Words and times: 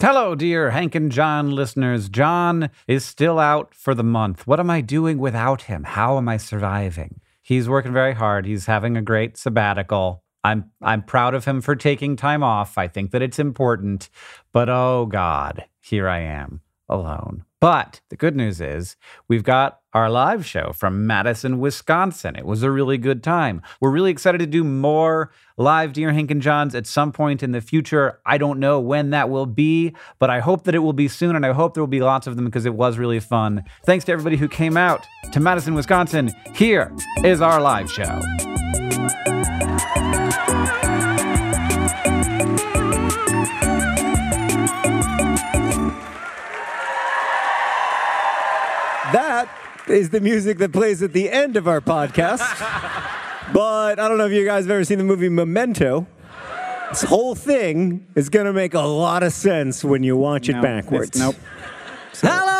Hello, 0.00 0.36
dear 0.36 0.70
Hank 0.70 0.94
and 0.94 1.10
John 1.10 1.50
listeners. 1.50 2.08
John 2.08 2.70
is 2.86 3.04
still 3.04 3.40
out 3.40 3.74
for 3.74 3.96
the 3.96 4.04
month. 4.04 4.46
What 4.46 4.60
am 4.60 4.70
I 4.70 4.80
doing 4.80 5.18
without 5.18 5.62
him? 5.62 5.82
How 5.82 6.18
am 6.18 6.28
I 6.28 6.36
surviving? 6.36 7.20
He's 7.42 7.68
working 7.68 7.92
very 7.92 8.14
hard. 8.14 8.46
He's 8.46 8.66
having 8.66 8.96
a 8.96 9.02
great 9.02 9.36
sabbatical. 9.36 10.22
I'm 10.44 10.70
I'm 10.80 11.02
proud 11.02 11.34
of 11.34 11.46
him 11.46 11.60
for 11.60 11.74
taking 11.74 12.14
time 12.14 12.44
off. 12.44 12.78
I 12.78 12.86
think 12.86 13.10
that 13.10 13.22
it's 13.22 13.40
important. 13.40 14.08
But 14.52 14.68
oh 14.68 15.06
god, 15.06 15.64
here 15.80 16.08
I 16.08 16.20
am 16.20 16.60
alone. 16.88 17.44
But 17.60 18.00
the 18.08 18.16
good 18.16 18.36
news 18.36 18.60
is 18.60 18.96
we've 19.26 19.42
got 19.42 19.80
our 19.92 20.08
live 20.08 20.46
show 20.46 20.72
from 20.72 21.08
Madison, 21.08 21.58
Wisconsin. 21.58 22.36
It 22.36 22.46
was 22.46 22.62
a 22.62 22.70
really 22.70 22.98
good 22.98 23.22
time. 23.22 23.62
We're 23.80 23.90
really 23.90 24.12
excited 24.12 24.38
to 24.38 24.46
do 24.46 24.62
more 24.62 25.32
live 25.56 25.92
Dear 25.92 26.12
Hank 26.12 26.30
and 26.30 26.40
Johns 26.40 26.76
at 26.76 26.86
some 26.86 27.10
point 27.10 27.42
in 27.42 27.50
the 27.50 27.60
future. 27.60 28.20
I 28.24 28.38
don't 28.38 28.60
know 28.60 28.78
when 28.78 29.10
that 29.10 29.28
will 29.28 29.46
be, 29.46 29.94
but 30.20 30.30
I 30.30 30.38
hope 30.38 30.64
that 30.64 30.74
it 30.76 30.80
will 30.80 30.92
be 30.92 31.08
soon, 31.08 31.34
and 31.34 31.44
I 31.44 31.52
hope 31.52 31.74
there 31.74 31.82
will 31.82 31.88
be 31.88 32.00
lots 32.00 32.28
of 32.28 32.36
them 32.36 32.44
because 32.44 32.64
it 32.64 32.74
was 32.74 32.96
really 32.96 33.18
fun. 33.18 33.64
Thanks 33.84 34.04
to 34.04 34.12
everybody 34.12 34.36
who 34.36 34.48
came 34.48 34.76
out 34.76 35.04
to 35.32 35.40
Madison, 35.40 35.74
Wisconsin. 35.74 36.30
Here 36.54 36.94
is 37.24 37.40
our 37.40 37.60
live 37.60 37.90
show. 37.90 38.20
That 49.12 49.48
is 49.86 50.10
the 50.10 50.20
music 50.20 50.58
that 50.58 50.72
plays 50.72 51.02
at 51.02 51.12
the 51.12 51.30
end 51.30 51.56
of 51.56 51.66
our 51.66 51.80
podcast. 51.80 52.40
but 53.52 53.98
I 53.98 54.08
don't 54.08 54.18
know 54.18 54.26
if 54.26 54.32
you 54.32 54.44
guys 54.44 54.64
have 54.64 54.70
ever 54.70 54.84
seen 54.84 54.98
the 54.98 55.04
movie 55.04 55.28
Memento. 55.28 56.06
This 56.90 57.02
whole 57.02 57.34
thing 57.34 58.06
is 58.14 58.28
going 58.28 58.46
to 58.46 58.52
make 58.52 58.74
a 58.74 58.80
lot 58.80 59.22
of 59.22 59.32
sense 59.32 59.84
when 59.84 60.02
you 60.02 60.16
watch 60.16 60.48
it 60.48 60.60
backwards. 60.60 61.18
Nope. 61.18 61.36
Hello 62.20 62.48
and 62.48 62.57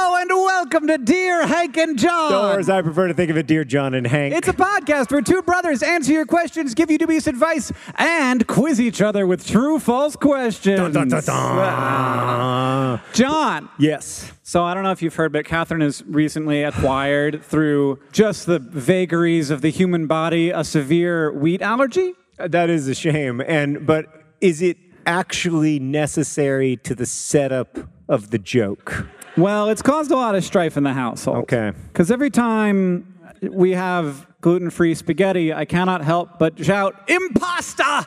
welcome 0.71 0.87
to 0.87 0.99
Dear 0.99 1.47
Hank 1.47 1.79
and 1.79 1.99
John. 1.99 2.31
Or 2.34 2.59
as 2.59 2.69
I 2.69 2.83
prefer 2.83 3.09
to 3.09 3.15
think 3.15 3.31
of 3.31 3.39
it, 3.39 3.47
Dear 3.47 3.65
John 3.65 3.95
and 3.95 4.06
Hank. 4.06 4.34
It's 4.34 4.49
a 4.49 4.53
podcast 4.53 5.11
where 5.11 5.23
two 5.23 5.41
brothers 5.41 5.83
answer 5.83 6.12
your 6.12 6.27
questions, 6.27 6.75
give 6.75 6.91
you 6.91 6.99
dubious 6.99 7.27
advice, 7.27 7.73
and 7.95 8.47
quiz 8.47 8.79
each 8.79 9.01
other 9.01 9.27
with 9.27 9.47
true 9.47 9.79
false 9.79 10.15
questions. 10.15 10.79
Dun, 10.79 10.93
dun, 10.93 11.09
dun, 11.09 11.25
dun. 11.25 13.01
John. 13.15 13.71
Yes. 13.79 14.31
So 14.43 14.62
I 14.62 14.75
don't 14.75 14.83
know 14.83 14.91
if 14.91 15.01
you've 15.01 15.15
heard, 15.15 15.33
but 15.33 15.47
Catherine 15.47 15.81
has 15.81 16.05
recently 16.05 16.62
acquired 16.62 17.43
through 17.43 18.00
just 18.12 18.45
the 18.45 18.59
vagaries 18.59 19.49
of 19.49 19.62
the 19.62 19.71
human 19.71 20.06
body 20.06 20.50
a 20.50 20.65
severe 20.65 21.33
wheat 21.33 21.62
allergy. 21.62 22.12
Uh, 22.39 22.47
that 22.49 22.69
is 22.69 22.87
a 22.89 22.95
shame. 22.95 23.41
And 23.41 23.87
but 23.87 24.05
is 24.43 24.61
it 24.61 24.77
actually 25.06 25.79
necessary 25.79 26.77
to 26.77 26.95
the 26.95 27.06
setup 27.06 27.79
of 28.06 28.29
the 28.29 28.39
joke? 28.39 29.06
Well, 29.38 29.69
it's 29.69 29.82
caused 29.82 30.10
a 30.10 30.16
lot 30.16 30.34
of 30.34 30.43
strife 30.43 30.76
in 30.76 30.82
the 30.82 30.93
household. 30.93 31.38
Okay. 31.44 31.72
Because 31.93 32.10
every 32.10 32.31
time 32.31 33.15
we 33.41 33.71
have 33.71 34.26
gluten-free 34.41 34.97
spaghetti, 34.97 35.54
I 35.54 35.65
cannot 35.65 36.03
help 36.03 36.41
but 36.41 36.65
shout 36.65 37.06
"Impasta!" 37.06 38.04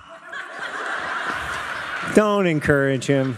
Don't 2.16 2.48
encourage 2.48 3.06
him. 3.06 3.38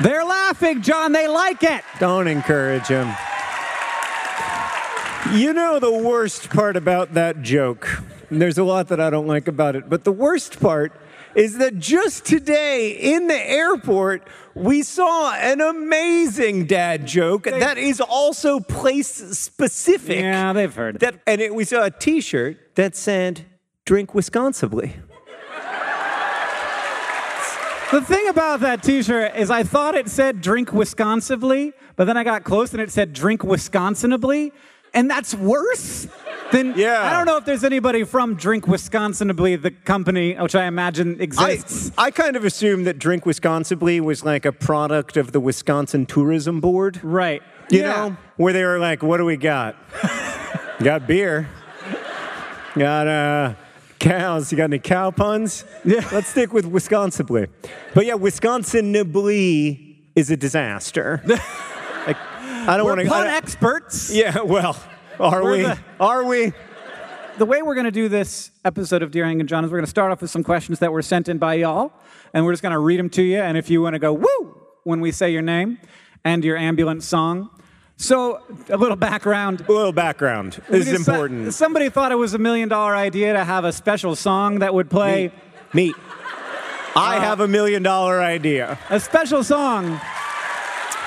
They're 0.00 0.24
laughing, 0.24 0.80
John. 0.80 1.12
They 1.12 1.28
like 1.28 1.62
it. 1.62 1.84
Don't 2.00 2.26
encourage 2.26 2.86
him. 2.86 3.14
You 5.34 5.52
know 5.52 5.78
the 5.78 5.92
worst 5.92 6.48
part 6.48 6.76
about 6.76 7.12
that 7.14 7.42
joke. 7.42 8.02
There's 8.30 8.56
a 8.56 8.64
lot 8.64 8.88
that 8.88 9.00
I 9.00 9.10
don't 9.10 9.26
like 9.26 9.46
about 9.46 9.76
it, 9.76 9.90
but 9.90 10.04
the 10.04 10.12
worst 10.12 10.58
part 10.58 10.92
is 11.36 11.58
that 11.58 11.78
just 11.78 12.24
today 12.24 12.90
in 12.92 13.28
the 13.28 13.50
airport, 13.50 14.26
we 14.54 14.82
saw 14.82 15.34
an 15.34 15.60
amazing 15.60 16.64
dad 16.64 17.06
joke 17.06 17.44
that 17.44 17.76
is 17.76 18.00
also 18.00 18.58
place 18.58 19.08
specific. 19.38 20.20
Yeah, 20.20 20.54
they've 20.54 20.74
heard. 20.74 20.98
That 21.00 21.20
and 21.26 21.40
it, 21.42 21.54
we 21.54 21.64
saw 21.64 21.84
a 21.84 21.90
T-shirt 21.90 22.74
that 22.76 22.96
said 22.96 23.44
"Drink 23.84 24.12
Wisconsibly." 24.12 24.94
The 27.92 28.00
thing 28.00 28.26
about 28.28 28.60
that 28.60 28.82
T-shirt 28.82 29.36
is, 29.36 29.48
I 29.48 29.62
thought 29.62 29.94
it 29.94 30.08
said 30.08 30.40
"Drink 30.40 30.72
Wisconsinably," 30.72 31.74
but 31.94 32.06
then 32.06 32.16
I 32.16 32.24
got 32.24 32.42
close 32.42 32.72
and 32.72 32.80
it 32.80 32.90
said 32.90 33.12
"Drink 33.12 33.44
Wisconsinably," 33.44 34.52
and 34.94 35.10
that's 35.10 35.34
worse. 35.34 36.08
Than 36.52 36.74
Yeah. 36.76 37.02
I 37.02 37.12
don't 37.12 37.26
know 37.26 37.36
if 37.38 37.44
there's 37.44 37.64
anybody 37.64 38.04
from 38.04 38.34
Drink 38.36 38.68
Wisconsinably, 38.68 39.56
the 39.56 39.72
company, 39.72 40.34
which 40.34 40.54
I 40.54 40.66
imagine 40.66 41.20
exists. 41.20 41.90
I 41.98 42.10
kind 42.10 42.36
of 42.36 42.44
assumed 42.44 42.86
that 42.86 42.98
Drink 42.98 43.24
Wisconsibly 43.24 44.00
was 44.00 44.24
like 44.24 44.44
a 44.44 44.52
product 44.52 45.16
of 45.16 45.32
the 45.32 45.40
Wisconsin 45.40 46.06
Tourism 46.06 46.60
Board. 46.60 47.00
right. 47.02 47.42
You 47.68 47.80
Yeah. 47.80 47.86
know, 47.92 48.16
where 48.36 48.52
they 48.52 48.64
were 48.64 48.78
like, 48.78 49.02
"What 49.02 49.16
do 49.16 49.24
we 49.24 49.36
got? 49.36 49.74
got 50.80 51.08
beer. 51.08 51.48
Got 52.78 53.08
uh, 53.08 53.54
cows. 53.98 54.52
You 54.52 54.58
got 54.58 54.64
any 54.64 54.78
cow 54.78 55.10
puns? 55.10 55.64
Yeah. 55.84 56.06
Let's 56.12 56.28
stick 56.28 56.52
with 56.52 56.64
Wisconsinably. 56.66 57.48
But 57.92 58.06
yeah, 58.06 58.14
Wisconsinably 58.14 59.98
is 60.14 60.30
a 60.30 60.36
disaster. 60.36 61.20
like, 61.26 62.16
I 62.16 62.76
don't 62.76 62.86
want 62.86 63.00
to. 63.00 63.06
pun 63.08 63.26
experts. 63.26 64.14
Yeah, 64.14 64.42
well, 64.42 64.76
are 65.20 65.42
We're 65.42 65.50
we? 65.52 65.62
the- 65.62 65.78
Are 66.00 66.24
we? 66.24 66.52
The 67.38 67.44
way 67.44 67.60
we're 67.60 67.74
going 67.74 67.84
to 67.84 67.90
do 67.90 68.08
this 68.08 68.50
episode 68.64 69.02
of 69.02 69.10
Dear 69.10 69.26
Hank 69.26 69.40
and 69.40 69.48
John 69.48 69.62
is 69.64 69.70
we're 69.70 69.76
going 69.76 69.84
to 69.84 69.90
start 69.90 70.10
off 70.10 70.22
with 70.22 70.30
some 70.30 70.42
questions 70.42 70.78
that 70.78 70.90
were 70.90 71.02
sent 71.02 71.28
in 71.28 71.36
by 71.36 71.54
y'all, 71.54 71.92
and 72.32 72.44
we're 72.46 72.52
just 72.52 72.62
going 72.62 72.72
to 72.72 72.78
read 72.78 72.98
them 72.98 73.10
to 73.10 73.22
you. 73.22 73.38
And 73.38 73.58
if 73.58 73.68
you 73.68 73.82
want 73.82 73.92
to 73.94 73.98
go 73.98 74.14
woo 74.14 74.56
when 74.84 75.00
we 75.00 75.12
say 75.12 75.30
your 75.30 75.42
name 75.42 75.78
and 76.24 76.42
your 76.44 76.56
ambulance 76.56 77.04
song. 77.04 77.50
So, 77.98 78.40
a 78.70 78.76
little 78.76 78.96
background. 78.96 79.64
A 79.68 79.72
little 79.72 79.92
background. 79.92 80.62
Is 80.70 80.88
important. 80.92 81.52
Somebody 81.54 81.88
thought 81.90 82.10
it 82.12 82.16
was 82.16 82.32
a 82.34 82.38
million 82.38 82.68
dollar 82.68 82.94
idea 82.96 83.32
to 83.34 83.44
have 83.44 83.64
a 83.64 83.72
special 83.72 84.16
song 84.16 84.58
that 84.60 84.72
would 84.72 84.88
play. 84.90 85.30
Meat. 85.74 85.94
I 86.94 87.16
uh, 87.18 87.20
have 87.20 87.40
a 87.40 87.48
million 87.48 87.82
dollar 87.82 88.22
idea. 88.22 88.78
a 88.88 88.98
special 89.00 89.44
song. 89.44 90.00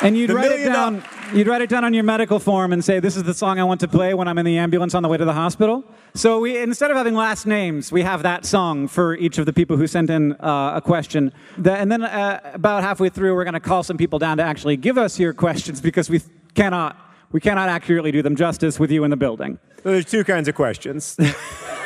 And 0.02 0.16
you'd 0.18 0.30
The 0.30 0.36
write 0.36 0.52
it 0.52 0.66
down. 0.66 1.04
You'd 1.34 1.48
write 1.48 1.62
it 1.62 1.70
down 1.70 1.86
on 1.86 1.94
your 1.94 2.04
medical 2.04 2.40
form 2.40 2.74
and 2.74 2.84
say, 2.84 3.00
"This 3.00 3.16
is 3.16 3.24
the 3.24 3.36
song 3.36 3.60
I 3.60 3.64
want 3.64 3.80
to 3.82 3.88
play 3.88 4.14
when 4.16 4.28
I'm 4.28 4.38
in 4.40 4.46
the 4.46 4.58
ambulance 4.58 4.96
on 4.96 5.04
the 5.04 5.10
way 5.10 5.18
to 5.18 5.26
the 5.26 5.34
hospital." 5.34 5.84
So 6.16 6.40
we, 6.40 6.58
instead 6.58 6.90
of 6.90 6.98
having 6.98 7.14
last 7.14 7.46
names, 7.46 7.92
we 7.92 8.02
have 8.02 8.24
that 8.24 8.46
song 8.46 8.88
for 8.88 9.16
each 9.16 9.38
of 9.38 9.46
the 9.46 9.54
people 9.54 9.78
who 9.78 9.86
sent 9.86 10.10
in 10.10 10.34
uh, 10.34 10.74
a 10.76 10.82
question. 10.82 11.32
That, 11.60 11.82
and 11.82 11.92
then 11.92 12.04
uh, 12.04 12.40
about 12.54 12.84
halfway 12.84 13.10
through, 13.10 13.36
we're 13.36 13.44
going 13.44 13.54
to 13.54 13.60
call 13.60 13.84
some 13.84 13.98
people 13.98 14.18
down 14.18 14.38
to 14.38 14.44
actually 14.44 14.78
give 14.78 14.98
us 14.98 15.20
your 15.20 15.34
questions 15.34 15.82
because 15.82 16.10
we 16.10 16.22
cannot 16.56 16.98
we 17.32 17.40
cannot 17.40 17.70
accurately 17.70 18.12
do 18.12 18.24
them 18.24 18.36
justice 18.36 18.80
with 18.80 18.90
you 18.90 19.04
in 19.04 19.12
the 19.12 19.18
building. 19.18 19.60
So 19.84 19.92
there's 19.92 20.06
two 20.06 20.24
kinds 20.24 20.48
of 20.48 20.56
questions. 20.56 21.16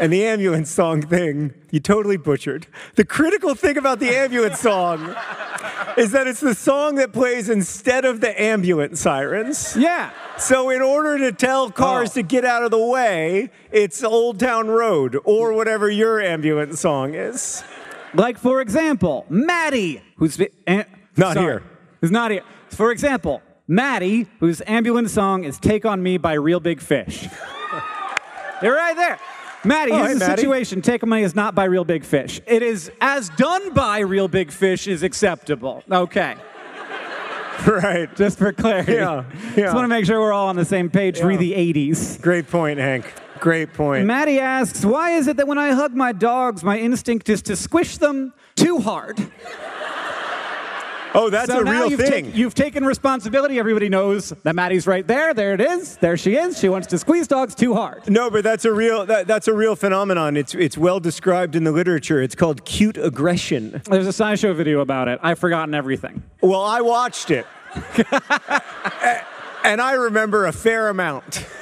and 0.00 0.12
the 0.12 0.24
ambulance 0.24 0.70
song 0.70 1.02
thing, 1.02 1.54
you 1.70 1.80
totally 1.80 2.16
butchered. 2.16 2.66
The 2.94 3.04
critical 3.04 3.54
thing 3.54 3.76
about 3.76 3.98
the 4.00 4.10
ambulance 4.10 4.60
song 4.60 5.14
is 5.96 6.12
that 6.12 6.26
it's 6.26 6.40
the 6.40 6.54
song 6.54 6.96
that 6.96 7.12
plays 7.12 7.48
instead 7.48 8.04
of 8.04 8.20
the 8.20 8.40
ambulance 8.40 9.00
sirens. 9.00 9.76
Yeah. 9.76 10.10
So 10.38 10.70
in 10.70 10.80
order 10.82 11.18
to 11.18 11.32
tell 11.32 11.70
cars 11.70 12.10
Oh. 12.10 12.14
to 12.14 12.22
get 12.22 12.44
out 12.44 12.62
of 12.62 12.70
the 12.70 12.78
way, 12.78 13.50
it's 13.72 14.02
Old 14.04 14.38
Town 14.38 14.68
Road 14.68 15.18
or 15.24 15.52
whatever 15.52 15.90
your 15.90 16.20
ambulance 16.20 16.80
song 16.80 17.14
is. 17.14 17.62
Like, 18.14 18.38
for 18.38 18.60
example, 18.60 19.26
Maddie, 19.28 20.00
who's 20.16 20.40
eh, 20.66 20.84
Not 21.16 21.34
sorry, 21.34 21.44
here. 21.46 21.62
Who's 22.00 22.10
not 22.10 22.30
here. 22.30 22.42
For 22.70 22.90
example, 22.92 23.42
Maddie, 23.66 24.26
whose 24.40 24.62
ambulance 24.66 25.12
song 25.12 25.44
is 25.44 25.58
"Take 25.58 25.84
on 25.84 26.02
Me" 26.02 26.16
by 26.16 26.32
Reel 26.34 26.60
Big 26.60 26.80
Fish. 26.80 27.26
They're 28.62 28.72
right 28.72 28.96
there. 28.96 29.18
Maddie, 29.64 29.92
Oh, 29.92 29.96
here's 29.96 30.08
hey, 30.08 30.14
the 30.14 30.18
Maddie. 30.20 30.42
situation. 30.42 30.82
Take 30.82 31.02
on 31.02 31.08
Me 31.10 31.22
is 31.22 31.34
not 31.34 31.54
by 31.54 31.64
Reel 31.64 31.84
Big 31.84 32.04
Fish. 32.04 32.40
It 32.46 32.62
is 32.62 32.90
as 33.00 33.28
done 33.30 33.72
by 33.74 33.98
Reel 34.00 34.28
Big 34.28 34.52
Fish 34.52 34.86
is 34.86 35.02
acceptable. 35.02 35.82
Okay, 35.90 36.36
Right. 37.66 38.14
just 38.16 38.38
for 38.38 38.52
clarity. 38.52 38.92
Yeah, 38.94 39.24
Just 39.56 39.74
want 39.74 39.84
to 39.84 39.88
make 39.88 40.04
sure 40.04 40.20
we're 40.20 40.32
all 40.32 40.46
on 40.48 40.56
the 40.56 40.64
same 40.64 40.88
page. 40.90 41.20
Re 41.20 41.34
Yeah. 41.34 41.38
the 41.40 41.52
80s. 41.54 42.20
Great 42.22 42.48
point, 42.48 42.78
Hank. 42.78 43.12
Great 43.40 43.72
point. 43.72 44.04
Maddie 44.06 44.38
asks, 44.40 44.84
why 44.84 45.12
is 45.12 45.26
it 45.28 45.36
that 45.36 45.46
when 45.48 45.58
I 45.58 45.70
hug 45.72 45.94
my 45.94 46.12
dogs, 46.12 46.62
my 46.64 46.78
instinct 46.78 47.28
is 47.28 47.42
to 47.42 47.56
squish 47.56 47.98
them 47.98 48.32
too 48.56 48.78
hard? 48.78 49.18
Oh, 51.14 51.30
that's 51.30 51.50
so 51.50 51.60
a 51.60 51.64
real 51.64 51.90
you've, 51.90 52.00
thing. 52.00 52.26
tak- 52.26 52.36
you've 52.36 52.54
taken 52.54 52.84
responsibility. 52.84 53.58
Everybody 53.58 53.88
knows 53.88 54.30
that 54.42 54.54
Maddie's 54.54 54.86
right 54.86 55.06
there. 55.06 55.34
There 55.34 55.54
it 55.54 55.60
is. 55.60 55.96
There 55.96 56.16
she 56.16 56.36
is. 56.36 56.58
She 56.58 56.68
wants 56.68 56.86
to 56.88 56.98
squeeze 56.98 57.26
dogs 57.28 57.54
too 57.54 57.74
hard. 57.74 58.08
No, 58.08 58.30
but 58.30 58.44
that's 58.44 58.64
a 58.64 58.72
real 58.72 59.06
that, 59.06 59.26
that's 59.26 59.48
a 59.48 59.54
real 59.54 59.76
phenomenon. 59.76 60.36
It's 60.36 60.54
it's 60.54 60.78
well 60.78 61.00
described 61.00 61.56
in 61.56 61.64
the 61.64 61.72
literature. 61.72 62.20
It's 62.22 62.34
called 62.34 62.64
cute 62.64 62.96
aggression. 62.98 63.82
There's 63.84 64.06
a 64.06 64.10
SciShow 64.22 64.54
video 64.54 64.80
about 64.80 65.08
it. 65.08 65.18
I've 65.22 65.38
forgotten 65.38 65.74
everything. 65.74 66.22
Well, 66.40 66.62
I 66.62 66.80
watched 66.80 67.30
it, 67.30 67.46
and 69.64 69.80
I 69.80 69.92
remember 69.94 70.46
a 70.46 70.52
fair 70.52 70.88
amount. 70.88 71.46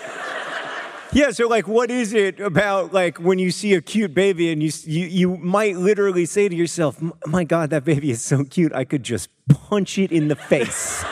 Yeah, 1.16 1.30
so 1.30 1.48
like, 1.48 1.66
what 1.66 1.90
is 1.90 2.12
it 2.12 2.40
about 2.40 2.92
like 2.92 3.16
when 3.16 3.38
you 3.38 3.50
see 3.50 3.72
a 3.72 3.80
cute 3.80 4.12
baby 4.12 4.52
and 4.52 4.62
you 4.62 4.70
you 4.84 5.06
you 5.06 5.36
might 5.38 5.74
literally 5.78 6.26
say 6.26 6.46
to 6.46 6.54
yourself, 6.54 7.02
"M- 7.02 7.14
"My 7.24 7.42
God, 7.42 7.70
that 7.70 7.84
baby 7.84 8.10
is 8.10 8.20
so 8.20 8.44
cute. 8.44 8.74
I 8.74 8.84
could 8.84 9.02
just 9.02 9.30
punch 9.48 9.96
it 9.96 10.12
in 10.12 10.28
the 10.28 10.36
face." 10.36 11.02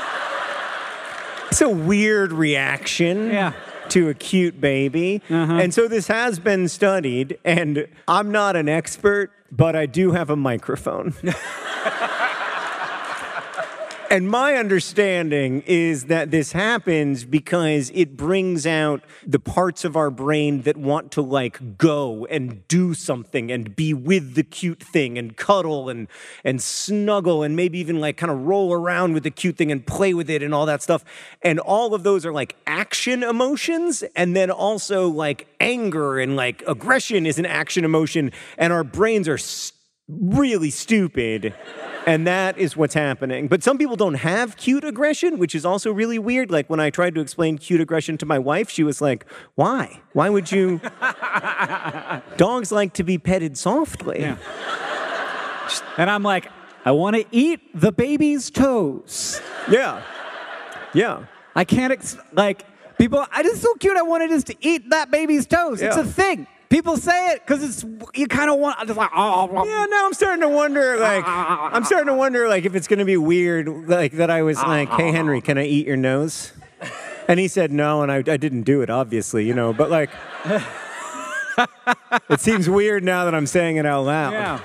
it's 1.51 1.63
a 1.63 1.71
weird 1.71 2.33
reaction. 2.33 3.31
Yeah. 3.31 3.55
To 3.91 4.11
a 4.11 4.15
cute 4.15 4.61
baby. 4.61 5.23
Uh-huh. 5.31 5.55
And 5.55 5.73
so 5.73 5.89
this 5.89 6.07
has 6.09 6.39
been 6.39 6.69
studied, 6.69 7.39
and 7.43 7.87
I'm 8.07 8.31
not 8.31 8.57
an 8.57 8.69
expert, 8.69 9.31
but 9.51 9.75
I 9.75 9.87
do 9.87 10.13
have 10.13 10.29
a 10.29 10.37
microphone. 10.37 11.15
And 14.15 14.31
my 14.31 14.55
understanding 14.55 15.65
is 15.67 16.05
that 16.05 16.31
this 16.31 16.53
happens 16.53 17.25
because 17.25 17.91
it 17.97 18.17
brings 18.17 18.65
out 18.65 19.03
the 19.27 19.41
parts 19.41 19.85
of 19.85 19.97
our 19.97 20.09
brain 20.09 20.63
that 20.63 20.77
want 20.77 21.11
to 21.13 21.21
like 21.21 21.77
go 21.77 22.25
and 22.27 22.63
do 22.69 22.95
something 22.95 23.51
and 23.51 23.75
be 23.75 23.93
with 23.93 24.37
the 24.37 24.45
cute 24.45 24.81
thing 24.81 25.19
and 25.19 25.37
cuddle 25.37 25.89
and 25.89 26.07
and 26.45 26.63
snuggle 26.63 27.43
and 27.43 27.57
maybe 27.57 27.81
even 27.81 27.99
like 27.99 28.17
kind 28.17 28.31
of 28.31 28.47
roll 28.47 28.73
around 28.73 29.15
with 29.15 29.25
the 29.25 29.33
cute 29.33 29.57
thing 29.57 29.73
and 29.73 29.85
play 29.85 30.15
with 30.15 30.31
it 30.31 30.45
and 30.45 30.55
all 30.55 30.67
that 30.67 30.81
stuff. 30.81 31.05
And 31.43 31.59
all 31.59 31.93
of 31.93 32.05
those 32.05 32.25
are 32.25 32.33
like 32.33 32.55
action 32.69 33.25
emotions 33.25 34.05
and 34.15 34.37
then 34.37 34.49
also 34.49 35.09
like 35.09 35.49
anger 35.59 36.21
and 36.21 36.37
like 36.37 36.63
aggression 36.69 37.27
is 37.27 37.41
an 37.41 37.47
action 37.47 37.85
emotion 37.85 38.31
and 38.59 38.73
our 38.73 38.85
brains 38.85 39.27
are 39.27 39.39
st- 39.39 39.75
really 40.09 40.71
stupid. 40.71 41.55
And 42.07 42.27
that 42.27 42.59
is 42.59 42.77
what's 42.77 42.93
happening. 42.93 43.49
But 43.49 43.63
some 43.63 43.79
people 43.79 43.97
don't 43.97 44.15
have 44.15 44.59
cute 44.59 44.85
aggression, 44.85 45.39
which 45.39 45.55
is 45.55 45.65
also 45.65 45.91
really 45.91 46.19
weird. 46.19 46.51
Like 46.51 46.69
when 46.69 46.79
I 46.79 46.91
tried 46.91 47.15
to 47.15 47.23
explain 47.23 47.57
cute 47.57 47.81
aggression 47.81 48.19
to 48.19 48.27
my 48.27 48.39
wife, 48.39 48.69
she 48.69 48.83
was 48.85 49.01
like, 49.01 49.25
Why? 49.55 50.03
Why 50.13 50.29
would 50.29 50.53
you? 50.53 50.81
Dogs 52.37 52.71
like 52.71 52.93
to 52.95 53.05
be 53.05 53.17
petted 53.17 53.57
softly. 53.57 54.21
Yeah. 54.21 54.37
And 55.97 56.11
I'm 56.11 56.23
like, 56.23 56.51
I 56.85 56.91
want 56.91 57.17
to 57.17 57.25
eat 57.31 57.61
the 57.75 57.91
baby's 57.91 58.51
toes. 58.51 59.41
Yeah. 59.71 60.03
Yeah. 60.93 61.25
I 61.57 61.65
can't, 61.65 61.93
ex- 61.93 62.19
like, 62.33 62.67
people, 62.99 63.25
I 63.33 63.43
just 63.43 63.63
so 63.63 63.73
cute. 63.75 63.97
I 63.97 64.03
wanted 64.03 64.29
just 64.29 64.49
to 64.49 64.57
eat 64.61 64.91
that 64.91 65.11
baby's 65.11 65.47
toes. 65.47 65.81
It's 65.81 65.97
a 65.97 66.05
thing. 66.05 66.47
People 66.75 66.97
say 66.97 67.31
it 67.31 67.47
because 67.47 67.63
it's, 67.63 67.85
you 68.17 68.27
kind 68.27 68.51
of 68.51 68.59
want, 68.59 68.77
just 68.85 68.99
like, 68.99 69.13
oh, 69.15 69.49
oh, 69.49 69.65
Yeah, 69.65 69.87
now 69.89 70.07
I'm 70.07 70.13
starting 70.13 70.41
to 70.41 70.49
wonder, 70.49 70.97
like, 70.97 71.23
I'm 71.29 71.85
starting 71.85 72.09
to 72.09 72.15
wonder, 72.15 72.49
like, 72.49 72.65
if 72.65 72.75
it's 72.75 72.89
going 72.89 72.99
to 72.99 73.05
be 73.05 73.17
weird, 73.17 73.69
like, 73.89 74.11
that 74.15 74.29
I 74.29 74.43
was 74.43 74.61
like, 74.61 74.89
hey, 74.89 75.13
Henry, 75.13 75.41
can 75.41 75.57
I 75.57 75.67
eat 75.67 75.87
your 75.87 75.97
nose? 75.97 76.51
And 77.29 77.39
he 77.39 77.47
said 77.47 77.71
no, 77.71 78.03
and 78.03 78.11
I, 78.11 78.17
I 78.17 78.37
didn't 78.37 78.63
do 78.63 78.83
it, 78.83 78.91
obviously, 78.91 79.47
you 79.47 79.55
know, 79.55 79.73
but 79.73 79.89
like, 79.89 80.11
it 82.29 82.41
seems 82.41 82.69
weird 82.69 83.05
now 83.05 83.25
that 83.25 83.37
I'm 83.37 83.47
saying 83.47 83.77
it 83.77 83.87
out 83.87 84.07
loud. 84.07 84.33
yeah. 84.33 84.59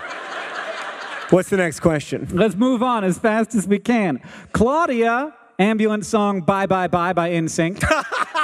What's 1.30 1.50
the 1.50 1.58
next 1.58 1.82
question? 1.82 2.28
Let's 2.32 2.56
move 2.56 2.82
on 2.82 3.04
as 3.04 3.20
fast 3.20 3.54
as 3.54 3.68
we 3.68 3.78
can. 3.78 4.20
Claudia, 4.52 5.36
ambulance 5.60 6.08
song 6.08 6.42
Bye 6.42 6.66
Bye 6.66 6.88
Bye 6.88 7.14
by 7.14 7.30
NSYNC. 7.30 7.84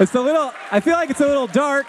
it's 0.00 0.14
a 0.14 0.20
little, 0.20 0.52
I 0.70 0.80
feel 0.80 0.94
like 0.94 1.10
it's 1.10 1.20
a 1.20 1.26
little 1.26 1.46
dark. 1.46 1.86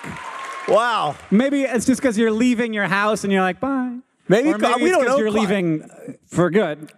Wow. 0.67 1.15
Maybe 1.31 1.63
it's 1.63 1.85
just 1.85 2.01
because 2.01 2.17
you're 2.17 2.31
leaving 2.31 2.73
your 2.73 2.87
house 2.87 3.23
and 3.23 3.31
you're 3.31 3.41
like, 3.41 3.59
bye. 3.59 3.97
Maybe 4.27 4.49
or 4.49 4.57
maybe 4.57 4.73
Cla- 4.73 4.83
we 4.83 4.89
don't 4.89 5.05
know 5.05 5.17
you're 5.17 5.31
Cla- 5.31 5.39
leaving 5.39 5.89
for 6.27 6.49
good. 6.49 6.91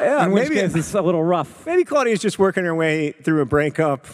Yeah, 0.00 0.24
In 0.24 0.32
which 0.32 0.44
maybe, 0.48 0.54
case, 0.60 0.74
it's 0.74 0.94
a 0.94 1.02
little 1.02 1.22
rough. 1.22 1.66
maybe 1.66 1.84
Claudia's 1.84 2.20
just 2.20 2.38
working 2.38 2.64
her 2.64 2.74
way 2.74 3.12
through 3.12 3.42
a 3.42 3.44
breakup 3.44 4.06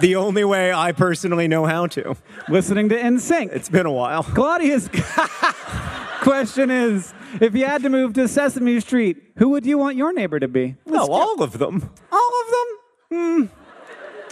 the 0.00 0.14
only 0.16 0.44
way 0.44 0.72
I 0.72 0.92
personally 0.92 1.48
know 1.48 1.64
how 1.64 1.86
to. 1.88 2.16
Listening 2.48 2.90
to 2.90 2.96
NSYNC. 3.00 3.50
It's 3.52 3.70
been 3.70 3.86
a 3.86 3.92
while. 3.92 4.22
Claudia's 4.24 4.90
question 6.20 6.70
is 6.70 7.14
if 7.40 7.54
you 7.54 7.64
had 7.64 7.82
to 7.82 7.88
move 7.88 8.12
to 8.14 8.28
Sesame 8.28 8.78
Street, 8.80 9.16
who 9.38 9.48
would 9.50 9.64
you 9.64 9.78
want 9.78 9.96
your 9.96 10.12
neighbor 10.12 10.38
to 10.38 10.48
be? 10.48 10.76
Oh, 10.86 10.90
no, 10.90 11.06
all 11.06 11.42
of 11.42 11.58
them. 11.58 11.90
All 12.12 12.30
of 12.44 12.50
them? 12.50 13.48
Hmm. 13.48 13.61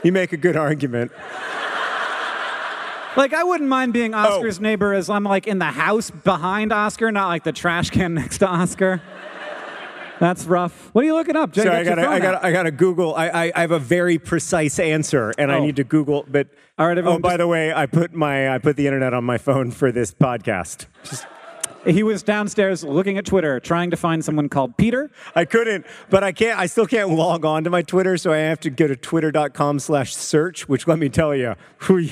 You 0.02 0.12
make 0.12 0.32
a 0.32 0.36
good 0.36 0.56
argument. 0.56 1.12
Like, 3.16 3.34
I 3.34 3.42
wouldn't 3.42 3.68
mind 3.68 3.92
being 3.92 4.14
Oh. 4.14 4.18
Oscar's 4.18 4.60
neighbor 4.60 4.92
as 4.94 5.10
I'm 5.10 5.24
like 5.24 5.46
in 5.48 5.58
the 5.58 5.64
house 5.66 6.10
behind 6.10 6.72
Oscar, 6.72 7.10
not 7.10 7.26
like 7.28 7.42
the 7.44 7.52
trash 7.52 7.90
can 7.90 8.14
next 8.20 8.38
to 8.38 8.46
Oscar. 8.48 9.02
That's 10.20 10.44
rough. 10.44 10.90
What 10.92 11.02
are 11.02 11.06
you 11.06 11.14
looking 11.14 11.34
up, 11.34 11.50
Jay? 11.52 11.62
Sorry, 11.62 11.76
I 11.76 11.84
gotta, 11.84 12.06
I 12.08 12.20
gotta. 12.20 12.46
I 12.46 12.52
gotta 12.52 12.70
Google. 12.70 13.14
I, 13.14 13.28
I, 13.28 13.52
I 13.56 13.60
have 13.62 13.70
a 13.70 13.78
very 13.78 14.18
precise 14.18 14.78
answer, 14.78 15.32
and 15.38 15.50
I 15.50 15.56
Oh. 15.56 15.64
need 15.64 15.76
to 15.76 15.84
Google. 15.84 16.24
But 16.28 16.48
All 16.78 16.86
right, 16.86 16.96
everyone. 16.98 17.18
oh, 17.18 17.20
by 17.20 17.30
just- 17.30 17.38
the 17.38 17.46
way, 17.48 17.72
I 17.72 17.86
put 17.86 18.12
my, 18.12 18.54
I 18.54 18.58
put 18.58 18.76
the 18.76 18.86
internet 18.86 19.12
on 19.14 19.24
my 19.24 19.38
phone 19.38 19.70
for 19.70 19.90
this 19.90 20.12
podcast. 20.12 20.86
He 21.86 22.02
was 22.02 22.22
downstairs 22.22 22.84
looking 22.84 23.16
at 23.16 23.24
Twitter, 23.24 23.58
trying 23.58 23.90
to 23.90 23.96
find 23.96 24.24
someone 24.24 24.48
called 24.48 24.76
Peter. 24.76 25.10
I 25.34 25.44
couldn't, 25.46 25.86
but 26.10 26.22
I 26.22 26.32
can't. 26.32 26.58
I 26.58 26.66
still 26.66 26.86
can't 26.86 27.10
log 27.10 27.44
on 27.44 27.64
to 27.64 27.70
my 27.70 27.82
Twitter, 27.82 28.16
so 28.16 28.32
I 28.32 28.38
have 28.38 28.60
to 28.60 28.70
go 28.70 28.86
to 28.86 28.96
twitter.com/search. 28.96 30.68
Which, 30.68 30.86
let 30.86 30.98
me 30.98 31.08
tell 31.08 31.34
you, 31.34 31.54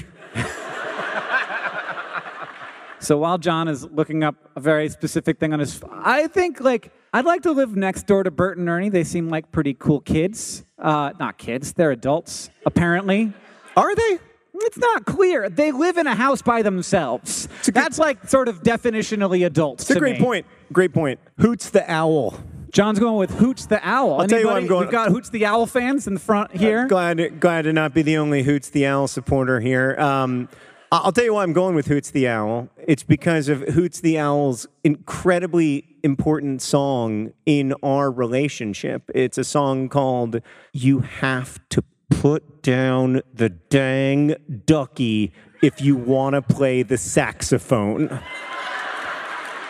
So 3.01 3.17
while 3.17 3.39
John 3.39 3.69
is 3.69 3.85
looking 3.85 4.25
up 4.25 4.35
a 4.57 4.61
very 4.61 4.89
specific 4.89 5.39
thing 5.39 5.53
on 5.53 5.61
his, 5.61 5.81
I 5.93 6.27
think 6.27 6.61
like 6.61 6.91
I'd 7.13 7.25
like 7.25 7.43
to 7.43 7.53
live 7.53 7.77
next 7.77 8.07
door 8.07 8.23
to 8.25 8.31
Bert 8.31 8.59
and 8.59 8.69
Ernie. 8.69 8.89
They 8.89 9.05
seem 9.05 9.29
like 9.29 9.53
pretty 9.53 9.75
cool 9.75 10.01
kids. 10.01 10.65
Uh, 10.79 11.13
not 11.19 11.39
kids, 11.39 11.73
they're 11.73 11.93
adults 11.93 12.51
apparently. 12.67 13.33
are 13.77 13.95
they? 13.95 14.19
It's 14.63 14.79
not 14.79 15.05
clear. 15.05 15.49
They 15.49 15.73
live 15.73 15.97
in 15.99 16.07
a 16.07 16.15
house 16.15 16.43
by 16.43 16.63
themselves. 16.63 17.49
That's 17.67 17.99
like 17.99 18.29
sort 18.29 18.49
of 18.49 18.63
definitionally 18.63 19.45
adults. 19.47 19.85
It's 19.85 19.91
a 19.91 19.95
to 19.95 20.01
great 20.01 20.19
me. 20.19 20.25
point. 20.25 20.47
Great 20.73 20.93
point. 20.93 21.21
Hoots 21.39 21.71
the 21.71 21.91
owl. 21.91 22.39
John's 22.71 22.99
going 22.99 23.17
with 23.17 23.31
Hoots 23.39 23.65
the 23.67 23.81
Owl. 23.83 24.21
I'll 24.21 24.27
tell 24.29 24.41
you 24.41 24.47
what 24.47 24.57
I'm 24.57 24.67
going- 24.67 24.83
We've 24.83 24.91
got 24.93 25.09
Hoots 25.09 25.31
the 25.31 25.47
Owl 25.47 25.65
fans 25.67 26.07
in 26.07 26.13
the 26.13 26.21
front 26.21 26.55
here. 26.55 26.87
Glad, 26.87 27.41
glad 27.41 27.63
to 27.63 27.73
not 27.73 27.95
be 27.95 28.03
the 28.03 28.19
only 28.19 28.43
Hoots 28.43 28.69
the 28.69 28.85
Owl 28.87 29.09
supporter 29.09 29.61
here. 29.61 29.97
Um, 29.99 30.51
I- 30.93 30.99
I'll 30.99 31.13
tell 31.13 31.25
you 31.25 31.33
why 31.33 31.45
I'm 31.45 31.55
going 31.55 31.75
with 31.75 31.87
Hoots 31.87 32.11
the 32.11 32.29
Owl. 32.29 32.69
It's 32.87 33.03
because 33.03 33.49
of 33.49 33.63
Hoots 33.63 34.01
the 34.01 34.19
Owl's 34.19 34.67
incredibly 34.85 35.87
important 36.03 36.61
song 36.61 37.33
in 37.47 37.73
our 37.83 38.11
relationship. 38.11 39.11
It's 39.15 39.39
a 39.39 39.45
song 39.45 39.89
called 39.89 40.41
You 40.75 41.01
Have 41.01 41.59
to 41.71 41.83
Put 42.11 42.63
Down 42.63 43.23
the 43.33 43.51
Dang 43.51 44.35
Ducky 44.67 45.33
If 45.63 45.81
You 45.81 45.97
Want 45.97 46.35
to 46.35 46.43
Play 46.43 46.83
the 46.83 46.99
Saxophone. 46.99 48.09
Oh. 48.11 48.23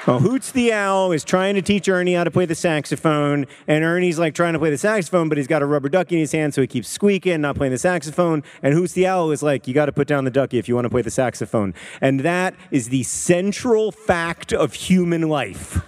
Well, 0.07 0.21
Hoots 0.21 0.53
the 0.53 0.73
Owl 0.73 1.13
is 1.13 1.23
trying 1.23 1.55
to 1.57 1.61
teach 1.61 1.87
Ernie 1.87 2.15
how 2.15 2.25
to 2.25 2.31
play 2.31 2.47
the 2.47 2.55
saxophone, 2.55 3.47
and 3.67 3.85
Ernie's 3.85 4.19
like 4.19 4.35
trying 4.35 4.55
to 4.55 4.59
play 4.59 4.71
the 4.71 4.79
saxophone, 4.79 5.29
but 5.29 5.37
he's 5.37 5.47
got 5.47 5.61
a 5.61 5.67
rubber 5.67 5.91
ducky 5.91 6.15
in 6.15 6.21
his 6.21 6.33
hand, 6.33 6.55
so 6.55 6.63
he 6.63 6.67
keeps 6.67 6.89
squeaking, 6.89 7.43
not 7.43 7.57
playing 7.57 7.73
the 7.73 7.79
saxophone. 7.79 8.43
And 8.63 8.73
Hoots 8.73 8.95
the 8.95 9.07
Owl 9.07 9.33
is 9.33 9.43
like, 9.43 9.69
you 9.69 9.75
got 9.75 9.85
to 9.85 9.93
put 9.93 10.09
down 10.09 10.25
the 10.25 10.31
ducky 10.31 10.57
if 10.57 10.67
you 10.67 10.75
want 10.75 10.87
to 10.87 10.89
play 10.89 11.03
the 11.03 11.11
saxophone. 11.11 11.75
And 12.01 12.21
that 12.21 12.55
is 12.71 12.89
the 12.89 13.03
central 13.03 13.93
fact 13.93 14.55
of 14.55 14.73
human 14.73 15.29
life. 15.29 15.85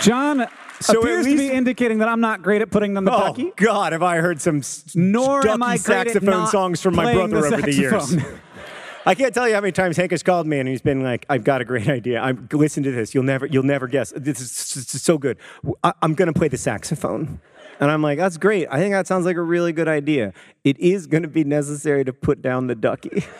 John 0.00 0.46
So 0.82 1.00
appears 1.00 1.26
to 1.26 1.36
be 1.36 1.50
indicating 1.50 1.98
that 1.98 2.08
I'm 2.08 2.20
not 2.20 2.42
great 2.42 2.62
at 2.62 2.70
putting 2.70 2.94
them 2.94 3.04
the 3.04 3.10
ducky. 3.10 3.42
Oh, 3.42 3.46
ducky. 3.50 3.64
God, 3.64 3.92
have 3.92 4.02
I 4.02 4.18
heard 4.18 4.40
some 4.40 4.62
Nor 4.94 5.42
ducky 5.42 5.52
am 5.52 5.62
I 5.62 5.76
saxophone 5.76 6.46
songs 6.48 6.80
from 6.80 6.96
my 6.96 7.14
brother 7.14 7.40
the 7.40 7.46
over 7.46 7.62
the 7.62 7.74
years. 7.74 8.16
I 9.06 9.14
can't 9.16 9.34
tell 9.34 9.48
you 9.48 9.54
how 9.54 9.60
many 9.60 9.72
times 9.72 9.96
Hank 9.96 10.12
has 10.12 10.22
called 10.22 10.46
me 10.46 10.60
and 10.60 10.68
he's 10.68 10.82
been 10.82 11.02
like, 11.02 11.26
"I've 11.28 11.42
got 11.44 11.60
a 11.60 11.64
great 11.64 11.88
idea. 11.88 12.20
I'm 12.20 12.48
listen 12.52 12.82
to 12.84 12.92
this. 12.92 13.14
You'll 13.14 13.24
never, 13.24 13.46
you'll 13.46 13.64
never 13.64 13.88
guess. 13.88 14.12
This 14.14 14.40
is 14.40 14.50
s- 14.50 14.94
s- 14.94 15.02
so 15.02 15.18
good. 15.18 15.38
I, 15.82 15.92
I'm 16.02 16.14
going 16.14 16.32
to 16.32 16.38
play 16.38 16.48
the 16.48 16.58
saxophone." 16.58 17.40
And 17.80 17.90
I'm 17.90 18.00
like, 18.02 18.18
"That's 18.18 18.36
great. 18.36 18.68
I 18.70 18.78
think 18.78 18.92
that 18.92 19.08
sounds 19.08 19.24
like 19.24 19.36
a 19.36 19.42
really 19.42 19.72
good 19.72 19.88
idea. 19.88 20.32
It 20.62 20.78
is 20.78 21.08
going 21.08 21.22
to 21.24 21.28
be 21.28 21.42
necessary 21.42 22.04
to 22.04 22.12
put 22.12 22.42
down 22.42 22.68
the 22.68 22.74
ducky." 22.76 23.24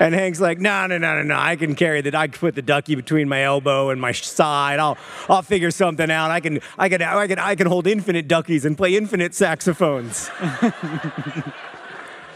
And 0.00 0.14
Hank's 0.14 0.40
like, 0.40 0.58
no, 0.58 0.86
no, 0.86 0.96
no, 0.98 1.16
no, 1.16 1.22
no. 1.22 1.36
I 1.38 1.54
can 1.56 1.74
carry 1.74 2.00
that. 2.00 2.14
I 2.14 2.26
can 2.26 2.38
put 2.40 2.54
the 2.54 2.62
ducky 2.62 2.94
between 2.94 3.28
my 3.28 3.42
elbow 3.44 3.90
and 3.90 4.00
my 4.00 4.12
side. 4.12 4.78
I'll, 4.80 4.96
I'll 5.28 5.42
figure 5.42 5.70
something 5.70 6.10
out. 6.10 6.30
I 6.30 6.40
can, 6.40 6.60
I 6.78 6.88
can, 6.88 7.02
I 7.02 7.26
can, 7.26 7.38
I 7.38 7.54
can 7.54 7.66
hold 7.66 7.86
infinite 7.86 8.26
duckies 8.26 8.64
and 8.64 8.76
play 8.76 8.96
infinite 8.96 9.34
saxophones. 9.34 10.30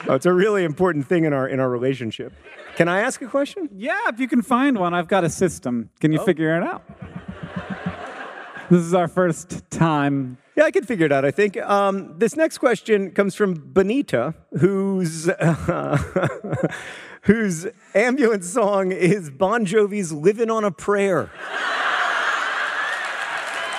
Oh, 0.07 0.13
it's 0.13 0.27
a 0.27 0.33
really 0.35 0.65
important 0.65 1.07
thing 1.07 1.25
in 1.25 1.33
our 1.33 1.49
in 1.49 1.61
our 1.61 1.71
relationship. 1.71 2.35
Can 2.77 2.89
I 2.89 3.01
ask 3.01 3.23
a 3.23 3.27
question? 3.27 3.71
Yeah, 3.75 3.99
if 4.09 4.21
you 4.21 4.29
can 4.29 4.43
find 4.43 4.77
one, 4.77 4.93
I've 4.93 5.09
got 5.09 5.25
a 5.25 5.31
system. 5.31 5.89
Can 5.99 6.11
Oh. 6.11 6.21
you 6.21 6.27
figure 6.27 6.55
it 6.59 6.63
out? 6.63 6.83
This 8.69 8.83
is 8.83 8.93
our 8.93 9.09
first 9.09 9.63
time. 9.71 10.37
Yeah, 10.57 10.65
I 10.65 10.71
can 10.71 10.85
figure 10.85 11.07
it 11.07 11.13
out. 11.13 11.25
I 11.25 11.31
think 11.33 11.57
um, 11.57 12.17
this 12.19 12.37
next 12.37 12.59
question 12.59 13.11
comes 13.11 13.35
from 13.35 13.55
Benita, 13.55 14.35
whose 14.61 15.29
whose 17.23 17.67
ambulance 17.95 18.49
song 18.49 18.93
is 18.93 19.31
Bon 19.31 19.67
Jovi's 19.67 20.13
"Living 20.13 20.51
on 20.51 20.63
a 20.65 20.71
Prayer." 20.71 21.31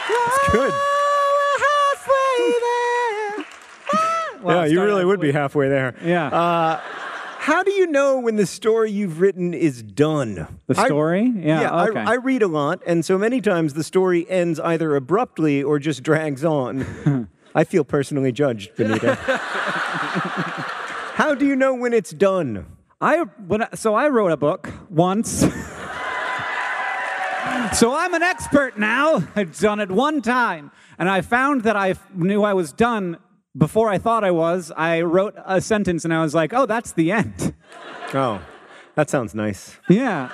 It's 0.09 0.51
good. 0.51 0.73
Yeah, 4.47 4.65
you 4.65 4.83
really 4.83 5.05
would 5.05 5.19
be 5.19 5.31
halfway 5.31 5.69
there. 5.69 5.95
Yeah. 6.03 6.27
Uh, 6.27 6.79
how 7.45 7.61
do 7.61 7.71
you 7.71 7.85
know 7.85 8.19
when 8.19 8.37
the 8.37 8.47
story 8.47 8.89
you've 8.89 9.21
written 9.21 9.53
is 9.53 9.83
done? 9.83 10.47
The 10.65 10.79
I- 10.79 10.87
story? 10.87 11.31
Yeah, 11.35 11.61
yeah. 11.61 11.83
okay. 11.83 11.99
I, 11.99 12.13
I 12.13 12.15
read 12.15 12.41
a 12.41 12.47
lot, 12.47 12.81
and 12.87 13.05
so 13.05 13.19
many 13.19 13.39
times 13.39 13.75
the 13.75 13.83
story 13.83 14.27
ends 14.27 14.59
either 14.59 14.95
abruptly 14.95 15.61
or 15.61 15.77
just 15.77 16.01
drags 16.01 16.43
on. 16.43 17.29
I 17.55 17.63
feel 17.63 17.83
personally 17.83 18.31
judged, 18.31 18.75
Benita. 18.75 19.13
how 21.13 21.35
do 21.35 21.45
you 21.45 21.55
know 21.55 21.75
when 21.75 21.93
it's 21.93 22.09
done? 22.09 22.65
I 22.99 23.19
when 23.45 23.61
I, 23.61 23.69
so 23.75 23.93
I 23.93 24.09
wrote 24.09 24.31
a 24.31 24.37
book 24.37 24.73
once. 24.89 25.29
so 27.77 27.93
I'm 27.93 28.15
an 28.15 28.23
expert 28.23 28.79
now. 28.79 29.23
I've 29.35 29.55
done 29.59 29.79
it 29.79 29.91
one 29.91 30.23
time, 30.23 30.71
and 30.97 31.07
I 31.07 31.21
found 31.21 31.61
that 31.61 31.75
I 31.75 31.93
knew 32.15 32.43
I 32.43 32.53
was 32.53 32.73
done 32.73 33.19
before 33.57 33.89
I 33.89 33.97
thought 33.97 34.23
I 34.23 34.31
was. 34.31 34.71
I 34.75 35.01
wrote 35.01 35.35
a 35.45 35.61
sentence, 35.61 36.03
and 36.03 36.13
I 36.13 36.21
was 36.21 36.35
like, 36.35 36.53
"Oh, 36.53 36.65
that's 36.65 36.91
the 36.91 37.11
end." 37.11 37.53
Oh, 38.13 38.39
that 38.93 39.09
sounds 39.09 39.35
nice. 39.35 39.77
Yeah, 39.89 40.29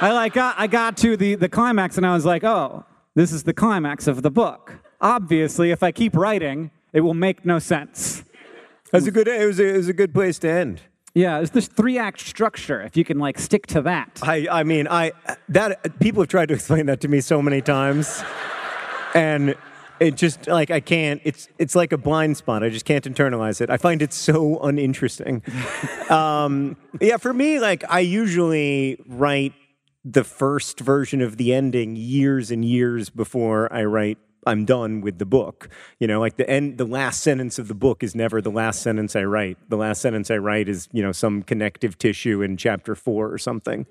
I 0.00 0.10
like 0.10 0.32
got, 0.32 0.58
I 0.58 0.66
got 0.66 0.96
to 0.96 1.16
the 1.16 1.36
the 1.36 1.48
climax, 1.48 1.96
and 1.96 2.04
I 2.04 2.12
was 2.14 2.24
like, 2.24 2.42
"Oh, 2.42 2.84
this 3.14 3.30
is 3.30 3.44
the 3.44 3.52
climax 3.52 4.08
of 4.08 4.22
the 4.22 4.30
book." 4.30 4.80
Obviously, 5.00 5.70
if 5.70 5.82
I 5.82 5.92
keep 5.92 6.16
writing, 6.16 6.72
it 6.92 7.02
will 7.02 7.14
make 7.14 7.44
no 7.44 7.60
sense. 7.60 8.24
That's 8.90 9.06
a 9.06 9.12
good. 9.12 9.28
It 9.28 9.46
was 9.46 9.60
a, 9.60 9.74
it 9.74 9.76
was 9.76 9.88
a 9.88 9.92
good 9.92 10.12
place 10.12 10.40
to 10.40 10.50
end. 10.50 10.80
Yeah, 11.14 11.38
it's 11.40 11.50
this 11.50 11.68
three 11.68 11.98
act 11.98 12.20
structure. 12.20 12.80
If 12.82 12.96
you 12.96 13.04
can 13.04 13.18
like 13.18 13.38
stick 13.38 13.66
to 13.68 13.82
that. 13.82 14.18
I, 14.22 14.48
I 14.50 14.64
mean, 14.64 14.88
I 14.88 15.12
that 15.50 16.00
people 16.00 16.22
have 16.22 16.30
tried 16.30 16.48
to 16.48 16.54
explain 16.54 16.86
that 16.86 17.00
to 17.02 17.08
me 17.08 17.20
so 17.20 17.42
many 17.42 17.60
times, 17.60 18.24
and 19.14 19.54
it 20.00 20.16
just 20.16 20.46
like 20.46 20.70
I 20.70 20.80
can't. 20.80 21.20
It's 21.24 21.48
it's 21.58 21.74
like 21.74 21.92
a 21.92 21.98
blind 21.98 22.38
spot. 22.38 22.64
I 22.64 22.70
just 22.70 22.86
can't 22.86 23.04
internalize 23.04 23.60
it. 23.60 23.70
I 23.70 23.76
find 23.76 24.02
it 24.02 24.12
so 24.12 24.58
uninteresting. 24.60 25.42
um, 26.10 26.76
yeah, 27.00 27.18
for 27.18 27.32
me, 27.32 27.60
like 27.60 27.84
I 27.88 28.00
usually 28.00 28.98
write 29.06 29.52
the 30.04 30.24
first 30.24 30.80
version 30.80 31.20
of 31.20 31.36
the 31.36 31.52
ending 31.52 31.94
years 31.94 32.50
and 32.50 32.64
years 32.64 33.10
before 33.10 33.72
I 33.72 33.84
write. 33.84 34.18
I'm 34.46 34.64
done 34.64 35.00
with 35.00 35.18
the 35.18 35.26
book. 35.26 35.68
You 35.98 36.06
know, 36.06 36.20
like 36.20 36.36
the 36.36 36.48
end, 36.48 36.78
the 36.78 36.86
last 36.86 37.20
sentence 37.20 37.58
of 37.58 37.68
the 37.68 37.74
book 37.74 38.02
is 38.02 38.14
never 38.14 38.40
the 38.40 38.50
last 38.50 38.82
sentence 38.82 39.14
I 39.14 39.24
write. 39.24 39.58
The 39.68 39.76
last 39.76 40.00
sentence 40.00 40.30
I 40.30 40.36
write 40.36 40.68
is, 40.68 40.88
you 40.92 41.02
know, 41.02 41.12
some 41.12 41.42
connective 41.42 41.98
tissue 41.98 42.42
in 42.42 42.56
chapter 42.56 42.94
four 42.94 43.32
or 43.32 43.38
something. 43.38 43.86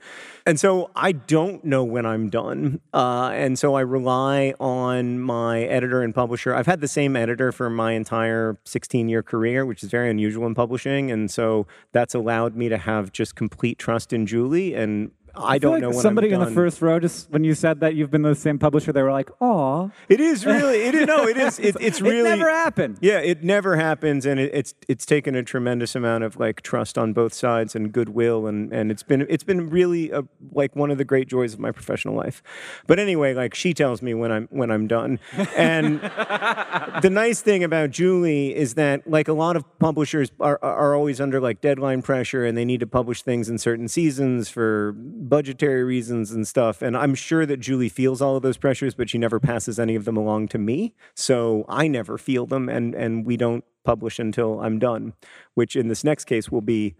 And 0.45 0.59
so 0.59 0.89
I 0.95 1.11
don't 1.11 1.63
know 1.63 1.83
when 1.83 2.05
I'm 2.05 2.29
done. 2.29 2.81
Uh, 2.93 3.31
and 3.33 3.59
so 3.59 3.75
I 3.75 3.81
rely 3.81 4.53
on 4.59 5.19
my 5.19 5.61
editor 5.61 6.01
and 6.01 6.13
publisher. 6.13 6.55
I've 6.55 6.65
had 6.65 6.81
the 6.81 6.87
same 6.87 7.15
editor 7.15 7.51
for 7.51 7.69
my 7.69 7.93
entire 7.93 8.57
16 8.65 9.09
year 9.09 9.21
career, 9.21 9.65
which 9.65 9.83
is 9.83 9.89
very 9.89 10.09
unusual 10.09 10.47
in 10.47 10.55
publishing. 10.55 11.11
And 11.11 11.29
so 11.29 11.67
that's 11.91 12.15
allowed 12.15 12.55
me 12.55 12.69
to 12.69 12.77
have 12.77 13.11
just 13.11 13.35
complete 13.35 13.77
trust 13.77 14.13
in 14.13 14.25
Julie. 14.25 14.73
And 14.73 15.11
I, 15.35 15.53
feel 15.53 15.59
don't 15.59 15.71
like 15.73 15.81
know 15.81 15.89
when 15.89 15.99
somebody 15.99 16.29
in 16.31 16.39
the 16.39 16.51
first 16.51 16.81
row 16.81 16.99
just 16.99 17.29
when 17.29 17.43
you 17.43 17.53
said 17.53 17.79
that 17.81 17.95
you've 17.95 18.11
been 18.11 18.21
the 18.21 18.35
same 18.35 18.59
publisher, 18.59 18.91
they 18.91 19.01
were 19.01 19.11
like, 19.11 19.29
"Aw, 19.41 19.89
It 20.07 20.19
is 20.19 20.45
really. 20.45 20.81
It 20.83 20.95
is 20.95 21.07
no. 21.07 21.27
It 21.27 21.37
is. 21.37 21.59
It, 21.59 21.75
it's 21.79 22.01
really. 22.01 22.19
it 22.31 22.37
never 22.37 22.49
happened." 22.49 22.97
Yeah, 23.01 23.19
it 23.19 23.43
never 23.43 23.75
happens, 23.75 24.25
and 24.25 24.39
it, 24.39 24.51
it's 24.53 24.73
it's 24.87 25.05
taken 25.05 25.35
a 25.35 25.43
tremendous 25.43 25.95
amount 25.95 26.23
of 26.23 26.37
like 26.37 26.61
trust 26.61 26.97
on 26.97 27.13
both 27.13 27.33
sides 27.33 27.75
and 27.75 27.91
goodwill, 27.91 28.47
and 28.47 28.71
and 28.73 28.91
it's 28.91 29.03
been 29.03 29.25
it's 29.29 29.43
been 29.43 29.69
really 29.69 30.11
a, 30.11 30.23
like 30.51 30.75
one 30.75 30.91
of 30.91 30.97
the 30.97 31.05
great 31.05 31.27
joys 31.27 31.53
of 31.53 31.59
my 31.59 31.71
professional 31.71 32.15
life. 32.15 32.41
But 32.87 32.99
anyway, 32.99 33.33
like 33.33 33.53
she 33.53 33.73
tells 33.73 34.01
me 34.01 34.13
when 34.13 34.31
I'm 34.31 34.47
when 34.51 34.71
I'm 34.71 34.87
done, 34.87 35.19
and 35.55 35.99
the 37.01 37.09
nice 37.11 37.41
thing 37.41 37.63
about 37.63 37.91
Julie 37.91 38.55
is 38.55 38.75
that 38.75 39.09
like 39.09 39.27
a 39.27 39.33
lot 39.33 39.55
of 39.55 39.65
publishers 39.79 40.31
are 40.39 40.59
are 40.61 40.95
always 40.95 41.21
under 41.21 41.39
like 41.39 41.61
deadline 41.61 42.01
pressure, 42.01 42.45
and 42.45 42.57
they 42.57 42.65
need 42.65 42.79
to 42.79 42.87
publish 42.87 43.21
things 43.21 43.49
in 43.49 43.57
certain 43.57 43.87
seasons 43.87 44.49
for 44.49 44.95
budgetary 45.27 45.83
reasons 45.83 46.31
and 46.31 46.47
stuff. 46.47 46.81
And 46.81 46.95
I'm 46.95 47.15
sure 47.15 47.45
that 47.45 47.57
Julie 47.57 47.89
feels 47.89 48.21
all 48.21 48.35
of 48.37 48.43
those 48.43 48.57
pressures, 48.57 48.93
but 48.95 49.09
she 49.09 49.17
never 49.17 49.39
passes 49.39 49.79
any 49.79 49.95
of 49.95 50.05
them 50.05 50.15
along 50.17 50.47
to 50.49 50.57
me. 50.57 50.93
So 51.15 51.65
I 51.67 51.87
never 51.87 52.17
feel 52.17 52.45
them, 52.45 52.69
and 52.69 52.95
and 52.95 53.25
we 53.25 53.37
don't 53.37 53.63
publish 53.83 54.19
until 54.19 54.59
I'm 54.61 54.79
done, 54.79 55.13
which 55.55 55.75
in 55.75 55.87
this 55.87 56.03
next 56.03 56.25
case 56.25 56.49
will 56.49 56.61
be 56.61 56.95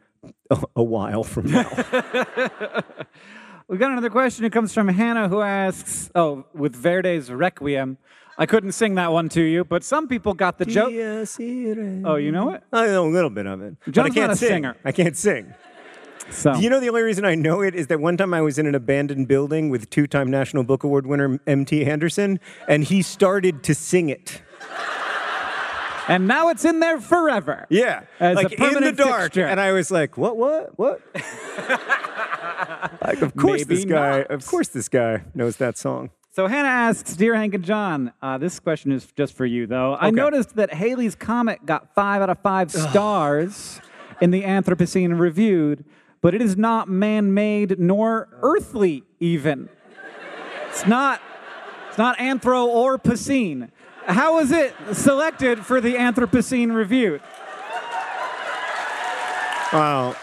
a, 0.50 0.64
a 0.76 0.84
while 0.84 1.24
from 1.24 1.52
now. 1.52 1.70
We 3.68 3.78
got 3.78 3.92
another 3.92 4.10
question. 4.10 4.46
It 4.46 4.52
comes 4.52 4.74
from 4.74 4.88
Hannah, 4.88 5.30
who 5.30 5.42
asks, 5.42 6.10
"Oh, 6.16 6.46
with 6.56 6.76
Verdi's 6.76 7.32
Requiem, 7.32 8.00
I 8.36 8.48
couldn't 8.48 8.72
sing 8.72 8.96
that 8.96 9.12
one 9.12 9.30
to 9.30 9.44
you, 9.44 9.64
but 9.64 9.84
some 9.84 10.08
people 10.08 10.34
got 10.34 10.58
the 10.58 10.66
joke. 10.66 10.92
Oh, 12.04 12.16
you 12.16 12.32
know 12.32 12.50
it? 12.54 12.64
I 12.74 12.88
know 12.88 13.06
a 13.06 13.12
little 13.12 13.30
bit 13.30 13.46
of 13.46 13.62
it, 13.62 13.76
but 13.86 13.90
I 13.90 13.92
John's 13.92 14.14
can't 14.16 14.28
not 14.30 14.34
a 14.34 14.36
sing. 14.38 14.50
singer. 14.50 14.78
I 14.84 14.92
can't 14.92 15.16
sing. 15.16 15.54
So 16.32 16.56
You 16.56 16.70
know, 16.70 16.80
the 16.80 16.90
only 16.90 17.02
reason 17.02 17.26
I 17.26 17.36
know 17.36 17.62
it 17.62 17.76
is 17.76 17.88
that 17.88 18.00
one 18.00 18.16
time 18.18 18.34
I 18.34 18.42
was 18.42 18.58
in 18.60 18.66
an 18.66 18.76
abandoned 18.76 19.28
building 19.28 19.70
with 19.70 19.90
two 19.90 20.08
time 20.08 20.30
National 20.30 20.64
Book 20.64 20.84
Award 20.84 21.08
winner 21.08 21.40
M.T. 21.48 21.86
Anderson, 21.86 22.40
and 22.68 22.84
he 22.84 23.02
started 23.02 23.64
to 23.64 23.76
sing 23.76 24.10
it. 24.10 24.42
and 26.08 26.28
now 26.28 26.50
it's 26.50 26.66
in 26.66 26.80
there 26.80 27.00
forever. 27.00 27.66
Yeah. 27.70 28.04
As 28.20 28.38
a 28.38 28.42
like 28.44 28.52
in 28.54 28.84
the 28.84 28.92
dark. 28.92 29.24
fixture. 29.24 29.46
And 29.46 29.60
I 29.60 29.72
was 29.72 29.92
like, 29.92 30.18
what, 30.18 30.38
what, 30.38 30.78
what? 30.78 31.02
like, 33.02 33.22
of 33.22 33.36
course 33.36 33.62
Maybe 33.62 33.76
this 33.76 33.86
guy, 33.86 34.18
not. 34.20 34.32
of 34.32 34.46
course 34.46 34.68
this 34.70 34.90
guy 34.90 35.24
knows 35.34 35.58
that 35.58 35.78
song. 35.78 36.12
So 36.32 36.48
Hannah 36.48 36.70
asks, 36.70 37.16
"Dear 37.16 37.36
Hank 37.36 37.54
and 37.56 37.66
John, 37.66 38.14
uh, 38.22 38.38
this 38.38 38.60
question 38.60 38.92
is 38.92 39.08
just 39.18 39.34
for 39.34 39.46
you, 39.46 39.66
though. 39.68 39.98
I 40.00 40.10
noticed 40.12 40.56
that 40.56 40.72
Halley's 40.74 41.16
Comet 41.16 41.66
got 41.66 41.94
five 41.96 42.22
out 42.22 42.30
of 42.30 42.40
five 42.40 42.72
stars 42.72 43.82
in 44.22 44.32
the 44.32 44.44
Anthropocene 44.44 45.20
reviewed, 45.20 45.84
but 46.22 46.34
it 46.36 46.42
is 46.42 46.58
not 46.58 46.90
man-made 46.90 47.80
nor 47.80 48.28
earthly, 48.42 49.04
even. 49.20 49.70
It's 50.70 50.86
not. 50.86 51.22
It's 51.90 51.98
not 51.98 52.18
anthro 52.18 52.66
or 52.66 52.98
Pacine. 53.00 53.70
How 54.06 54.36
was 54.36 54.52
it 54.52 54.74
selected 54.94 55.66
for 55.66 55.82
the 55.82 55.96
Anthropocene 55.96 56.74
review? 56.74 57.20
Wow. 59.74 60.16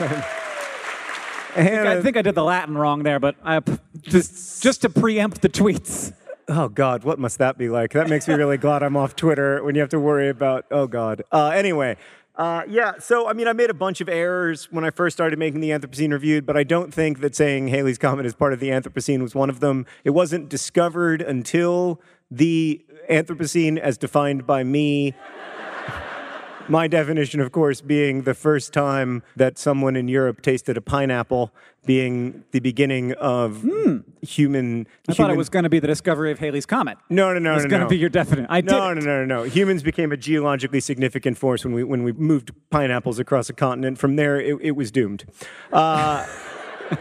I 0.00 1.62
Hannah, 1.62 2.02
think 2.02 2.16
I 2.16 2.22
did 2.22 2.34
the 2.34 2.44
Latin 2.44 2.76
wrong 2.76 3.02
there, 3.02 3.18
but 3.20 3.36
I, 3.44 3.60
just 4.02 4.62
just 4.62 4.82
to 4.82 4.88
preempt 4.90 5.42
the 5.42 5.48
tweets. 5.48 6.12
oh 6.48 6.68
God, 6.68 7.04
what 7.04 7.18
must 7.18 7.38
that 7.38 7.58
be 7.58 7.68
like? 7.68 7.92
That 7.92 8.08
makes 8.08 8.26
me 8.28 8.34
really 8.34 8.56
glad 8.66 8.82
I'm 8.82 8.96
off 8.96 9.14
Twitter 9.16 9.62
when 9.62 9.74
you 9.74 9.80
have 9.80 9.90
to 9.90 10.00
worry 10.00 10.28
about. 10.28 10.66
Oh 10.70 10.86
God. 10.86 11.22
Uh, 11.32 11.48
anyway. 11.48 11.96
Uh, 12.40 12.62
yeah, 12.70 12.94
so 12.98 13.28
I 13.28 13.34
mean, 13.34 13.46
I 13.48 13.52
made 13.52 13.68
a 13.68 13.74
bunch 13.74 14.00
of 14.00 14.08
errors 14.08 14.72
when 14.72 14.82
I 14.82 14.88
first 14.88 15.14
started 15.14 15.38
making 15.38 15.60
the 15.60 15.68
Anthropocene 15.68 16.10
Reviewed, 16.10 16.46
but 16.46 16.56
I 16.56 16.64
don't 16.64 16.90
think 16.90 17.20
that 17.20 17.36
saying 17.36 17.68
Halley's 17.68 17.98
Comet 17.98 18.24
is 18.24 18.32
part 18.32 18.54
of 18.54 18.60
the 18.60 18.70
Anthropocene 18.70 19.20
was 19.20 19.34
one 19.34 19.50
of 19.50 19.60
them. 19.60 19.84
It 20.04 20.10
wasn't 20.10 20.48
discovered 20.48 21.20
until 21.20 22.00
the 22.30 22.82
Anthropocene, 23.10 23.78
as 23.78 23.98
defined 23.98 24.46
by 24.46 24.64
me, 24.64 25.14
my 26.68 26.86
definition, 26.86 27.40
of 27.40 27.52
course, 27.52 27.80
being 27.80 28.22
the 28.22 28.34
first 28.34 28.72
time 28.72 29.22
that 29.36 29.58
someone 29.58 29.96
in 29.96 30.08
Europe 30.08 30.42
tasted 30.42 30.76
a 30.76 30.80
pineapple, 30.80 31.52
being 31.86 32.44
the 32.52 32.60
beginning 32.60 33.12
of 33.14 33.64
human. 34.22 34.86
Hmm. 35.06 35.10
I 35.10 35.14
thought 35.14 35.30
it 35.30 35.36
was 35.36 35.48
going 35.48 35.62
to 35.64 35.68
be 35.70 35.78
the 35.80 35.86
discovery 35.86 36.30
of 36.30 36.38
Halley's 36.38 36.66
Comet. 36.66 36.98
No, 37.08 37.32
no, 37.32 37.38
no, 37.38 37.54
It's 37.54 37.64
no. 37.64 37.70
going 37.70 37.80
to 37.80 37.84
no. 37.86 37.88
be 37.90 37.96
your 37.98 38.10
definite. 38.10 38.46
I 38.50 38.60
No, 38.60 38.94
did. 38.94 39.04
no, 39.04 39.10
no, 39.12 39.24
no, 39.24 39.38
no. 39.38 39.42
Humans 39.44 39.82
became 39.82 40.12
a 40.12 40.16
geologically 40.16 40.80
significant 40.80 41.38
force 41.38 41.64
when 41.64 41.72
we 41.74 41.82
when 41.82 42.02
we 42.02 42.12
moved 42.12 42.52
pineapples 42.70 43.18
across 43.18 43.48
a 43.48 43.54
continent. 43.54 43.98
From 43.98 44.16
there, 44.16 44.38
it, 44.40 44.56
it 44.60 44.72
was 44.72 44.90
doomed. 44.90 45.24
Uh, 45.72 46.26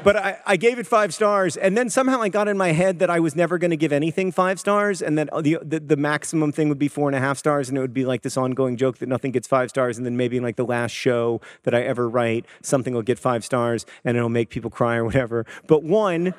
but 0.03 0.15
I, 0.15 0.37
I 0.45 0.57
gave 0.57 0.79
it 0.79 0.87
five 0.87 1.13
stars, 1.13 1.57
and 1.57 1.77
then 1.77 1.89
somehow 1.89 2.21
I 2.21 2.29
got 2.29 2.47
in 2.47 2.57
my 2.57 2.71
head 2.71 2.99
that 2.99 3.09
I 3.09 3.19
was 3.19 3.35
never 3.35 3.57
going 3.57 3.71
to 3.71 3.77
give 3.77 3.91
anything 3.91 4.31
five 4.31 4.59
stars, 4.59 5.01
and 5.01 5.17
that 5.17 5.29
uh, 5.31 5.41
the, 5.41 5.57
the 5.61 5.79
the 5.79 5.97
maximum 5.97 6.51
thing 6.51 6.69
would 6.69 6.79
be 6.79 6.87
four 6.87 7.09
and 7.09 7.15
a 7.15 7.19
half 7.19 7.37
stars, 7.37 7.69
and 7.69 7.77
it 7.77 7.81
would 7.81 7.93
be 7.93 8.05
like 8.05 8.21
this 8.21 8.37
ongoing 8.37 8.77
joke 8.77 8.99
that 8.99 9.09
nothing 9.09 9.31
gets 9.31 9.47
five 9.47 9.69
stars, 9.69 9.97
and 9.97 10.05
then 10.05 10.17
maybe 10.17 10.37
in 10.37 10.43
like 10.43 10.55
the 10.55 10.65
last 10.65 10.91
show 10.91 11.41
that 11.63 11.73
I 11.73 11.81
ever 11.81 12.07
write, 12.07 12.45
something 12.61 12.93
will 12.93 13.01
get 13.01 13.19
five 13.19 13.43
stars, 13.43 13.85
and 14.03 14.17
it'll 14.17 14.29
make 14.29 14.49
people 14.49 14.69
cry 14.69 14.95
or 14.95 15.05
whatever. 15.05 15.45
But 15.67 15.83
one. 15.83 16.33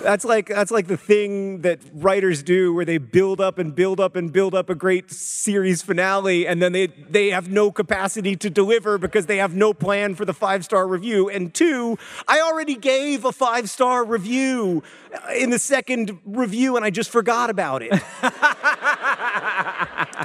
That's 0.00 0.24
like 0.24 0.48
that's 0.48 0.70
like 0.70 0.86
the 0.86 0.96
thing 0.96 1.62
that 1.62 1.80
writers 1.92 2.42
do 2.42 2.74
where 2.74 2.84
they 2.84 2.98
build 2.98 3.40
up 3.40 3.58
and 3.58 3.74
build 3.74 4.00
up 4.00 4.16
and 4.16 4.32
build 4.32 4.54
up 4.54 4.68
a 4.68 4.74
great 4.74 5.10
series 5.10 5.82
finale 5.82 6.46
and 6.46 6.62
then 6.62 6.72
they 6.72 6.86
they 6.86 7.30
have 7.30 7.48
no 7.48 7.72
capacity 7.72 8.36
to 8.36 8.50
deliver 8.50 8.98
because 8.98 9.26
they 9.26 9.38
have 9.38 9.54
no 9.54 9.72
plan 9.72 10.14
for 10.14 10.24
the 10.24 10.34
five-star 10.34 10.86
review. 10.86 11.28
And 11.28 11.54
two, 11.54 11.98
I 12.28 12.40
already 12.40 12.76
gave 12.76 12.93
a 13.24 13.32
five-star 13.32 14.04
review 14.04 14.82
uh, 15.12 15.32
in 15.34 15.50
the 15.50 15.58
second 15.58 16.18
review 16.24 16.76
and 16.76 16.84
I 16.84 16.90
just 16.90 17.10
forgot 17.10 17.50
about 17.50 17.82
it. 17.82 17.90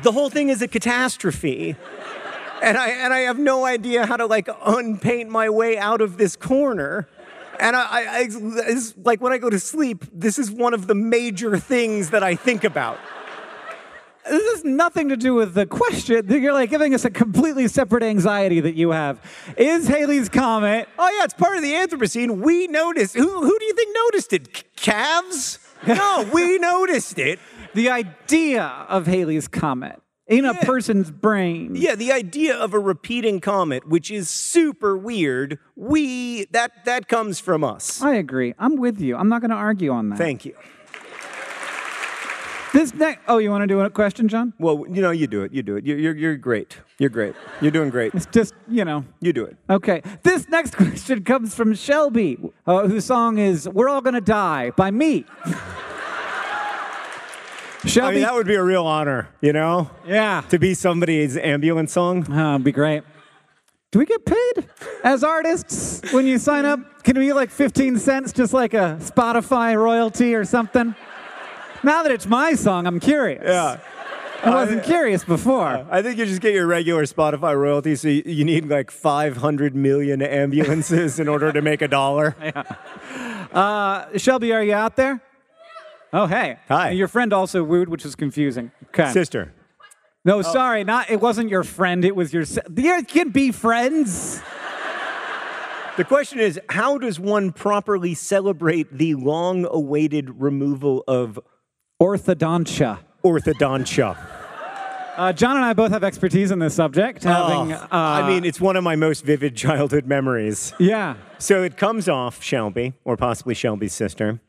the 0.04 0.12
whole 0.12 0.30
thing 0.30 0.50
is 0.50 0.62
a 0.62 0.68
catastrophe. 0.68 1.76
And 2.62 2.78
I 2.78 2.90
and 2.90 3.14
I 3.14 3.20
have 3.20 3.40
no 3.40 3.66
idea 3.66 4.06
how 4.06 4.18
to 4.18 4.26
like 4.26 4.50
unpaint 4.66 5.30
my 5.30 5.50
way 5.50 5.78
out 5.78 6.02
of 6.02 6.18
this 6.18 6.36
corner. 6.36 7.08
And 7.60 7.76
I, 7.76 7.82
I, 7.82 8.30
I 8.68 8.76
like 9.04 9.22
when 9.22 9.34
I 9.34 9.38
go 9.38 9.50
to 9.50 9.60
sleep, 9.60 10.06
this 10.14 10.38
is 10.40 10.52
one 10.52 10.74
of 10.74 10.88
the 10.88 10.96
major 10.96 11.58
things 11.58 12.10
that 12.12 12.24
I 12.24 12.36
think 12.36 12.64
about. 12.64 12.98
This 14.30 14.52
has 14.54 14.66
nothing 14.66 15.10
to 15.10 15.18
do 15.18 15.34
with 15.34 15.54
the 15.54 15.66
question. 15.66 16.26
You're 16.30 16.54
like 16.54 16.70
giving 16.70 16.94
us 16.94 17.06
a 17.06 17.10
completely 17.10 17.68
separate 17.68 18.04
anxiety 18.04 18.60
that 18.60 18.76
you 18.76 18.92
have. 18.92 19.20
Is 19.58 19.88
Halley's 19.88 20.30
Comet 20.30 20.88
Oh 20.98 21.10
yeah, 21.18 21.24
it's 21.24 21.34
part 21.34 21.58
of 21.58 21.64
the 21.64 21.74
Anthropocene. 21.74 22.42
We 22.42 22.68
noticed. 22.68 23.16
Who, 23.16 23.28
who 23.28 23.60
do 23.60 23.66
you 23.66 23.74
think 23.74 23.96
noticed 23.96 24.34
it? 24.34 24.58
C- 24.58 24.64
Calves? 24.76 25.60
No, 25.88 26.30
we 26.34 26.58
noticed 26.60 27.18
it. 27.20 27.40
the 27.74 27.90
idea 27.90 28.64
of 28.88 29.08
Halley's 29.08 29.48
Comet 29.48 30.02
in 30.28 30.46
a 30.46 30.54
person's 30.54 31.10
brain? 31.10 31.76
Yeah, 31.76 31.96
the 31.96 32.12
idea 32.12 32.56
of 32.56 32.74
a 32.74 32.80
repeating 32.80 33.40
comet, 33.40 33.88
which 33.88 34.12
is 34.12 34.30
super 34.30 34.96
weird. 34.96 35.58
We 35.76 36.46
that 36.52 36.86
that 36.86 37.08
comes 37.08 37.40
from 37.40 37.64
us. 37.64 38.02
I 38.02 38.16
agree. 38.16 38.54
I'm 38.60 38.76
with 38.76 39.02
you. 39.02 39.18
I'm 39.18 39.28
not 39.30 39.42
going 39.42 39.52
to 39.52 39.58
argue 39.58 39.92
on 39.92 40.10
that. 40.10 40.18
Thank 40.18 40.46
you. 40.46 40.56
This 42.72 42.94
next. 42.94 43.22
Oh, 43.28 43.40
you 43.40 43.50
want 43.50 43.64
to 43.64 43.68
do 43.68 43.80
a 43.80 43.90
question, 43.90 44.28
John? 44.28 44.54
Well, 44.60 44.86
you 44.90 45.02
know, 45.02 45.10
you 45.12 45.26
do 45.26 45.42
it. 45.42 45.52
You 45.52 45.64
do 45.64 45.76
it. 45.78 45.86
You're, 45.86 45.98
you're, 45.98 46.16
you're 46.16 46.36
great. 46.38 46.78
You're 47.00 47.10
great. 47.10 47.34
You're 47.62 47.72
doing 47.72 47.90
great. 47.90 48.14
It's 48.14 48.28
just 48.28 48.54
you 48.68 48.86
know. 48.86 49.06
You 49.22 49.34
do 49.34 49.44
it. 49.46 49.58
Okay. 49.70 50.02
This 50.24 50.48
next 50.50 50.76
question 50.78 51.24
comes 51.24 51.56
from 51.56 51.74
Shelby, 51.74 52.38
uh, 52.68 52.88
whose 52.88 53.06
song 53.06 53.40
is 53.40 53.68
"We're 53.68 53.90
All 53.90 54.02
Gonna 54.02 54.22
Die" 54.22 54.70
by 54.72 54.92
me. 54.92 55.26
I 57.82 57.88
Shelby. 57.88 58.16
mean, 58.16 58.24
that 58.24 58.34
would 58.34 58.46
be 58.48 58.56
a 58.56 58.64
real 58.64 58.86
honor, 58.86 59.30
you 59.40 59.54
know, 59.54 59.90
yeah. 60.06 60.42
to 60.50 60.60
be 60.60 60.74
somebody's 60.74 61.38
ambulance 61.38 61.94
song. 61.94 62.26
Oh, 62.30 62.56
it'd 62.56 62.66
be 62.66 62.74
great. 62.74 63.04
Do 63.92 64.00
we 64.00 64.06
get 64.06 64.26
paid 64.26 64.68
as 65.04 65.24
artists 65.24 66.02
when 66.12 66.28
you 66.28 66.38
sign 66.38 66.66
up? 66.66 67.04
Can 67.04 67.18
we 67.18 67.28
get 67.28 67.36
like 67.36 67.50
15 67.50 67.98
cents, 67.98 68.34
just 68.34 68.54
like 68.54 68.74
a 68.74 68.98
Spotify 69.00 69.76
royalty 69.76 70.36
or 70.36 70.44
something? 70.44 70.94
Now 71.84 72.04
that 72.04 72.12
it's 72.12 72.26
my 72.28 72.54
song, 72.54 72.86
I'm 72.88 73.00
curious. 73.00 73.42
Yeah. 73.46 73.80
I 74.42 74.52
wasn't 74.52 74.84
curious 74.84 75.26
before. 75.26 75.86
I 75.92 76.02
think 76.02 76.18
you 76.18 76.26
just 76.26 76.40
get 76.42 76.54
your 76.54 76.66
regular 76.66 77.04
Spotify 77.06 77.58
royalty, 77.58 77.96
so 77.98 78.08
you, 78.08 78.24
you 78.26 78.46
need 78.46 78.70
like 78.70 78.90
500 78.90 79.76
million 79.76 80.22
ambulances 80.22 81.20
in 81.20 81.28
order 81.28 81.52
to 81.52 81.62
make 81.62 81.82
a 81.82 81.88
dollar. 81.88 82.36
Uh 83.52 84.06
Shelby, 84.16 84.54
are 84.54 84.62
you 84.64 84.74
out 84.76 84.96
there? 84.96 85.20
Oh, 86.14 86.28
hey. 86.28 86.58
Hi. 86.68 86.90
And 86.90 86.98
your 87.00 87.08
friend 87.08 87.34
also 87.34 87.64
wooed, 87.64 87.90
which 87.90 88.06
is 88.06 88.14
confusing. 88.14 88.72
Okay. 88.90 89.12
Sister. 89.12 89.52
No, 90.24 90.44
sorry, 90.44 90.84
not. 90.84 91.10
It 91.10 91.20
wasn't 91.20 91.50
your 91.50 91.64
friend. 91.64 92.06
It 92.06 92.16
was 92.16 92.32
your. 92.32 92.46
se- 92.46 92.62
You 92.78 93.04
can 93.08 93.30
be 93.30 93.52
friends. 93.52 94.40
The 95.98 96.04
question 96.04 96.40
is 96.40 96.60
how 96.70 97.00
does 97.00 97.20
one 97.20 97.52
properly 97.52 98.14
celebrate 98.14 98.96
the 98.96 99.16
long 99.16 99.66
awaited 99.66 100.40
removal 100.40 101.04
of 101.08 101.40
Orthodontia. 102.02 103.00
orthodontia? 103.24 104.18
Uh, 105.18 105.34
John 105.34 105.58
and 105.58 105.66
I 105.66 105.74
both 105.74 105.92
have 105.92 106.02
expertise 106.04 106.50
in 106.50 106.60
this 106.60 106.74
subject. 106.74 107.26
Having, 107.26 107.74
Oh, 107.74 107.76
uh, 107.76 107.88
I 107.92 108.26
mean, 108.26 108.46
it's 108.46 108.62
one 108.62 108.78
of 108.78 108.86
my 108.86 108.96
most 108.96 109.26
vivid 109.26 109.54
childhood 109.58 110.06
memories. 110.06 110.74
yeah. 110.80 111.16
So 111.40 111.62
it 111.64 111.76
comes 111.76 112.08
off 112.08 112.42
Shelby, 112.42 112.94
or 113.04 113.18
possibly 113.18 113.54
Shelby's 113.54 113.92
sister. 113.94 114.40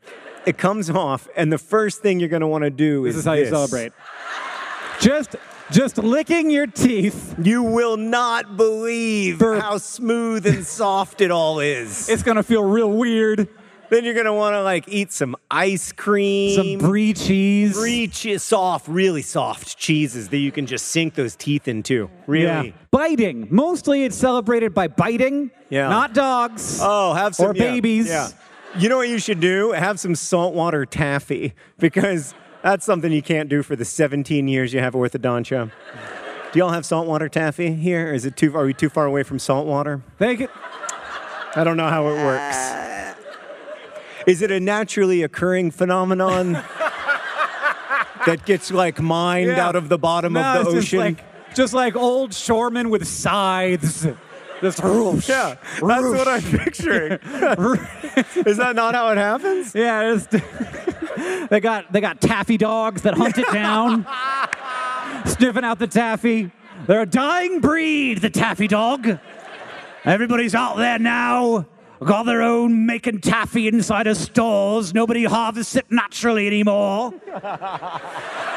It 0.45 0.57
comes 0.57 0.89
off, 0.89 1.27
and 1.35 1.51
the 1.51 1.57
first 1.57 2.01
thing 2.01 2.19
you're 2.21 2.29
going 2.29 2.39
to 2.41 2.47
want 2.47 2.63
to 2.63 2.69
do 2.69 3.03
This 3.03 3.15
is 3.15 3.19
is 3.19 3.25
how 3.25 3.33
you 3.33 3.47
celebrate. 3.47 3.91
Just, 5.01 5.35
just 5.71 5.97
licking 5.97 6.49
your 6.51 6.67
teeth. 6.67 7.35
You 7.41 7.63
will 7.63 7.97
not 7.97 8.55
believe 8.55 9.39
For- 9.39 9.59
how 9.59 9.77
smooth 9.77 10.45
and 10.47 10.65
soft 10.65 11.19
it 11.19 11.31
all 11.31 11.59
is. 11.59 12.07
It's 12.07 12.23
gonna 12.23 12.43
feel 12.43 12.63
real 12.63 12.89
weird. 12.91 13.49
Then 13.91 14.05
you're 14.05 14.13
going 14.13 14.25
to 14.25 14.33
want 14.33 14.53
to 14.53 14.63
like 14.63 14.87
eat 14.87 15.11
some 15.11 15.35
ice 15.51 15.91
cream. 15.91 16.55
Some 16.55 16.89
brie 16.89 17.13
cheese. 17.13 17.73
Brie 17.77 18.07
cheese, 18.07 18.41
soft, 18.41 18.87
really 18.87 19.21
soft 19.21 19.77
cheeses 19.77 20.29
that 20.29 20.37
you 20.37 20.49
can 20.51 20.65
just 20.65 20.87
sink 20.87 21.15
those 21.15 21.35
teeth 21.35 21.67
into. 21.67 22.09
Really. 22.25 22.69
Yeah. 22.69 22.73
Biting. 22.89 23.49
Mostly 23.51 24.05
it's 24.05 24.15
celebrated 24.15 24.73
by 24.73 24.87
biting. 24.87 25.51
Yeah. 25.69 25.89
Not 25.89 26.13
dogs. 26.13 26.79
Oh, 26.81 27.13
have 27.13 27.35
some 27.35 27.51
Or 27.51 27.55
yeah, 27.55 27.63
babies. 27.63 28.07
Yeah. 28.07 28.29
You 28.77 28.87
know 28.87 28.95
what 28.95 29.09
you 29.09 29.19
should 29.19 29.41
do? 29.41 29.73
Have 29.73 29.99
some 29.99 30.15
saltwater 30.15 30.85
taffy 30.85 31.53
because 31.77 32.33
that's 32.63 32.85
something 32.85 33.11
you 33.11 33.21
can't 33.21 33.49
do 33.49 33.61
for 33.61 33.75
the 33.75 33.83
17 33.83 34.47
years 34.47 34.73
you 34.73 34.79
have 34.79 34.93
orthodontia. 34.93 35.69
Do 36.53 36.59
y'all 36.59 36.69
have 36.69 36.85
saltwater 36.85 37.27
taffy 37.27 37.73
here? 37.73 38.13
Is 38.13 38.25
it 38.25 38.37
too? 38.37 38.55
Are 38.55 38.63
we 38.63 38.73
too 38.73 38.89
far 38.89 39.05
away 39.05 39.23
from 39.23 39.37
saltwater? 39.39 40.01
Thank 40.17 40.39
you. 40.39 40.47
I 41.55 41.65
don't 41.65 41.75
know 41.75 41.89
how 41.89 42.07
it 42.07 42.23
works. 42.23 42.71
Is 44.27 44.41
it 44.41 44.51
a 44.51 44.59
naturally 44.59 45.23
occurring 45.23 45.71
phenomenon 45.71 46.53
that 48.25 48.43
gets 48.45 48.71
like 48.71 49.01
mined 49.01 49.47
Yeah. 49.47 49.67
out 49.67 49.75
of 49.75 49.89
the 49.89 49.97
bottom 49.97 50.33
no, 50.33 50.41
of 50.41 50.65
the 50.65 50.71
ocean? 50.71 50.81
Just 50.81 50.93
like, 50.93 51.53
just 51.55 51.73
like 51.73 51.95
old 51.95 52.31
shoremen 52.31 52.89
with 52.89 53.07
scythes. 53.07 54.07
Just 54.61 54.83
whoosh, 54.83 55.27
yeah, 55.29 55.55
that's 55.81 55.81
what 55.81 56.27
I'm 56.27 56.41
picturing. 56.43 57.13
Is 58.45 58.57
that 58.57 58.73
not 58.75 58.93
how 58.93 59.09
it 59.09 59.17
happens? 59.17 59.73
Yeah, 59.73 60.13
it's, 60.13 60.27
they 61.49 61.59
got 61.59 61.91
they 61.91 61.99
got 61.99 62.21
taffy 62.21 62.57
dogs 62.57 63.01
that 63.01 63.15
hunt 63.15 63.39
it 63.39 63.51
down, 63.51 64.05
sniffing 65.25 65.63
out 65.63 65.79
the 65.79 65.87
taffy. 65.87 66.51
They're 66.85 67.01
a 67.01 67.05
dying 67.07 67.59
breed, 67.59 68.19
the 68.19 68.29
taffy 68.29 68.67
dog. 68.67 69.17
Everybody's 70.05 70.53
out 70.53 70.77
there 70.77 70.99
now, 70.99 71.65
got 72.05 72.23
their 72.23 72.41
own 72.41 72.85
making 72.85 73.21
taffy 73.21 73.67
inside 73.67 74.07
of 74.07 74.17
stores. 74.17 74.93
Nobody 74.93 75.23
harvests 75.25 75.75
it 75.75 75.85
naturally 75.89 76.47
anymore. 76.47 77.13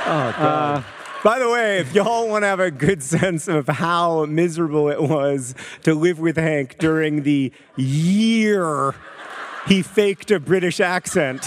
Oh, 0.07 0.11
uh, 0.11 0.83
By 1.22 1.38
the 1.38 1.48
way, 1.48 1.78
if 1.78 1.94
y'all 1.94 2.28
want 2.28 2.42
to 2.42 2.46
have 2.46 2.61
a 2.61 2.70
good 2.70 3.02
sense 3.02 3.48
of 3.48 3.66
how 3.66 4.26
miserable 4.26 4.90
it 4.90 5.00
was 5.00 5.54
to 5.85 5.94
live 5.94 6.18
with 6.20 6.37
Hank 6.37 6.76
during 6.76 7.22
the 7.22 7.50
year 7.74 8.94
he 9.66 9.80
faked 9.80 10.30
a 10.30 10.38
British 10.38 10.78
accent, 10.78 11.42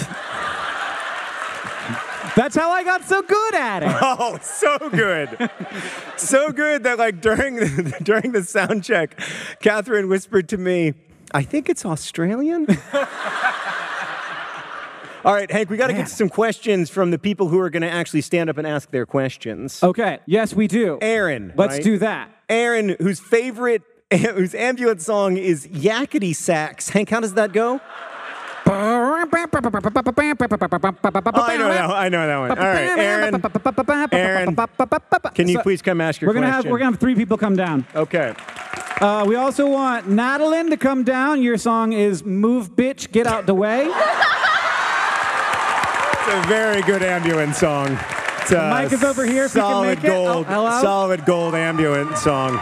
That's 2.36 2.56
how 2.56 2.72
I 2.72 2.84
got 2.84 3.04
so 3.06 3.22
good 3.22 3.56
at 3.56 3.84
it. 3.84 3.90
Oh, 4.02 4.40
so 4.42 4.90
good. 4.90 5.52
so 6.18 6.52
good 6.52 6.84
that 6.84 6.98
like 6.98 7.22
during 7.22 7.56
the, 7.58 7.98
during 8.04 8.32
the 8.32 8.44
sound 8.44 8.84
check, 8.84 9.20
Catherine 9.60 10.10
whispered 10.10 10.50
to 10.50 10.58
me, 10.58 10.94
I 11.34 11.44
think 11.44 11.70
it's 11.70 11.86
Australian. 11.86 12.68
All 15.26 15.34
right, 15.34 15.52
Hank, 15.52 15.70
we 15.70 15.78
got 15.78 15.88
to 15.88 15.94
get 15.94 16.08
some 16.08 16.30
questions 16.30 16.90
from 16.90 17.12
the 17.12 17.20
people 17.20 17.50
who 17.50 17.60
are 17.60 17.70
going 17.70 17.82
to 17.82 17.90
actually 17.90 18.22
stand 18.22 18.50
up 18.50 18.58
and 18.58 18.66
ask 18.66 18.92
their 18.92 19.06
questions. 19.06 19.84
Okay. 19.84 20.20
Yes, 20.26 20.54
we 20.54 20.68
do. 20.68 20.98
Aaron. 21.02 21.52
Let's 21.56 21.76
right? 21.76 21.84
do 21.84 21.98
that. 21.98 22.30
Aaron, 22.48 22.96
whose 23.00 23.20
favorite, 23.20 23.82
whose 24.14 24.56
ambulance 24.56 25.06
song 25.06 25.36
is 25.36 25.68
Yakety 25.68 26.34
Sax. 26.34 26.90
Hank, 26.90 27.10
how 27.10 27.20
does 27.20 27.34
that 27.34 27.52
go? 27.52 27.82
Oh, 28.70 29.26
I 31.46 31.58
know 31.58 31.70
that. 31.70 31.90
I 31.90 32.10
know 32.10 32.28
that 32.28 32.38
one. 32.38 32.52
All 32.52 32.58
right, 32.58 33.00
Aaron. 33.00 33.34
Aaron, 33.34 33.42
Can 35.34 35.48
you 35.48 35.60
please 35.60 35.82
come 35.82 36.02
ask 36.02 36.20
your 36.20 36.30
We're 36.30 36.34
gonna 36.34 36.48
have 36.48 36.56
question? 36.56 36.72
we're 36.72 36.80
gonna 36.80 36.92
have 36.92 37.00
three 37.00 37.16
people 37.16 37.38
come 37.38 37.56
down. 37.56 37.86
Okay. 37.96 38.34
Uh, 39.00 39.24
we 39.28 39.36
also 39.36 39.68
want 39.68 40.08
Natalyn 40.08 40.70
to 40.72 40.78
come 40.78 41.04
down. 41.04 41.44
Your 41.44 41.58
song 41.58 41.94
is 41.94 42.24
"Move, 42.26 42.76
Bitch, 42.76 43.12
Get 43.12 43.28
Out 43.28 43.46
the 43.46 43.54
Way." 43.54 43.86
It's 43.86 43.94
a 46.34 46.48
very 46.48 46.82
good 46.82 47.04
ambulance 47.04 47.60
song. 47.60 47.98
It's 48.42 48.52
a 48.52 48.70
mic 48.82 48.92
is 48.92 49.04
over 49.04 49.24
here 49.24 49.46
if 49.46 49.54
you 49.54 49.62
can 49.62 49.70
solid 49.70 49.98
make 49.98 50.04
it. 50.04 50.10
Oh, 50.10 50.44
gold, 50.44 50.82
solid 50.82 51.26
gold 51.26 51.54
ambulance 51.54 52.22
song. 52.22 52.60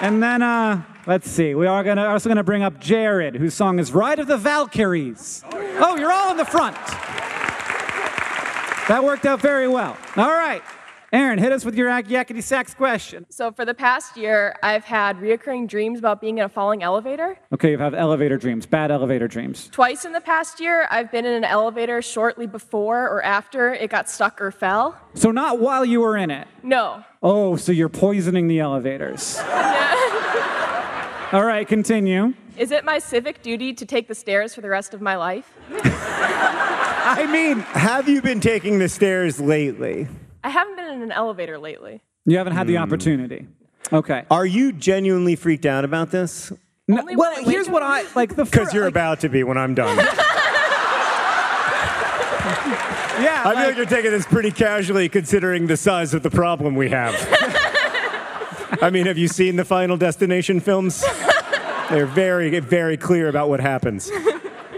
And 0.00 0.22
then 0.22 0.42
uh, 0.42 0.82
let's 1.06 1.30
see. 1.30 1.54
We 1.54 1.66
are 1.66 1.84
gonna 1.84 2.06
also 2.06 2.30
gonna 2.30 2.42
bring 2.42 2.62
up 2.62 2.80
Jared, 2.80 3.36
whose 3.36 3.52
song 3.54 3.78
is 3.78 3.92
"Ride 3.92 4.18
of 4.20 4.26
the 4.26 4.38
Valkyries." 4.38 5.44
Oh, 5.52 5.96
you're 5.96 6.12
all 6.12 6.30
in 6.30 6.38
the 6.38 6.44
front. 6.46 6.76
That 8.88 9.04
worked 9.04 9.26
out 9.26 9.40
very 9.40 9.68
well. 9.68 9.96
All 10.16 10.30
right, 10.30 10.62
Aaron, 11.12 11.38
hit 11.38 11.52
us 11.52 11.64
with 11.64 11.76
your 11.76 11.88
yak- 11.88 12.06
yakety 12.06 12.42
sax 12.42 12.74
question. 12.74 13.26
So 13.30 13.52
for 13.52 13.64
the 13.64 13.74
past 13.74 14.16
year, 14.16 14.56
I've 14.62 14.84
had 14.84 15.18
reoccurring 15.18 15.68
dreams 15.68 15.98
about 15.98 16.20
being 16.20 16.38
in 16.38 16.44
a 16.44 16.48
falling 16.48 16.82
elevator. 16.82 17.38
Okay, 17.52 17.70
you 17.70 17.78
have 17.78 17.94
elevator 17.94 18.36
dreams, 18.36 18.66
bad 18.66 18.90
elevator 18.90 19.28
dreams. 19.28 19.68
Twice 19.72 20.04
in 20.04 20.12
the 20.12 20.20
past 20.20 20.60
year, 20.60 20.88
I've 20.90 21.12
been 21.12 21.24
in 21.24 21.32
an 21.34 21.44
elevator 21.44 22.02
shortly 22.02 22.46
before 22.46 23.04
or 23.08 23.22
after 23.22 23.72
it 23.72 23.88
got 23.90 24.10
stuck 24.10 24.40
or 24.40 24.50
fell. 24.50 24.98
So 25.14 25.30
not 25.30 25.60
while 25.60 25.84
you 25.84 26.00
were 26.00 26.16
in 26.16 26.30
it. 26.30 26.48
No. 26.62 27.04
Oh, 27.22 27.56
so 27.56 27.70
you're 27.72 27.88
poisoning 27.88 28.48
the 28.48 28.60
elevators. 28.60 29.38
All 31.32 31.44
right, 31.44 31.66
continue. 31.66 32.34
Is 32.56 32.70
it 32.70 32.84
my 32.84 32.98
civic 32.98 33.42
duty 33.42 33.72
to 33.74 33.84
take 33.86 34.08
the 34.08 34.14
stairs 34.14 34.54
for 34.54 34.60
the 34.60 34.68
rest 34.68 34.94
of 34.94 35.00
my 35.00 35.16
life? 35.16 35.52
I 35.70 37.26
mean, 37.30 37.60
Have 37.60 38.08
you 38.08 38.20
been 38.22 38.40
taking 38.40 38.78
the 38.78 38.88
stairs 38.88 39.40
lately? 39.40 40.08
I 40.46 40.50
haven't 40.50 40.76
been 40.76 40.86
in 40.92 41.02
an 41.02 41.10
elevator 41.10 41.58
lately. 41.58 42.00
you 42.24 42.38
haven't 42.38 42.52
had 42.54 42.68
the 42.68 42.76
Hmm. 42.76 42.82
opportunity. 42.84 43.48
Okay. 43.92 44.22
Are 44.30 44.46
you 44.46 44.70
genuinely 44.72 45.34
freaked 45.34 45.66
out 45.66 45.84
about 45.84 46.10
this? 46.12 46.52
No, 46.86 47.00
Only 47.00 47.16
well, 47.16 47.32
when 47.34 47.44
I 47.46 47.50
here's 47.50 47.66
up. 47.66 47.72
what 47.74 47.82
I 47.82 48.04
like. 48.14 48.36
The 48.36 48.44
Because 48.44 48.72
you're 48.72 48.84
like, 48.84 48.92
about 48.92 49.20
to 49.20 49.28
be 49.28 49.42
when 49.42 49.58
I'm 49.58 49.74
done. 49.74 49.96
yeah. 50.06 50.06
I 53.44 53.44
feel 53.44 53.54
like- 53.54 53.66
like 53.66 53.76
you're 53.76 53.86
taking 53.86 54.10
this 54.12 54.24
pretty 54.26 54.50
casually 54.52 55.08
considering 55.08 55.66
the 55.66 55.76
size 55.76 56.14
of 56.14 56.22
the 56.22 56.30
problem 56.30 56.76
we 56.76 56.90
have. 56.90 57.14
I 58.82 58.90
mean, 58.90 59.06
have 59.06 59.18
you 59.18 59.26
seen 59.28 59.56
the 59.56 59.64
Final 59.64 59.96
Destination 59.96 60.60
films? 60.60 61.04
They're 61.90 62.06
very, 62.06 62.58
very 62.60 62.96
clear 62.96 63.28
about 63.28 63.48
what 63.48 63.58
happens. 63.60 64.10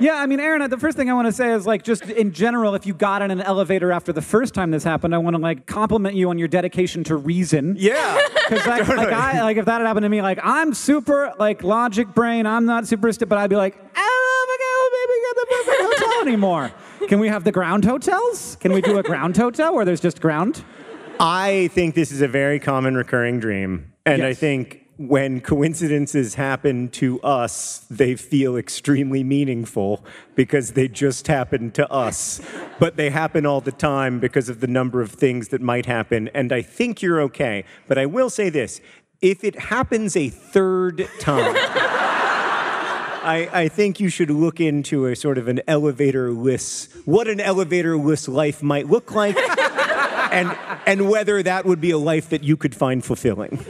Yeah, 0.01 0.15
I 0.15 0.27
mean, 0.27 0.41
Aaron, 0.41 0.69
the 0.71 0.79
first 0.79 0.97
thing 0.97 1.11
I 1.11 1.15
want 1.15 1.27
to 1.27 1.33
say 1.33 1.53
is 1.53 1.67
like, 1.67 1.83
just 1.83 2.05
in 2.05 2.33
general, 2.33 2.75
if 2.75 2.87
you 2.87 2.95
got 2.95 3.23
in 3.23 3.31
an 3.31 3.41
elevator 3.41 3.93
after 3.93 4.13
the 4.13 4.23
first 4.23 4.55
time 4.55 4.71
this 4.71 4.85
happened, 4.85 5.15
I 5.15 5.19
want 5.19 5.35
to 5.37 5.43
like 5.43 5.67
compliment 5.67 6.15
you 6.15 6.31
on 6.31 6.39
your 6.39 6.49
dedication 6.49 7.05
to 7.05 7.17
reason. 7.17 7.77
Yeah. 7.79 8.21
Because 8.49 8.67
like, 8.67 8.89
like, 8.89 9.13
I, 9.13 9.43
like 9.43 9.59
if 9.59 9.67
that 9.67 9.79
had 9.83 9.87
happened 9.87 10.05
to 10.05 10.09
me, 10.09 10.23
like 10.23 10.39
I'm 10.43 10.73
super 10.73 11.35
like 11.39 11.63
logic 11.63 12.15
brain, 12.15 12.47
I'm 12.47 12.65
not 12.65 12.87
super 12.87 13.13
st- 13.13 13.29
but 13.29 13.37
I'd 13.37 13.51
be 13.51 13.57
like, 13.57 13.75
I 13.95 14.01
don't 14.01 14.49
know 14.49 14.49
if 14.49 14.51
I 14.55 14.65
can 14.65 14.89
maybe 14.97 15.21
get 15.27 15.37
the 15.37 15.47
perfect 15.91 16.03
hotel 16.03 16.23
anymore. 16.27 16.73
Can 17.09 17.21
we 17.21 17.29
have 17.29 17.45
the 17.45 17.53
ground 17.53 17.85
hotels? 17.85 18.57
Can 18.61 18.73
we 18.73 18.81
do 18.81 18.97
a 18.97 19.03
ground 19.03 19.37
hotel 19.37 19.75
where 19.75 19.85
there's 19.85 20.01
just 20.01 20.23
ground? 20.23 20.65
I 21.21 21.69
think 21.75 21.95
this 21.95 22.11
is 22.11 22.23
a 22.23 22.29
very 22.29 22.59
common 22.59 22.97
recurring 22.97 23.39
dream. 23.39 23.93
And 24.07 24.23
I 24.23 24.33
think 24.33 24.87
when 24.99 25.41
coincidences 25.41 26.35
happen 26.35 26.89
to 26.89 27.21
us, 27.23 27.87
they 27.89 28.17
feel 28.17 28.57
extremely 28.57 29.23
meaningful 29.23 30.05
because 30.35 30.73
they 30.73 30.89
just 30.89 31.29
happen 31.29 31.71
to 31.71 31.91
us. 31.91 32.41
But 32.81 32.97
they 32.97 33.11
happen 33.11 33.47
all 33.47 33.61
the 33.61 33.73
time 33.73 34.19
because 34.19 34.49
of 34.49 34.59
the 34.59 34.67
number 34.67 35.01
of 35.01 35.13
things 35.13 35.49
that 35.49 35.61
might 35.61 35.87
happen. 35.87 36.29
And 36.35 36.53
I 36.53 36.63
think 36.63 37.01
you're 37.01 37.21
okay. 37.23 37.65
But 37.87 37.97
I 37.97 38.07
will 38.07 38.29
say 38.29 38.51
this 38.51 38.81
if 39.23 39.45
it 39.45 39.57
happens 39.57 40.17
a 40.17 40.29
third 40.29 41.09
time, 41.21 41.55
I, 43.21 43.49
I 43.53 43.69
think 43.69 44.01
you 44.01 44.09
should 44.09 44.31
look 44.31 44.61
into 44.61 45.07
a 45.07 45.15
sort 45.15 45.39
of 45.39 45.47
an 45.47 45.61
elevator 45.69 46.33
list, 46.33 46.93
what 47.05 47.29
an 47.29 47.41
elevator 47.41 47.97
list 47.97 48.29
life 48.29 48.63
might 48.63 48.89
look 48.89 49.13
like, 49.13 49.37
and 50.33 50.57
and 50.87 51.09
whether 51.11 51.43
that 51.43 51.67
would 51.67 51.81
be 51.81 51.91
a 51.91 51.99
life 51.99 52.31
that 52.31 52.43
you 52.43 52.57
could 52.57 52.75
find 52.75 53.05
fulfilling. 53.05 53.65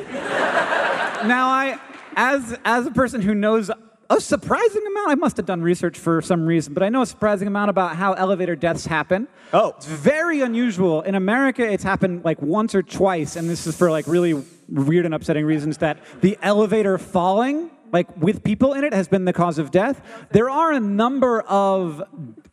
Now, 1.26 1.48
I, 1.48 1.78
as 2.16 2.56
as 2.64 2.86
a 2.86 2.90
person 2.90 3.20
who 3.20 3.34
knows 3.34 3.70
a 4.10 4.20
surprising 4.20 4.86
amount, 4.86 5.10
I 5.10 5.14
must 5.16 5.36
have 5.36 5.46
done 5.46 5.62
research 5.62 5.98
for 5.98 6.22
some 6.22 6.46
reason, 6.46 6.74
but 6.74 6.82
I 6.82 6.88
know 6.88 7.02
a 7.02 7.06
surprising 7.06 7.48
amount 7.48 7.70
about 7.70 7.96
how 7.96 8.14
elevator 8.14 8.56
deaths 8.56 8.86
happen. 8.86 9.28
Oh. 9.52 9.74
it's 9.76 9.86
very 9.86 10.40
unusual 10.40 11.02
in 11.02 11.14
America. 11.14 11.62
It's 11.70 11.84
happened 11.84 12.24
like 12.24 12.40
once 12.40 12.74
or 12.74 12.82
twice, 12.82 13.36
and 13.36 13.50
this 13.50 13.66
is 13.66 13.76
for 13.76 13.90
like 13.90 14.06
really 14.06 14.42
weird 14.68 15.04
and 15.06 15.14
upsetting 15.14 15.44
reasons. 15.44 15.78
That 15.78 15.98
the 16.20 16.38
elevator 16.42 16.98
falling. 16.98 17.70
Like 17.90 18.14
with 18.18 18.44
people 18.44 18.74
in 18.74 18.84
it 18.84 18.92
has 18.92 19.08
been 19.08 19.24
the 19.24 19.32
cause 19.32 19.58
of 19.58 19.70
death. 19.70 20.02
There 20.30 20.50
are 20.50 20.72
a 20.72 20.78
number 20.78 21.40
of 21.40 22.02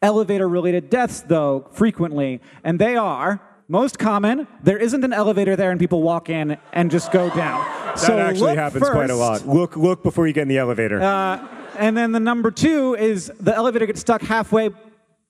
elevator 0.01 0.47
related 0.47 0.89
deaths, 0.89 1.19
though, 1.27 1.67
frequently, 1.73 2.39
and 2.63 2.79
they 2.79 2.95
are 2.95 3.41
most 3.67 3.99
common. 3.99 4.47
There 4.63 4.77
isn't 4.77 5.03
an 5.03 5.13
elevator 5.13 5.55
there, 5.55 5.71
and 5.71 5.79
people 5.79 6.01
walk 6.01 6.29
in 6.29 6.57
and 6.73 6.91
just 6.91 7.11
go 7.11 7.29
down. 7.29 7.65
That 7.65 7.99
so 7.99 8.17
actually 8.17 8.51
look 8.51 8.57
happens 8.57 8.89
quite 8.89 9.09
a 9.09 9.15
lot. 9.15 9.47
Look 9.47 9.75
look 9.75 10.03
before 10.03 10.27
you 10.27 10.33
get 10.33 10.43
in 10.43 10.47
the 10.47 10.57
elevator. 10.57 11.01
Uh, 11.01 11.47
and 11.77 11.95
then 11.95 12.11
the 12.11 12.19
number 12.19 12.51
two 12.51 12.95
is 12.95 13.31
the 13.39 13.55
elevator 13.55 13.85
gets 13.85 14.01
stuck 14.01 14.21
halfway. 14.21 14.69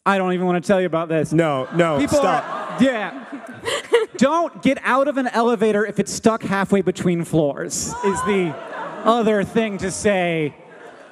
I 0.06 0.18
don't 0.18 0.34
even 0.34 0.46
want 0.46 0.64
to 0.64 0.68
tell 0.68 0.80
you 0.80 0.86
about 0.86 1.10
this. 1.10 1.34
no, 1.34 1.68
no, 1.74 1.98
People 1.98 2.20
stop. 2.20 2.44
Are, 2.80 2.84
yeah. 2.84 3.26
don't 4.18 4.62
get 4.62 4.78
out 4.84 5.08
of 5.08 5.18
an 5.18 5.28
elevator 5.28 5.86
if 5.86 6.00
it's 6.00 6.12
stuck 6.12 6.44
halfway 6.44 6.82
between 6.82 7.24
floors, 7.24 7.88
is 7.88 8.22
the 8.24 8.54
other 9.04 9.44
thing 9.44 9.80
to 9.80 9.90
say 9.90 10.54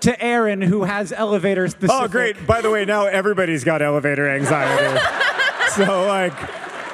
to 0.01 0.21
Aaron, 0.21 0.61
who 0.61 0.83
has 0.83 1.11
elevator 1.11 1.67
specific. 1.67 1.89
Oh, 1.91 2.07
great. 2.07 2.45
By 2.45 2.61
the 2.61 2.69
way, 2.69 2.85
now 2.85 3.05
everybody's 3.05 3.63
got 3.63 3.81
elevator 3.81 4.29
anxiety. 4.29 4.99
so, 5.71 6.05
like, 6.07 6.33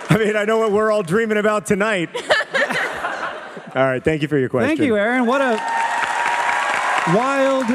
I 0.09 0.17
mean, 0.17 0.35
I 0.35 0.43
know 0.43 0.57
what 0.57 0.71
we're 0.71 0.91
all 0.91 1.03
dreaming 1.03 1.37
about 1.37 1.67
tonight. 1.67 2.09
all 3.75 3.85
right, 3.85 4.03
thank 4.03 4.23
you 4.23 4.27
for 4.27 4.39
your 4.39 4.49
question. 4.49 4.75
Thank 4.75 4.87
you, 4.87 4.97
Aaron. 4.97 5.27
What 5.27 5.39
a 5.41 5.55
wild 7.15 7.67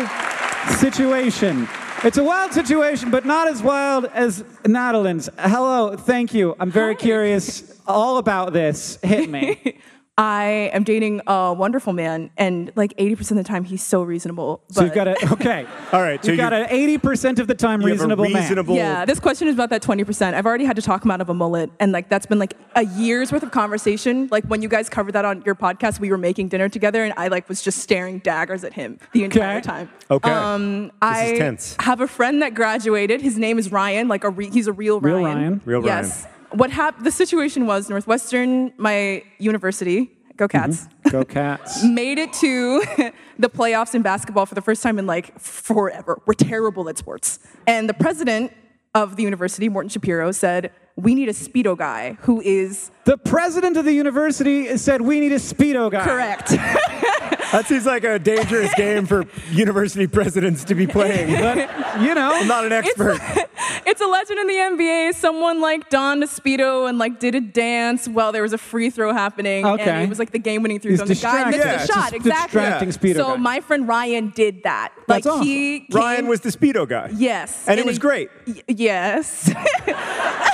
situation. 0.78 1.68
It's 2.02 2.18
a 2.18 2.24
wild 2.24 2.52
situation, 2.52 3.10
but 3.10 3.24
not 3.24 3.46
as 3.48 3.62
wild 3.62 4.06
as 4.06 4.42
Natalyn's. 4.64 5.28
Hello, 5.38 5.96
thank 5.96 6.34
you. 6.34 6.56
I'm 6.58 6.70
very 6.70 6.96
curious 6.96 7.80
all 7.86 8.18
about 8.18 8.52
this. 8.52 8.98
Hit 9.02 9.30
me. 9.30 9.78
I 10.16 10.70
am 10.72 10.84
dating 10.84 11.22
a 11.26 11.52
wonderful 11.52 11.92
man, 11.92 12.30
and 12.36 12.70
like 12.76 12.96
80% 12.98 13.32
of 13.32 13.36
the 13.38 13.42
time, 13.42 13.64
he's 13.64 13.82
so 13.82 14.04
reasonable. 14.04 14.62
So 14.70 14.84
you've 14.84 14.94
got 14.94 15.08
a 15.08 15.16
okay. 15.32 15.66
All 15.92 16.00
right, 16.02 16.24
so 16.24 16.30
you've 16.30 16.38
got 16.38 16.52
an 16.52 16.66
80% 16.68 17.40
of 17.40 17.48
the 17.48 17.54
time 17.56 17.80
You 17.80 17.88
have 17.88 17.94
reasonable, 17.98 18.24
reasonable- 18.26 18.76
yeah, 18.76 19.04
this 19.04 19.18
question 19.18 19.48
is 19.48 19.54
about 19.54 19.70
that 19.70 19.82
20%. 19.82 20.34
I've 20.34 20.46
already 20.46 20.66
had 20.66 20.76
to 20.76 20.82
talk 20.82 21.04
him 21.04 21.10
out 21.10 21.20
of 21.20 21.30
a 21.30 21.34
mullet, 21.34 21.68
and 21.80 21.90
like 21.90 22.08
that's 22.08 22.26
been 22.26 22.38
like 22.38 22.54
a 22.76 22.84
year's 22.84 23.32
worth 23.32 23.42
of 23.42 23.50
conversation. 23.50 24.28
Like 24.30 24.44
when 24.44 24.62
you 24.62 24.68
guys 24.68 24.88
covered 24.88 25.14
that 25.14 25.24
on 25.24 25.42
your 25.44 25.56
podcast, 25.56 25.98
we 25.98 26.10
were 26.12 26.18
making 26.18 26.46
dinner 26.48 26.68
together, 26.68 27.02
and 27.02 27.12
I 27.16 27.26
like 27.26 27.48
was 27.48 27.60
just 27.60 27.80
staring 27.80 28.20
daggers 28.20 28.62
at 28.62 28.72
him 28.72 29.00
the 29.14 29.24
entire 29.24 29.58
Okay. 29.58 29.66
time. 29.66 29.90
Okay. 30.12 30.30
Um, 30.30 30.84
This 30.84 30.92
I 31.02 31.24
is 31.24 31.38
tense. 31.40 31.76
have 31.80 32.00
a 32.00 32.06
friend 32.06 32.40
that 32.40 32.54
graduated. 32.54 33.20
His 33.20 33.36
name 33.36 33.58
is 33.58 33.72
Ryan. 33.72 34.06
Like 34.06 34.22
a 34.22 34.30
re- 34.30 34.48
he's 34.50 34.68
a 34.68 34.72
real, 34.72 35.00
Ryan. 35.00 35.16
Real 35.16 35.24
Ryan. 35.24 35.34
Real 35.64 35.80
Ryan. 35.80 35.82
Real 35.82 35.84
yes. 36.04 36.26
What 36.54 36.70
hap- 36.70 37.02
The 37.02 37.10
situation 37.10 37.66
was 37.66 37.90
Northwestern, 37.90 38.72
my 38.76 39.24
university. 39.38 40.10
Go 40.36 40.46
mm-hmm. 40.46 40.70
Cats. 40.70 40.88
Go 41.10 41.24
Cats. 41.24 41.84
made 42.00 42.18
it 42.18 42.32
to 42.34 42.82
the 43.38 43.48
playoffs 43.48 43.94
in 43.94 44.02
basketball 44.02 44.46
for 44.46 44.54
the 44.54 44.62
first 44.62 44.82
time 44.82 44.98
in 44.98 45.06
like 45.06 45.38
forever. 45.38 46.20
We're 46.26 46.34
terrible 46.34 46.88
at 46.88 46.98
sports. 46.98 47.38
And 47.66 47.88
the 47.88 47.94
president 47.94 48.52
of 48.94 49.16
the 49.16 49.22
university, 49.22 49.68
Morton 49.68 49.90
Schapiro, 49.90 50.34
said, 50.34 50.70
We 50.96 51.14
need 51.14 51.28
a 51.28 51.32
Speedo 51.32 51.76
guy 51.76 52.16
who 52.20 52.40
is 52.40 52.90
The 53.04 53.18
president 53.18 53.76
of 53.76 53.84
the 53.84 53.92
university 53.92 54.76
said 54.76 55.00
we 55.02 55.20
need 55.20 55.32
a 55.32 55.40
speedo 55.40 55.90
guy. 55.90 56.04
correct. 56.04 56.50
That 57.54 57.66
seems 57.66 57.86
like 57.86 58.02
a 58.02 58.18
dangerous 58.18 58.74
game 58.74 59.06
for 59.06 59.24
university 59.52 60.06
presidents 60.08 60.64
to 60.64 60.74
be 60.74 60.86
playing. 60.88 61.30
But 61.40 62.00
you 62.00 62.14
know, 62.14 62.30
I'm 62.34 62.48
not 62.48 62.64
an 62.64 62.72
expert. 62.72 63.20
it's 63.86 64.00
a 64.00 64.06
legend 64.06 64.40
in 64.40 64.46
the 64.48 64.54
NBA. 64.54 65.14
Someone 65.14 65.60
like 65.60 65.88
donned 65.88 66.24
a 66.24 66.26
speedo 66.26 66.88
and 66.88 66.98
like 66.98 67.20
did 67.20 67.36
a 67.36 67.40
dance 67.40 68.08
while 68.08 68.32
there 68.32 68.42
was 68.42 68.52
a 68.52 68.58
free 68.58 68.90
throw 68.90 69.12
happening, 69.12 69.64
Okay. 69.64 69.82
and 69.88 70.02
it 70.02 70.08
was 70.08 70.18
like 70.18 70.32
the 70.32 70.38
game-winning 70.40 70.80
three 70.80 70.96
throw. 70.96 71.06
and 71.06 71.14
The 71.16 71.22
guy 71.22 71.44
missed. 71.50 71.58
Yeah, 71.64 71.76
the 71.78 71.86
shot. 71.86 72.12
Exactly. 72.12 72.60
distracting 72.60 72.88
speedo 72.90 73.16
so 73.16 73.26
guy. 73.28 73.36
my 73.36 73.60
friend 73.60 73.86
Ryan 73.86 74.30
did 74.34 74.64
that. 74.64 74.92
That's 75.06 75.24
like 75.24 75.34
awesome. 75.34 75.46
he 75.46 75.80
came, 75.80 75.86
Ryan 75.92 76.26
was 76.26 76.40
the 76.40 76.48
speedo 76.50 76.88
guy. 76.88 77.10
yes, 77.14 77.64
And 77.68 77.78
it 77.78 77.86
was 77.86 77.98
great. 78.00 78.30
y- 78.46 78.62
yes. 78.66 79.52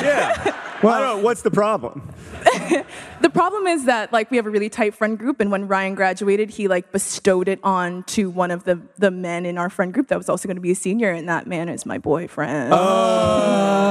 Yeah. 0.02 0.56
Well, 0.82 0.94
I 0.94 1.00
don't 1.00 1.18
know. 1.18 1.24
What's 1.24 1.42
the 1.42 1.50
problem? 1.50 2.12
The 3.20 3.28
problem 3.28 3.66
is 3.66 3.84
that 3.84 4.12
like 4.14 4.30
we 4.30 4.38
have 4.38 4.46
a 4.46 4.50
really 4.50 4.70
tight 4.70 4.94
friend 4.94 5.18
group, 5.18 5.40
and 5.40 5.50
when 5.50 5.68
Ryan 5.68 5.94
graduated, 5.94 6.48
he 6.50 6.68
like 6.68 6.90
bestowed 6.90 7.48
it 7.48 7.60
on 7.62 8.02
to 8.04 8.30
one 8.30 8.50
of 8.50 8.64
the 8.64 8.80
the 8.98 9.10
men 9.10 9.44
in 9.44 9.58
our 9.58 9.68
friend 9.68 9.92
group 9.92 10.08
that 10.08 10.16
was 10.16 10.30
also 10.30 10.48
going 10.48 10.56
to 10.56 10.62
be 10.62 10.70
a 10.70 10.74
senior, 10.74 11.10
and 11.10 11.28
that 11.28 11.46
man 11.46 11.68
is 11.68 11.84
my 11.84 11.98
boyfriend. 11.98 12.72
Oh. 12.72 13.90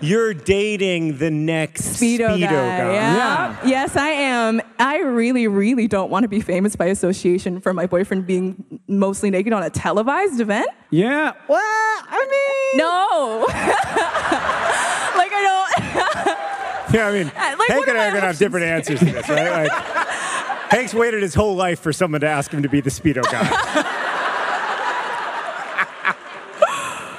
You're 0.00 0.32
dating 0.32 1.18
the 1.18 1.30
next 1.30 1.82
Speedo, 1.82 2.28
speedo, 2.30 2.40
guy. 2.40 2.48
guy. 2.50 2.92
Yeah. 2.94 3.16
Yeah. 3.16 3.56
Yes, 3.64 3.96
I 3.96 4.08
am. 4.10 4.62
I 4.78 4.98
really, 5.00 5.48
really 5.48 5.88
don't 5.88 6.08
want 6.10 6.22
to 6.22 6.28
be 6.28 6.40
famous 6.40 6.76
by 6.76 6.86
association 6.86 7.60
for 7.60 7.74
my 7.74 7.86
boyfriend 7.86 8.26
being 8.26 8.80
mostly 8.86 9.28
naked 9.30 9.52
on 9.52 9.64
a 9.64 9.70
televised 9.70 10.40
event. 10.40 10.68
Yeah. 10.90 11.32
Well, 11.48 11.60
I 11.60 12.26
mean, 12.30 12.78
No. 12.78 13.44
like 15.18 15.32
I 15.32 15.42
don't. 15.42 16.38
Yeah, 16.90 17.06
I 17.08 17.12
mean, 17.12 17.26
uh, 17.26 17.54
Like, 17.58 17.68
Hank 17.68 17.86
and 17.86 17.98
I 17.98 18.06
are 18.06 18.10
going 18.12 18.22
to 18.22 18.28
have 18.28 18.38
different 18.38 18.64
answers 18.64 19.00
to 19.00 19.04
this, 19.04 19.28
right? 19.28 19.64
Like, 19.68 19.70
Hank's 20.70 20.94
waited 20.94 21.20
his 21.20 21.34
whole 21.34 21.54
life 21.54 21.80
for 21.80 21.92
someone 21.92 22.22
to 22.22 22.26
ask 22.28 22.50
him 22.50 22.62
to 22.62 22.68
be 22.70 22.80
the 22.80 22.88
speedo 22.88 23.22
guy. 23.24 23.44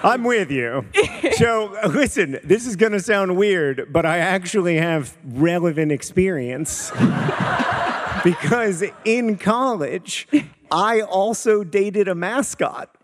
I'm 0.01 0.23
with 0.23 0.49
you. 0.49 0.85
So, 1.33 1.77
listen, 1.87 2.39
this 2.43 2.65
is 2.65 2.77
going 2.77 2.93
to 2.93 2.99
sound 2.99 3.35
weird, 3.37 3.91
but 3.93 4.05
I 4.07 4.17
actually 4.19 4.77
have 4.77 5.15
relevant 5.23 5.91
experience. 5.91 6.89
because 8.23 8.83
in 9.05 9.37
college, 9.37 10.27
I 10.71 11.01
also 11.01 11.63
dated 11.63 12.07
a 12.07 12.15
mascot. 12.15 12.95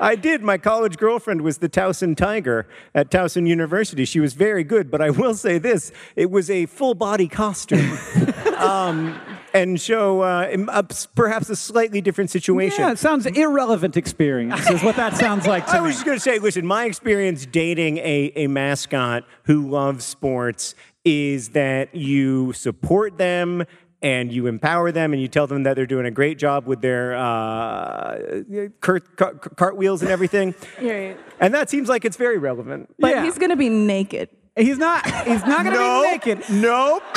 I 0.00 0.14
did. 0.14 0.42
My 0.42 0.58
college 0.58 0.98
girlfriend 0.98 1.42
was 1.42 1.58
the 1.58 1.68
Towson 1.68 2.16
Tiger 2.16 2.66
at 2.94 3.10
Towson 3.10 3.46
University. 3.46 4.04
She 4.04 4.20
was 4.20 4.34
very 4.34 4.64
good, 4.64 4.90
but 4.90 5.00
I 5.00 5.10
will 5.10 5.34
say 5.34 5.58
this 5.58 5.92
it 6.14 6.30
was 6.30 6.50
a 6.50 6.66
full 6.66 6.94
body 6.94 7.28
costume. 7.28 7.98
um, 8.58 9.18
and 9.54 9.80
so, 9.80 10.20
uh, 10.20 10.54
uh, 10.68 10.82
perhaps 11.14 11.48
a 11.48 11.56
slightly 11.56 12.02
different 12.02 12.30
situation. 12.30 12.80
yeah, 12.80 12.92
it 12.92 12.98
sounds 12.98 13.24
irrelevant 13.24 13.96
experience 13.96 14.68
is 14.68 14.82
what 14.82 14.96
that 14.96 15.16
sounds 15.16 15.46
like 15.46 15.64
to 15.66 15.72
I 15.76 15.80
me. 15.80 15.86
was 15.86 15.94
just 15.94 16.04
going 16.04 16.18
to 16.18 16.22
say, 16.22 16.38
listen, 16.38 16.66
my 16.66 16.84
experience 16.84 17.46
dating 17.46 17.96
a, 17.98 18.32
a 18.36 18.46
mascot 18.48 19.24
who 19.44 19.66
loves 19.68 20.04
sports 20.04 20.74
is 21.06 21.50
that 21.50 21.94
you 21.94 22.52
support 22.52 23.16
them 23.16 23.64
and 24.02 24.32
you 24.32 24.46
empower 24.46 24.92
them 24.92 25.12
and 25.12 25.20
you 25.22 25.28
tell 25.28 25.46
them 25.46 25.62
that 25.64 25.74
they're 25.74 25.86
doing 25.86 26.06
a 26.06 26.10
great 26.10 26.38
job 26.38 26.66
with 26.66 26.80
their 26.82 27.14
uh, 27.16 28.42
cart, 28.80 29.16
cart, 29.16 29.56
cartwheels 29.56 30.02
and 30.02 30.10
everything. 30.10 30.54
Right. 30.80 31.16
And 31.40 31.54
that 31.54 31.68
seems 31.70 31.88
like 31.88 32.04
it's 32.04 32.16
very 32.16 32.38
relevant. 32.38 32.94
But 32.98 33.10
Yeah. 33.10 33.24
he's 33.24 33.38
gonna 33.38 33.56
be 33.56 33.68
naked. 33.70 34.28
He's 34.56 34.78
not. 34.78 35.04
He's 35.26 35.44
not 35.44 35.64
going 35.64 35.74
to 35.76 35.80
no, 35.80 36.02
be 36.02 36.10
naked. 36.32 36.50
Nope. 36.50 37.02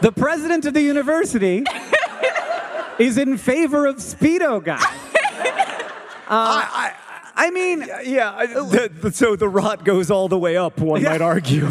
The 0.00 0.12
president 0.12 0.66
of 0.66 0.74
the 0.74 0.82
university 0.82 1.64
is 2.98 3.16
in 3.16 3.38
favor 3.38 3.86
of 3.86 3.96
speedo 3.96 4.62
guy. 4.62 4.78
I, 6.28 6.92
I 7.34 7.50
mean, 7.50 7.86
yeah. 8.04 8.44
The, 8.44 8.90
the, 9.02 9.12
so 9.12 9.34
the 9.36 9.48
rot 9.48 9.84
goes 9.84 10.10
all 10.10 10.28
the 10.28 10.38
way 10.38 10.56
up. 10.58 10.78
One 10.78 11.00
Yeah. 11.00 11.10
might 11.10 11.22
argue. 11.22 11.70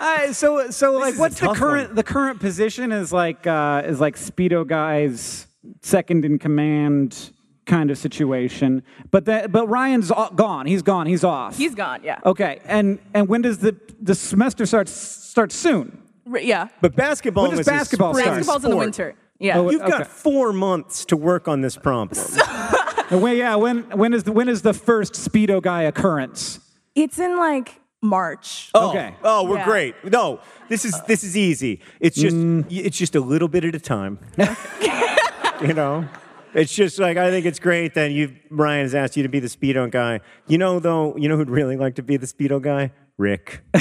I, 0.00 0.32
so 0.32 0.70
so 0.70 0.92
like, 0.92 1.14
is 1.14 1.18
a 1.18 1.20
what's 1.20 1.40
the 1.40 1.52
current 1.54 1.88
one. 1.88 1.94
the 1.96 2.02
current 2.02 2.40
position 2.40 2.92
is 2.92 3.12
like 3.12 3.46
uh, 3.46 3.82
is 3.84 4.00
like 4.00 4.16
speedo 4.16 4.66
guy's 4.66 5.46
second 5.82 6.24
in 6.24 6.38
command 6.38 7.30
kind 7.66 7.90
of 7.90 7.98
situation. 7.98 8.82
But 9.10 9.24
that 9.26 9.52
but 9.52 9.66
Ryan's 9.68 10.10
gone. 10.34 10.66
He's 10.66 10.82
gone. 10.82 11.06
He's 11.06 11.24
off. 11.24 11.56
He's 11.58 11.74
gone. 11.74 12.00
Yeah. 12.02 12.20
okay. 12.24 12.60
And 12.64 12.98
and 13.14 13.28
when 13.28 13.42
does 13.42 13.58
the 13.58 13.76
the 14.00 14.14
semester 14.14 14.66
start 14.66 14.88
start 14.88 15.52
soon? 15.52 16.02
R- 16.30 16.38
yeah. 16.38 16.68
But 16.80 16.94
basketball 16.94 17.44
When 17.44 17.50
does 17.52 17.60
is 17.60 17.66
basketball 17.66 18.14
spring 18.14 18.24
start? 18.24 18.36
Basketball's 18.38 18.64
in 18.64 18.70
the 18.70 18.76
winter. 18.76 19.14
Yeah. 19.40 19.58
Oh, 19.58 19.70
You've 19.70 19.82
got 19.82 20.06
four 20.06 20.52
months 20.52 21.04
to 21.06 21.16
work 21.16 21.48
on 21.48 21.60
this 21.60 21.76
problem. 21.76 22.20
Uh, 23.10 23.16
When, 23.16 23.38
yeah. 23.38 23.54
When 23.54 23.84
when 23.96 24.12
is 24.12 24.24
the 24.24 24.32
when 24.32 24.50
is 24.50 24.60
the 24.60 24.74
first 24.74 25.14
speedo 25.14 25.62
guy 25.62 25.84
occurrence? 25.84 26.60
it's 26.94 27.18
in 27.18 27.38
like 27.38 27.80
March. 28.02 28.70
Oh, 28.74 28.90
Okay. 28.90 29.14
Oh, 29.24 29.44
we're 29.44 29.56
Yeah. 29.58 29.64
great. 29.64 29.94
No, 30.04 30.40
this 30.68 30.84
is 30.84 31.00
this 31.06 31.24
is 31.24 31.36
easy. 31.36 31.80
It's 32.00 32.16
just 32.16 32.36
Mm. 32.36 32.64
it's 32.70 32.96
just 32.96 33.14
a 33.16 33.20
little 33.20 33.48
bit 33.48 33.64
at 33.64 33.74
a 33.74 33.80
time. 33.80 34.18
you 35.60 35.74
know, 35.74 36.06
it's 36.54 36.72
just 36.74 36.98
like 37.00 37.16
I 37.16 37.30
think 37.30 37.44
it's 37.44 37.58
great 37.58 37.94
that 37.94 38.12
you 38.12 38.36
Ryan 38.50 38.84
has 38.84 38.94
asked 38.94 39.16
you 39.16 39.22
to 39.24 39.28
be 39.28 39.40
the 39.40 39.48
speedo 39.48 39.90
guy. 39.90 40.20
You 40.46 40.58
know, 40.58 40.78
though, 40.78 41.16
you 41.16 41.28
know 41.28 41.36
who'd 41.36 41.50
really 41.50 41.76
like 41.76 41.96
to 41.96 42.02
be 42.02 42.16
the 42.16 42.26
speedo 42.26 42.62
guy? 42.62 42.92
Rick. 43.16 43.62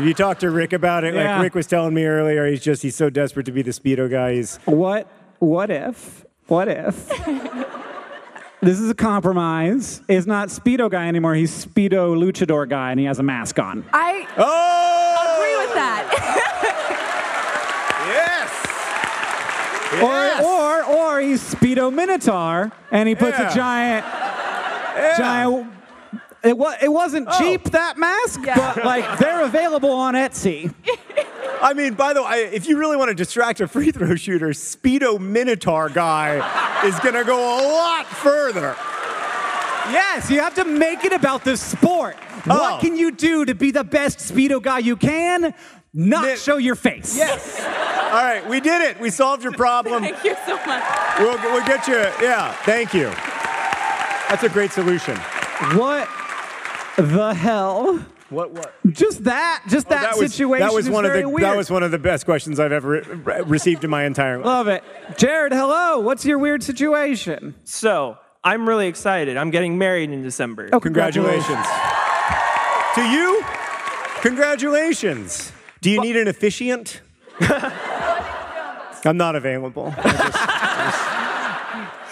you 0.00 0.14
talked 0.14 0.40
to 0.42 0.50
Rick 0.50 0.72
about 0.72 1.02
it. 1.02 1.14
Yeah. 1.14 1.32
Like 1.34 1.42
Rick 1.42 1.54
was 1.56 1.66
telling 1.66 1.94
me 1.94 2.04
earlier, 2.04 2.46
he's 2.46 2.62
just 2.62 2.82
he's 2.82 2.94
so 2.94 3.10
desperate 3.10 3.46
to 3.46 3.52
be 3.52 3.62
the 3.62 3.72
speedo 3.72 4.08
guy. 4.08 4.34
He's 4.34 4.58
What 4.66 5.10
what 5.40 5.68
if 5.70 6.24
what 6.46 6.68
if 6.68 7.10
this 8.62 8.80
is 8.80 8.90
a 8.90 8.94
compromise? 8.94 10.02
Is 10.08 10.26
not 10.26 10.48
speedo 10.48 10.90
guy 10.90 11.08
anymore. 11.08 11.34
He's 11.34 11.64
speedo 11.64 12.16
luchador 12.16 12.68
guy, 12.68 12.90
and 12.90 13.00
he 13.00 13.06
has 13.06 13.18
a 13.18 13.22
mask 13.22 13.58
on. 13.58 13.84
I 13.92 14.26
oh 14.36 15.34
agree 15.34 15.66
with 15.66 15.74
that. 15.74 16.94
Yes. 18.06 18.64
Yes. 19.90 20.44
Or, 20.44 20.84
or, 20.92 20.96
or 20.98 21.20
he's 21.20 21.42
Speedo 21.42 21.90
Minotaur, 21.92 22.70
and 22.90 23.08
he 23.08 23.14
puts 23.14 23.38
Yeah. 23.38 23.50
a 23.50 23.54
giant, 23.54 24.06
giant. 25.16 25.72
It, 26.44 26.56
wa- 26.58 26.76
it 26.80 26.88
wasn't 26.92 27.26
oh. 27.30 27.38
cheap 27.38 27.64
that 27.70 27.96
mask, 27.96 28.40
Yeah. 28.44 28.54
but 28.74 28.84
like 28.84 29.18
they're 29.18 29.42
available 29.42 29.90
on 29.92 30.12
Etsy. 30.14 30.72
I 31.60 31.74
mean, 31.74 31.94
by 31.94 32.12
the 32.12 32.22
way, 32.22 32.50
if 32.52 32.68
you 32.68 32.78
really 32.78 32.96
want 32.96 33.08
to 33.08 33.14
distract 33.14 33.60
a 33.60 33.68
free 33.68 33.90
throw 33.90 34.14
shooter, 34.14 34.48
Speedo 34.48 35.20
Minotaur 35.20 35.88
guy 35.88 36.36
is 36.86 36.98
going 37.00 37.14
to 37.14 37.24
go 37.24 37.36
a 37.36 37.60
lot 37.68 38.06
further. 38.06 38.76
Yes, 39.90 40.30
you 40.30 40.40
have 40.40 40.54
to 40.56 40.64
make 40.64 41.04
it 41.04 41.12
about 41.12 41.44
the 41.44 41.56
sport. 41.56 42.16
Oh. 42.46 42.58
What 42.58 42.80
can 42.80 42.96
you 42.96 43.10
do 43.10 43.44
to 43.44 43.54
be 43.54 43.70
the 43.70 43.84
best 43.84 44.18
Speedo 44.18 44.62
guy 44.62 44.78
you 44.78 44.96
can? 44.96 45.54
Not 45.94 46.24
Mi- 46.24 46.36
show 46.36 46.58
your 46.58 46.74
face. 46.74 47.16
Yes. 47.16 47.58
All 47.58 48.22
right, 48.22 48.46
we 48.48 48.60
did 48.60 48.82
it. 48.82 49.00
We 49.00 49.10
solved 49.10 49.42
your 49.42 49.52
problem. 49.52 50.02
Thank 50.02 50.22
you 50.24 50.36
so 50.46 50.56
much. 50.66 50.84
We'll, 51.18 51.38
we'll 51.52 51.66
get 51.66 51.88
you. 51.88 51.96
Yeah, 52.24 52.52
thank 52.64 52.92
you. 52.94 53.10
That's 54.28 54.42
a 54.42 54.48
great 54.48 54.72
solution. 54.72 55.16
What 55.76 56.08
the 56.96 57.34
hell? 57.34 58.04
What? 58.30 58.52
What? 58.52 58.74
Just 58.92 59.24
that, 59.24 59.64
just 59.68 59.86
oh, 59.86 59.90
that, 59.90 60.18
was, 60.18 60.32
situation 60.34 60.66
that 60.66 60.74
was 60.74 60.86
is 60.86 60.90
one 60.90 61.06
of 61.06 61.14
the 61.14 61.26
weird. 61.28 61.44
that 61.44 61.56
was 61.56 61.70
one 61.70 61.82
of 61.82 61.90
the 61.90 61.98
best 61.98 62.26
questions 62.26 62.60
I've 62.60 62.72
ever 62.72 63.00
re- 63.00 63.40
received 63.42 63.84
in 63.84 63.90
my 63.90 64.04
entire 64.04 64.36
life. 64.36 64.46
Love 64.46 64.68
it. 64.68 64.84
Jared, 65.16 65.52
hello. 65.52 66.00
What's 66.00 66.26
your 66.26 66.38
weird 66.38 66.62
situation? 66.62 67.54
So 67.64 68.18
I'm 68.44 68.68
really 68.68 68.86
excited. 68.86 69.38
I'm 69.38 69.50
getting 69.50 69.78
married 69.78 70.10
in 70.10 70.22
December. 70.22 70.68
Oh, 70.72 70.80
Congratulations. 70.80 71.66
to 72.94 73.02
you, 73.02 73.42
congratulations. 74.20 75.52
Do 75.80 75.90
you 75.90 76.00
need 76.00 76.16
an 76.16 76.28
officiant? 76.28 77.00
I'm 77.40 79.16
not 79.16 79.36
available. 79.36 79.94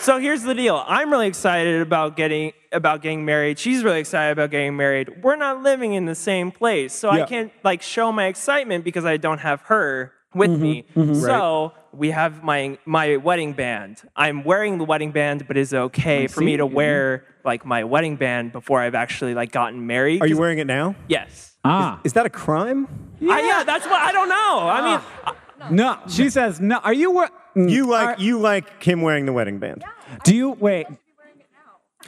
So 0.07 0.21
here's 0.21 0.45
the 0.45 0.55
deal. 0.55 0.85
I'm 0.87 1.11
really 1.11 1.27
excited 1.27 1.83
about 1.83 2.17
getting 2.17 2.53
about 2.71 3.03
getting 3.03 3.25
married. 3.25 3.59
She's 3.59 3.83
really 3.83 3.99
excited 3.99 4.31
about 4.31 4.53
getting 4.53 4.77
married. 4.77 5.25
We're 5.25 5.35
not 5.35 5.65
living 5.65 5.95
in 5.95 6.05
the 6.05 6.15
same 6.15 6.53
place, 6.53 6.95
so 6.95 7.13
Yeah. 7.13 7.25
I 7.25 7.27
can't 7.27 7.51
like 7.65 7.83
show 7.83 8.13
my 8.13 8.27
excitement 8.27 8.85
because 8.85 9.05
I 9.05 9.17
don't 9.17 9.39
have 9.39 9.63
her 9.63 10.13
with 10.33 10.53
me. 10.61 10.85
So 10.95 11.73
we 11.93 12.13
have 12.13 12.45
my 12.45 12.79
my 12.87 13.17
wedding 13.17 13.53
band. 13.53 14.03
I'm 14.15 14.45
wearing 14.45 14.79
the 14.79 14.85
wedding 14.85 15.11
band, 15.11 15.49
but 15.49 15.57
is 15.57 15.73
it 15.73 15.79
okay 15.89 16.29
for 16.29 16.41
me 16.41 16.57
to 16.57 16.67
wear 16.67 17.25
like 17.45 17.67
my 17.67 17.83
wedding 17.83 18.15
band 18.15 18.53
before 18.53 18.81
I've 18.83 18.95
actually 18.95 19.35
like 19.35 19.51
gotten 19.51 19.89
married? 19.89 20.23
Are 20.23 20.29
you 20.29 20.39
wearing 20.39 20.59
it 20.59 20.69
now? 20.69 20.95
Yes. 21.09 21.57
Ah. 21.65 22.01
Is 22.05 22.13
that 22.13 22.27
a 22.27 22.31
crime? 22.31 22.87
Yeah. 23.19 23.41
yeah, 23.41 23.65
that's 23.65 23.87
what 23.87 24.01
I 24.01 24.13
don't 24.13 24.29
know. 24.29 24.69
I 24.69 24.79
mean, 24.89 25.77
No, 25.77 25.99
she 26.07 26.31
says 26.31 26.61
no. 26.61 26.77
Are 26.79 26.93
you? 26.95 27.11
we- 27.11 27.27
mm, 27.27 27.31
You 27.57 27.87
like 27.87 28.19
are- 28.19 28.23
you 28.23 28.39
like 28.39 28.83
him 28.83 29.01
wearing 29.03 29.27
the 29.27 29.33
wedding 29.33 29.59
band? 29.59 29.83
Do 30.25 30.37
you 30.37 30.51
wait? 30.51 30.87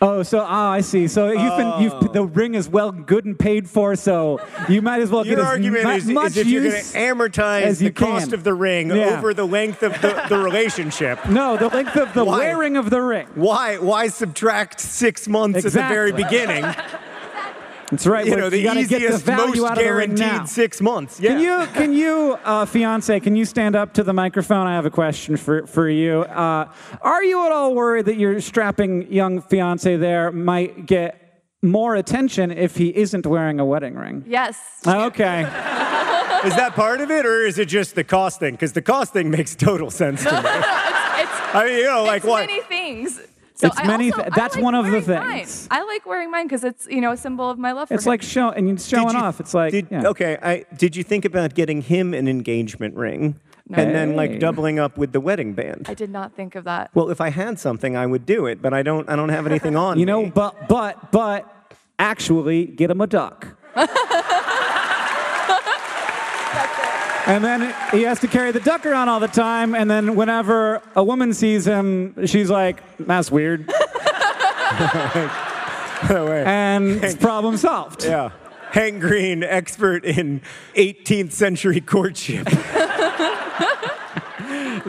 Oh, 0.00 0.22
so 0.22 0.44
ah, 0.46 0.70
I 0.70 0.80
see. 0.82 1.08
So 1.08 1.32
you've 1.32 1.56
been 1.56 1.72
you've 1.82 2.12
the 2.12 2.24
ring 2.24 2.54
is 2.54 2.68
well 2.68 2.92
good 2.92 3.24
and 3.24 3.36
paid 3.36 3.68
for, 3.68 3.96
so 3.96 4.40
you 4.68 4.80
might 4.80 5.00
as 5.02 5.10
well 5.10 5.26
Your 5.26 5.36
get 5.36 5.42
as 5.42 5.48
argument 5.48 5.84
mu- 5.84 5.90
is, 5.90 6.04
much 6.06 6.26
is 6.28 6.34
that 6.36 6.46
you're 6.46 6.62
going 6.62 6.76
use 6.76 6.92
to 6.92 6.98
amortize 6.98 7.62
as 7.62 7.78
the 7.80 7.86
you 7.86 7.92
cost 7.92 8.26
can. 8.26 8.34
of 8.34 8.44
the 8.44 8.54
ring 8.54 8.90
Yeah. 8.90 9.18
over 9.18 9.34
the 9.34 9.44
length 9.46 9.82
of 9.82 10.00
the, 10.00 10.26
the 10.28 10.38
relationship. 10.38 11.18
No, 11.28 11.56
the 11.56 11.66
length 11.68 11.96
of 11.96 12.14
the 12.14 12.24
Why? 12.24 12.38
wearing 12.38 12.76
of 12.76 12.90
the 12.90 13.02
ring. 13.02 13.26
Why 13.34 13.78
why 13.78 14.06
subtract 14.06 14.78
six 14.78 15.26
months 15.26 15.64
at 15.64 15.72
the 15.72 15.80
very 15.80 16.10
Exactly. 16.10 16.38
beginning? 16.38 16.64
That's 17.90 18.06
right. 18.06 18.26
You 18.26 18.36
know, 18.36 18.50
the 18.50 18.58
you 18.58 18.64
gotta 18.64 18.80
get 18.80 18.88
the 18.88 18.96
easiest, 18.96 19.24
value 19.24 19.62
most 19.62 19.70
out 19.70 19.78
of 19.78 19.84
guaranteed 19.84 20.48
six 20.48 20.80
months. 20.80 21.18
Yeah. 21.18 21.30
Can 21.30 21.40
you, 21.40 21.66
can 21.72 21.92
you, 21.94 22.38
uh, 22.44 22.66
fiance, 22.66 23.18
can 23.20 23.34
you 23.34 23.44
stand 23.44 23.74
up 23.74 23.94
to 23.94 24.02
the 24.02 24.12
microphone? 24.12 24.66
I 24.66 24.74
have 24.74 24.84
a 24.84 24.90
question 24.90 25.36
for, 25.36 25.66
for 25.66 25.88
you. 25.88 26.20
Uh, 26.20 26.70
are 27.00 27.24
you 27.24 27.46
at 27.46 27.52
all 27.52 27.74
worried 27.74 28.04
that 28.06 28.16
your 28.16 28.40
strapping 28.40 29.10
young 29.10 29.40
fiance 29.40 29.96
there 29.96 30.30
might 30.30 30.84
get 30.84 31.42
more 31.62 31.96
attention 31.96 32.50
if 32.50 32.76
he 32.76 32.94
isn't 32.94 33.26
wearing 33.26 33.58
a 33.58 33.64
wedding 33.64 33.94
ring? 33.94 34.24
Yes. 34.26 34.58
Okay. 34.86 35.42
Is 36.44 36.54
that 36.54 36.74
part 36.76 37.00
of 37.00 37.10
it, 37.10 37.26
or 37.26 37.44
is 37.44 37.58
it 37.58 37.66
just 37.66 37.96
the 37.96 38.04
cost 38.04 38.38
thing? 38.38 38.54
Because 38.54 38.72
the 38.72 38.80
cost 38.80 39.12
thing 39.12 39.28
makes 39.28 39.56
total 39.56 39.90
sense 39.90 40.22
to 40.22 40.30
me. 40.30 40.38
it's, 40.38 40.46
it's, 40.46 41.54
I 41.54 41.64
mean, 41.66 41.78
you 41.78 41.84
know, 41.84 42.04
like 42.04 42.18
it's 42.18 42.26
what? 42.26 42.46
many 42.46 42.60
things. 42.62 43.20
So 43.60 43.66
It's 43.66 43.78
I 43.80 43.86
many 43.88 44.12
also- 44.12 44.22
thi- 44.22 44.30
I 44.32 44.34
that's 44.36 44.54
like 44.54 44.62
one 44.64 44.74
of 44.76 44.84
the 44.86 44.92
wearing 44.92 45.08
mine. 45.28 45.38
things. 45.38 45.66
I 45.70 45.82
like 45.82 46.06
wearing 46.06 46.30
mine 46.30 46.46
because 46.46 46.62
it's 46.62 46.86
you 46.88 47.00
know 47.00 47.10
a 47.12 47.16
symbol 47.16 47.50
of 47.50 47.58
my 47.58 47.72
love 47.72 47.88
for 47.88 47.94
It's 47.94 48.06
him. 48.06 48.10
like 48.10 48.22
show 48.22 48.50
and 48.50 48.68
you're 48.68 48.78
showing 48.78 49.16
you- 49.16 49.20
off. 49.20 49.40
It's 49.40 49.52
like 49.52 49.72
did, 49.72 49.88
yeah. 49.90 50.06
okay. 50.12 50.38
I 50.40 50.64
did 50.76 50.94
you 50.94 51.02
think 51.02 51.24
about 51.24 51.54
getting 51.54 51.82
him 51.82 52.14
an 52.14 52.28
engagement 52.28 52.94
ring 52.94 53.40
and 53.74 53.94
then 53.94 54.14
like 54.14 54.38
doubling 54.38 54.78
up 54.78 54.96
with 54.96 55.10
the 55.12 55.20
wedding 55.20 55.54
band? 55.54 55.86
I 55.88 55.94
did 55.94 56.10
not 56.10 56.34
think 56.34 56.54
of 56.54 56.62
that. 56.64 56.90
Well, 56.94 57.10
if 57.10 57.20
I 57.20 57.30
had 57.30 57.58
something, 57.58 57.96
I 57.96 58.06
would 58.06 58.24
do 58.24 58.46
it, 58.46 58.62
but 58.62 58.72
I 58.72 58.82
don't. 58.84 59.08
I 59.10 59.16
don't 59.16 59.30
have 59.30 59.46
anything 59.46 59.74
on. 59.76 59.98
You 60.00 60.06
know, 60.06 60.22
me. 60.26 60.30
but 60.30 60.68
but 60.68 61.10
but 61.10 61.44
actually 61.98 62.64
get 62.66 62.90
him 62.92 63.00
a 63.00 63.06
duck. 63.08 63.56
And 67.28 67.44
then 67.44 67.74
he 67.90 68.02
has 68.02 68.20
to 68.20 68.26
carry 68.26 68.52
the 68.52 68.60
duck 68.60 68.86
around 68.86 69.10
all 69.10 69.20
the 69.20 69.28
time. 69.28 69.74
And 69.74 69.90
then 69.90 70.16
whenever 70.16 70.80
a 70.96 71.04
woman 71.04 71.34
sees 71.34 71.66
him, 71.66 72.26
she's 72.26 72.48
like, 72.48 72.82
"That's 72.98 73.30
weird," 73.30 73.68
and 76.08 77.04
it's 77.04 77.16
problem 77.16 77.58
solved. 77.58 78.04
yeah. 78.04 78.30
Hank 78.70 79.00
Green, 79.00 79.42
expert 79.42 80.04
in 80.04 80.42
18th 80.74 81.32
century 81.32 81.80
courtship. 81.80 82.44
That's 82.48 82.68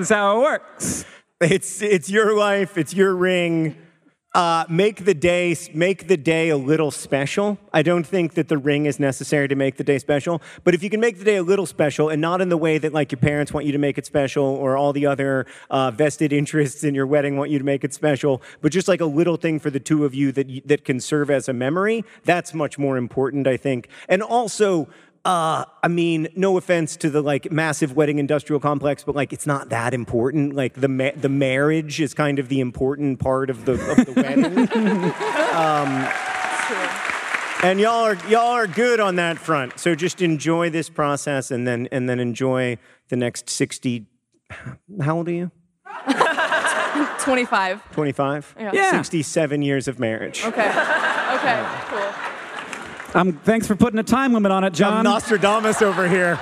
how 0.09 0.37
it 0.37 0.41
works. 0.41 1.05
It's 1.41 1.81
it's 1.81 2.09
your 2.09 2.37
life. 2.37 2.77
It's 2.77 2.93
your 2.93 3.15
ring. 3.15 3.75
Uh, 4.35 4.63
make 4.69 5.05
the 5.05 5.13
day 5.15 5.55
make 5.73 6.07
the 6.07 6.15
day 6.15 6.49
a 6.49 6.57
little 6.57 6.91
special. 6.91 7.57
I 7.73 7.81
don't 7.81 8.05
think 8.05 8.35
that 8.35 8.47
the 8.47 8.59
ring 8.59 8.85
is 8.85 8.99
necessary 8.99 9.47
to 9.47 9.55
make 9.55 9.77
the 9.77 9.83
day 9.83 9.97
special. 9.97 10.39
But 10.63 10.75
if 10.75 10.83
you 10.83 10.89
can 10.91 10.99
make 10.99 11.17
the 11.17 11.25
day 11.25 11.37
a 11.37 11.41
little 11.41 11.65
special, 11.65 12.09
and 12.09 12.21
not 12.21 12.39
in 12.39 12.49
the 12.49 12.57
way 12.57 12.77
that 12.77 12.93
like 12.93 13.11
your 13.11 13.17
parents 13.17 13.51
want 13.51 13.65
you 13.65 13.71
to 13.71 13.79
make 13.79 13.97
it 13.97 14.05
special, 14.05 14.45
or 14.45 14.77
all 14.77 14.93
the 14.93 15.07
other 15.07 15.47
uh, 15.71 15.89
vested 15.89 16.31
interests 16.31 16.83
in 16.83 16.93
your 16.93 17.07
wedding 17.07 17.37
want 17.37 17.49
you 17.49 17.57
to 17.57 17.65
make 17.65 17.83
it 17.83 17.91
special, 17.91 18.39
but 18.61 18.71
just 18.71 18.87
like 18.87 19.01
a 19.01 19.05
little 19.05 19.35
thing 19.35 19.59
for 19.59 19.71
the 19.71 19.79
two 19.79 20.05
of 20.05 20.13
you 20.13 20.31
that 20.31 20.61
that 20.65 20.85
can 20.85 20.99
serve 20.99 21.31
as 21.31 21.49
a 21.49 21.53
memory, 21.53 22.05
that's 22.23 22.53
much 22.53 22.77
more 22.77 22.97
important, 22.97 23.47
I 23.47 23.57
think. 23.57 23.87
And 24.07 24.21
also. 24.21 24.87
Uh, 25.25 25.65
I 25.83 25.87
mean, 25.89 26.29
no 26.35 26.57
offense 26.57 26.95
to 26.97 27.09
the 27.09 27.21
like 27.21 27.51
massive 27.51 27.95
wedding 27.95 28.19
industrial 28.19 28.59
complex, 28.59 29.03
but 29.03 29.15
like 29.15 29.33
it's 29.33 29.45
not 29.45 29.69
that 29.69 29.93
important. 29.93 30.55
Like 30.55 30.75
the 30.75 30.87
ma- 30.87 31.11
the 31.15 31.29
marriage 31.29 31.99
is 31.99 32.13
kind 32.13 32.39
of 32.39 32.47
the 32.47 32.59
important 32.61 33.19
part 33.19 33.49
of 33.49 33.65
the 33.65 33.73
of 33.73 34.05
the 34.05 34.13
wedding. 34.13 35.13
Um, 35.49 36.07
and 37.63 37.79
y'all 37.79 38.05
are 38.05 38.17
y'all 38.29 38.51
are 38.51 38.67
good 38.67 38.99
on 39.01 39.17
that 39.17 39.37
front. 39.37 39.77
So 39.79 39.93
just 39.93 40.21
enjoy 40.21 40.69
this 40.69 40.89
process, 40.89 41.51
and 41.51 41.67
then 41.67 41.87
and 41.91 42.07
then 42.07 42.19
enjoy 42.19 42.77
the 43.09 43.17
next 43.17 43.49
sixty. 43.49 44.05
How 45.01 45.17
old 45.17 45.27
are 45.27 45.31
you? 45.31 45.51
25. 47.19 47.91
Twenty 47.91 48.11
five. 48.11 48.55
Yeah. 48.57 48.71
Yeah. 48.73 48.91
Sixty-seven 48.91 49.61
years 49.61 49.87
of 49.87 49.99
marriage. 49.99 50.43
Okay. 50.45 50.69
Okay. 50.69 51.65
Cool. 51.89 52.28
Um, 53.15 53.33
thanks 53.43 53.65
for 53.67 53.75
putting 53.75 53.99
a 53.99 54.03
time 54.03 54.33
limit 54.33 54.51
on 54.51 54.63
it, 54.63 54.67
I'm 54.67 54.73
John. 54.73 55.03
Nostradamus 55.03 55.81
over 55.81 56.07
here. 56.07 56.39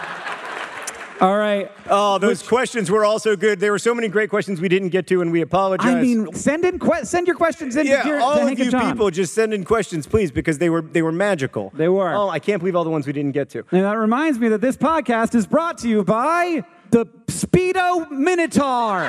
all 1.21 1.38
right. 1.38 1.71
Oh, 1.89 2.17
those 2.17 2.43
questions 2.45 2.91
were 2.91 3.06
also 3.06 3.36
good. 3.38 3.60
There 3.62 3.71
were 3.71 3.80
so 3.80 3.95
many 3.95 4.10
great 4.10 4.30
questions 4.30 4.60
we 4.60 4.67
didn't 4.67 4.89
get 4.89 5.08
to, 5.08 5.21
and 5.21 5.32
we 5.32 5.39
apologize. 5.41 5.88
I 5.95 6.01
mean, 6.01 6.34
send 6.34 6.65
in 6.65 6.77
que- 6.77 7.06
send 7.06 7.25
your 7.25 7.38
questions 7.38 7.75
in 7.77 7.88
Yeah, 7.88 8.03
to, 8.03 8.03
Dear- 8.03 8.19
all 8.19 8.36
to 8.36 8.41
of 8.51 8.60
you 8.60 8.69
people 8.71 9.10
just 9.12 9.34
send 9.34 9.53
in 9.53 9.63
questions, 9.63 10.06
please, 10.08 10.30
because 10.32 10.58
they 10.58 10.69
were 10.69 10.82
they 10.82 11.01
were 11.01 11.13
magical. 11.13 11.71
They 11.73 11.88
were. 11.88 12.13
Oh, 12.13 12.30
I 12.30 12.39
can't 12.39 12.60
believe 12.60 12.75
all 12.75 12.84
the 12.84 12.89
ones 12.89 13.08
we 13.08 13.13
didn't 13.13 13.32
get 13.32 13.49
to. 13.51 13.60
And 13.71 13.84
that 13.86 13.97
reminds 13.97 14.38
me 14.38 14.49
that 14.49 14.60
this 14.62 14.75
podcast 14.75 15.36
is 15.36 15.47
brought 15.47 15.77
to 15.80 15.88
you 15.89 16.03
by 16.03 16.65
the 16.91 17.06
Speedo 17.27 18.12
Minotaur. 18.12 19.03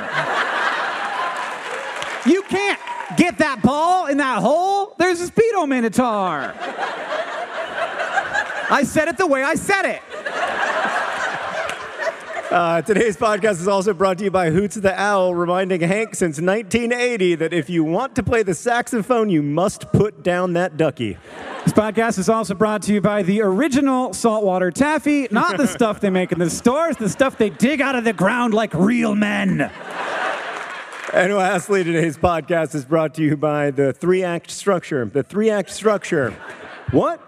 you 2.24 2.42
can't 2.42 2.78
get 3.16 3.38
that 3.38 3.60
ball 3.62 4.06
in 4.06 4.18
that 4.18 4.38
hole. 4.40 4.94
There's 4.98 5.20
a 5.20 5.26
Speedo 5.30 5.68
Minotaur. 5.68 6.54
I 8.70 8.82
said 8.84 9.08
it 9.08 9.16
the 9.16 9.26
way 9.26 9.42
I 9.42 9.54
said 9.54 9.84
it. 9.84 10.02
Uh, 12.50 12.80
today's 12.80 13.14
podcast 13.14 13.60
is 13.60 13.68
also 13.68 13.92
brought 13.92 14.16
to 14.16 14.24
you 14.24 14.30
by 14.30 14.48
Hoots 14.50 14.76
the 14.76 14.98
Owl, 14.98 15.34
reminding 15.34 15.82
Hank 15.82 16.14
since 16.14 16.40
1980 16.40 17.34
that 17.36 17.52
if 17.52 17.68
you 17.68 17.84
want 17.84 18.16
to 18.16 18.22
play 18.22 18.42
the 18.42 18.54
saxophone, 18.54 19.28
you 19.28 19.42
must 19.42 19.92
put 19.92 20.22
down 20.22 20.54
that 20.54 20.78
ducky. 20.78 21.18
This 21.64 21.74
podcast 21.74 22.18
is 22.18 22.30
also 22.30 22.54
brought 22.54 22.80
to 22.82 22.94
you 22.94 23.02
by 23.02 23.22
the 23.22 23.42
original 23.42 24.14
saltwater 24.14 24.70
taffy, 24.70 25.28
not 25.30 25.58
the 25.58 25.66
stuff 25.66 26.00
they 26.00 26.08
make 26.08 26.32
in 26.32 26.38
the 26.38 26.48
stores, 26.48 26.96
the 26.96 27.10
stuff 27.10 27.36
they 27.36 27.50
dig 27.50 27.82
out 27.82 27.94
of 27.96 28.04
the 28.04 28.14
ground 28.14 28.54
like 28.54 28.72
real 28.72 29.14
men. 29.14 29.70
And 31.12 31.34
lastly, 31.34 31.84
today's 31.84 32.16
podcast 32.16 32.74
is 32.74 32.86
brought 32.86 33.14
to 33.14 33.22
you 33.22 33.36
by 33.36 33.70
the 33.70 33.92
three 33.92 34.22
act 34.22 34.50
structure. 34.50 35.04
The 35.04 35.22
three 35.22 35.50
act 35.50 35.68
structure. 35.68 36.30
What? 36.92 37.20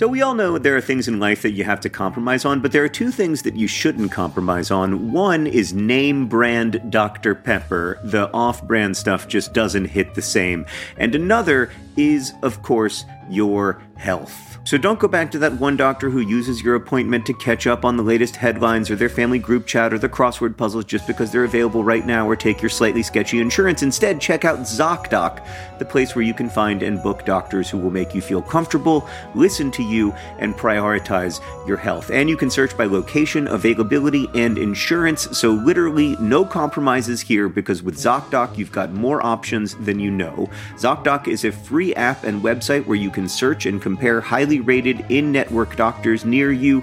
So, 0.00 0.08
we 0.08 0.22
all 0.22 0.32
know 0.32 0.56
there 0.56 0.74
are 0.78 0.80
things 0.80 1.08
in 1.08 1.20
life 1.20 1.42
that 1.42 1.50
you 1.50 1.64
have 1.64 1.80
to 1.80 1.90
compromise 1.90 2.46
on, 2.46 2.60
but 2.60 2.72
there 2.72 2.82
are 2.82 2.88
two 2.88 3.10
things 3.10 3.42
that 3.42 3.54
you 3.54 3.68
shouldn't 3.68 4.10
compromise 4.10 4.70
on. 4.70 5.12
One 5.12 5.46
is 5.46 5.74
name 5.74 6.26
brand 6.26 6.80
Dr. 6.90 7.34
Pepper. 7.34 7.98
The 8.02 8.32
off 8.32 8.62
brand 8.66 8.96
stuff 8.96 9.28
just 9.28 9.52
doesn't 9.52 9.84
hit 9.84 10.14
the 10.14 10.22
same. 10.22 10.64
And 10.96 11.14
another 11.14 11.70
is, 12.00 12.32
of 12.42 12.62
course, 12.62 13.04
your 13.28 13.82
health. 13.96 14.50
So 14.64 14.76
don't 14.76 15.00
go 15.00 15.08
back 15.08 15.30
to 15.32 15.38
that 15.38 15.54
one 15.54 15.76
doctor 15.76 16.10
who 16.10 16.20
uses 16.20 16.62
your 16.62 16.74
appointment 16.74 17.24
to 17.26 17.34
catch 17.34 17.66
up 17.66 17.84
on 17.84 17.96
the 17.96 18.02
latest 18.02 18.36
headlines 18.36 18.90
or 18.90 18.96
their 18.96 19.08
family 19.08 19.38
group 19.38 19.66
chat 19.66 19.92
or 19.92 19.98
the 19.98 20.08
crossword 20.08 20.56
puzzles 20.56 20.84
just 20.84 21.06
because 21.06 21.32
they're 21.32 21.44
available 21.44 21.82
right 21.82 22.06
now 22.06 22.28
or 22.28 22.36
take 22.36 22.60
your 22.60 22.68
slightly 22.68 23.02
sketchy 23.02 23.40
insurance. 23.40 23.82
Instead, 23.82 24.20
check 24.20 24.44
out 24.44 24.60
ZocDoc, 24.60 25.44
the 25.78 25.84
place 25.84 26.14
where 26.14 26.24
you 26.24 26.34
can 26.34 26.50
find 26.50 26.82
and 26.82 27.02
book 27.02 27.24
doctors 27.24 27.70
who 27.70 27.78
will 27.78 27.90
make 27.90 28.14
you 28.14 28.20
feel 28.20 28.42
comfortable, 28.42 29.08
listen 29.34 29.70
to 29.72 29.82
you, 29.82 30.12
and 30.38 30.54
prioritize 30.54 31.40
your 31.66 31.78
health. 31.78 32.10
And 32.10 32.28
you 32.28 32.36
can 32.36 32.50
search 32.50 32.76
by 32.76 32.84
location, 32.84 33.48
availability, 33.48 34.28
and 34.34 34.58
insurance. 34.58 35.36
So 35.36 35.50
literally 35.50 36.16
no 36.20 36.44
compromises 36.44 37.20
here 37.22 37.48
because 37.48 37.82
with 37.82 37.96
ZocDoc, 37.96 38.58
you've 38.58 38.72
got 38.72 38.92
more 38.92 39.24
options 39.24 39.74
than 39.76 39.98
you 39.98 40.10
know. 40.10 40.48
ZocDoc 40.76 41.28
is 41.28 41.44
a 41.44 41.52
free 41.52 41.89
app 41.96 42.24
and 42.24 42.42
website 42.42 42.86
where 42.86 42.96
you 42.96 43.10
can 43.10 43.28
search 43.28 43.66
and 43.66 43.80
compare 43.80 44.20
highly 44.20 44.60
rated 44.60 45.04
in 45.10 45.32
network 45.32 45.76
doctors 45.76 46.24
near 46.24 46.52
you 46.52 46.82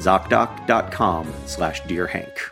ZocDoc.com 0.00 1.32
slash 1.46 1.86
Dear 1.86 2.06
Hank. 2.06 2.50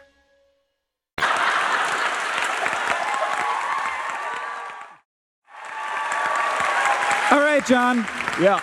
All 7.30 7.40
right, 7.40 7.64
John. 7.66 7.98
Yeah. 8.40 8.60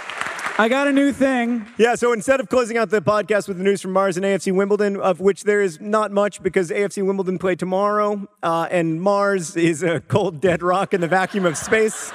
I 0.58 0.70
got 0.70 0.88
a 0.88 0.94
new 0.94 1.12
thing. 1.12 1.66
Yeah, 1.78 1.96
so 1.96 2.14
instead 2.14 2.40
of 2.40 2.48
closing 2.48 2.78
out 2.78 2.90
the 2.90 3.02
podcast 3.02 3.50
with 3.50 3.58
the 3.58 3.64
news 3.64 3.82
from 3.82 3.92
Mars 3.92 4.16
and 4.16 4.26
AFC 4.26 4.56
Wimbledon, 4.56 4.96
of 4.96 5.20
which 5.20 5.44
there 5.44 5.62
is 5.62 5.82
not 5.82 6.12
much 6.12 6.42
because 6.42 6.70
AFC 6.70 7.06
Wimbledon 7.06 7.38
play 7.38 7.56
tomorrow, 7.56 8.26
uh, 8.42 8.68
and 8.72 9.02
Mars 9.02 9.58
is 9.58 9.84
a 9.84 10.00
cold, 10.00 10.40
dead 10.40 10.64
rock 10.64 10.94
in 10.94 11.02
the 11.02 11.10
vacuum 11.10 11.46
of 11.46 11.58
space. 11.58 12.14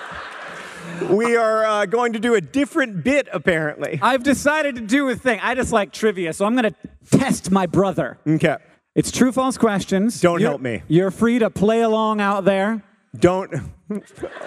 We 1.09 1.37
are 1.37 1.65
uh, 1.65 1.87
going 1.87 2.13
to 2.15 2.19
do 2.21 2.35
a 2.35 2.41
different 2.41 3.03
bit, 3.05 3.29
apparently. 3.33 3.99
I've 4.03 4.23
decided 4.23 4.75
to 4.77 4.81
do 4.83 5.09
a 5.09 5.17
thing. 5.17 5.41
I 5.43 5.55
just 5.55 5.73
like 5.73 5.93
trivia, 5.93 6.33
so 6.33 6.45
I'm 6.45 6.55
going 6.57 6.73
to 6.73 7.19
test 7.19 7.51
my 7.51 7.67
brother. 7.67 8.19
Okay. 8.27 8.57
It's 8.95 9.11
true 9.11 9.33
false 9.33 9.57
questions. 9.57 10.21
Don't 10.21 10.41
You're- 10.41 10.51
help 10.51 10.61
me. 10.61 10.83
You're 10.89 11.11
free 11.11 11.39
to 11.39 11.49
play 11.51 11.83
along 11.83 12.21
out 12.21 12.45
there, 12.45 12.83
Don't. 13.19 13.53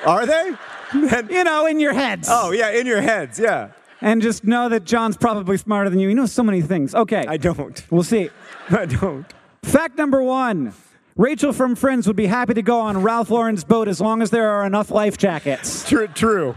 Are 0.05 0.25
they? 0.25 0.53
You 1.29 1.43
know, 1.43 1.65
in 1.65 1.79
your 1.79 1.93
heads. 1.93 2.27
oh, 2.31 2.51
yeah, 2.51 2.69
in 2.69 2.85
your 2.85 3.01
heads, 3.01 3.39
yeah. 3.39 3.69
And 3.99 4.21
just 4.21 4.43
know 4.43 4.69
that 4.69 4.83
John's 4.83 5.17
probably 5.17 5.57
smarter 5.57 5.89
than 5.89 5.97
you. 5.99 6.07
He 6.07 6.13
knows 6.13 6.31
so 6.31 6.43
many 6.43 6.61
things. 6.61 6.93
Okay. 6.93 7.25
I 7.27 7.37
don't. 7.37 7.83
We'll 7.89 8.03
see. 8.03 8.29
I 8.69 8.85
don't. 8.85 9.25
Fact 9.63 9.97
number 9.97 10.21
one 10.21 10.73
Rachel 11.15 11.53
from 11.53 11.75
Friends 11.75 12.07
would 12.07 12.15
be 12.15 12.25
happy 12.25 12.55
to 12.55 12.61
go 12.63 12.79
on 12.79 13.01
Ralph 13.03 13.29
Lauren's 13.29 13.63
boat 13.63 13.87
as 13.87 14.01
long 14.01 14.21
as 14.21 14.31
there 14.31 14.49
are 14.49 14.65
enough 14.65 14.89
life 14.89 15.17
jackets. 15.17 15.87
True. 15.87 16.07
True. 16.07 16.55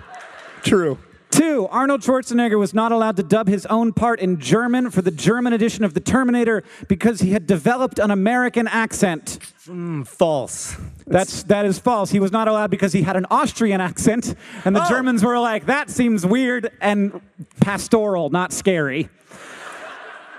True. 0.63 0.99
Two, 1.31 1.67
Arnold 1.71 2.01
Schwarzenegger 2.01 2.59
was 2.59 2.73
not 2.73 2.93
allowed 2.93 3.17
to 3.17 3.23
dub 3.23 3.47
his 3.49 3.67
own 3.67 3.93
part 3.93 4.21
in 4.21 4.41
German 4.41 4.91
for 4.91 5.03
the 5.03 5.11
German 5.11 5.53
edition 5.53 5.85
of 5.85 5.93
The 5.93 6.01
Terminator 6.01 6.63
because 6.89 7.21
he 7.21 7.33
had 7.33 7.47
developed 7.47 7.99
an 7.99 8.11
American 8.11 8.67
accent. 8.67 9.39
Hmm, 9.67 10.05
false. 10.05 10.77
That's 11.07 11.43
that 11.45 11.67
is 11.67 11.79
false. 11.79 12.11
He 12.11 12.21
was 12.21 12.33
not 12.33 12.49
allowed 12.49 12.71
because 12.71 12.95
he 12.95 13.03
had 13.03 13.17
an 13.17 13.27
Austrian 13.31 13.83
accent, 13.83 14.35
and 14.65 14.75
the 14.75 14.83
Oh. 14.83 14.89
Germans 14.89 15.23
were 15.23 15.39
like, 15.39 15.67
"That 15.67 15.91
seems 15.91 16.25
weird 16.25 16.71
and 16.81 17.21
pastoral, 17.61 18.31
not 18.31 18.53
scary." 18.53 19.11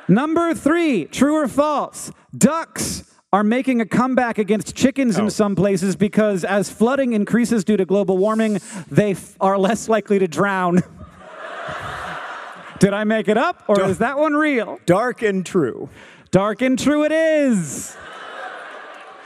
Number 0.08 0.56
three, 0.56 1.06
true 1.06 1.36
or 1.36 1.48
false? 1.48 2.12
Ducks 2.36 3.04
are 3.34 3.44
making 3.44 3.82
a 3.82 3.86
comeback 3.86 4.38
against 4.38 4.76
chickens 4.76 5.20
Oh. 5.20 5.24
in 5.26 5.30
some 5.30 5.56
places 5.56 5.96
because 5.96 6.44
as 6.46 6.70
flooding 6.70 7.14
increases 7.14 7.64
due 7.66 7.76
to 7.78 7.86
global 7.86 8.18
warming, 8.18 8.60
they 8.90 9.12
f- 9.12 9.36
are 9.42 9.58
less 9.58 9.90
likely 9.90 10.18
to 10.20 10.28
drown. 10.28 10.82
Did 12.80 12.94
I 12.94 13.04
make 13.04 13.28
it 13.28 13.38
up, 13.38 13.64
or 13.68 13.76
Duh. 13.76 13.88
is 13.88 13.98
that 13.98 14.18
one 14.20 14.34
real? 14.34 14.80
Dark 14.86 15.24
and 15.24 15.46
true. 15.46 15.90
Dark 16.32 16.62
and 16.62 16.78
true 16.78 17.04
it 17.04 17.12
is. 17.12 17.98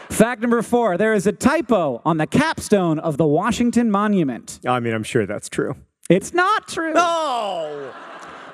Fact 0.09 0.41
number 0.41 0.61
four 0.61 0.97
there 0.97 1.13
is 1.13 1.25
a 1.27 1.31
typo 1.31 2.01
on 2.05 2.17
the 2.17 2.27
capstone 2.27 2.97
of 2.99 3.17
the 3.17 3.25
Washington 3.27 3.91
Monument. 3.91 4.59
I 4.67 4.79
mean, 4.79 4.93
I'm 4.93 5.03
sure 5.03 5.25
that's 5.25 5.47
true. 5.49 5.75
It's 6.09 6.33
not 6.33 6.67
true. 6.67 6.93
Oh! 6.95 7.93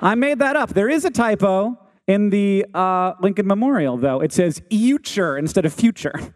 I 0.02 0.14
made 0.14 0.38
that 0.40 0.56
up. 0.56 0.70
There 0.74 0.88
is 0.88 1.04
a 1.04 1.10
typo 1.10 1.78
in 2.08 2.30
the 2.30 2.66
uh, 2.74 3.12
Lincoln 3.20 3.46
Memorial, 3.46 3.96
though. 3.96 4.20
It 4.20 4.32
says 4.32 4.60
future 4.70 5.38
instead 5.38 5.64
of 5.64 5.72
future. 5.72 6.12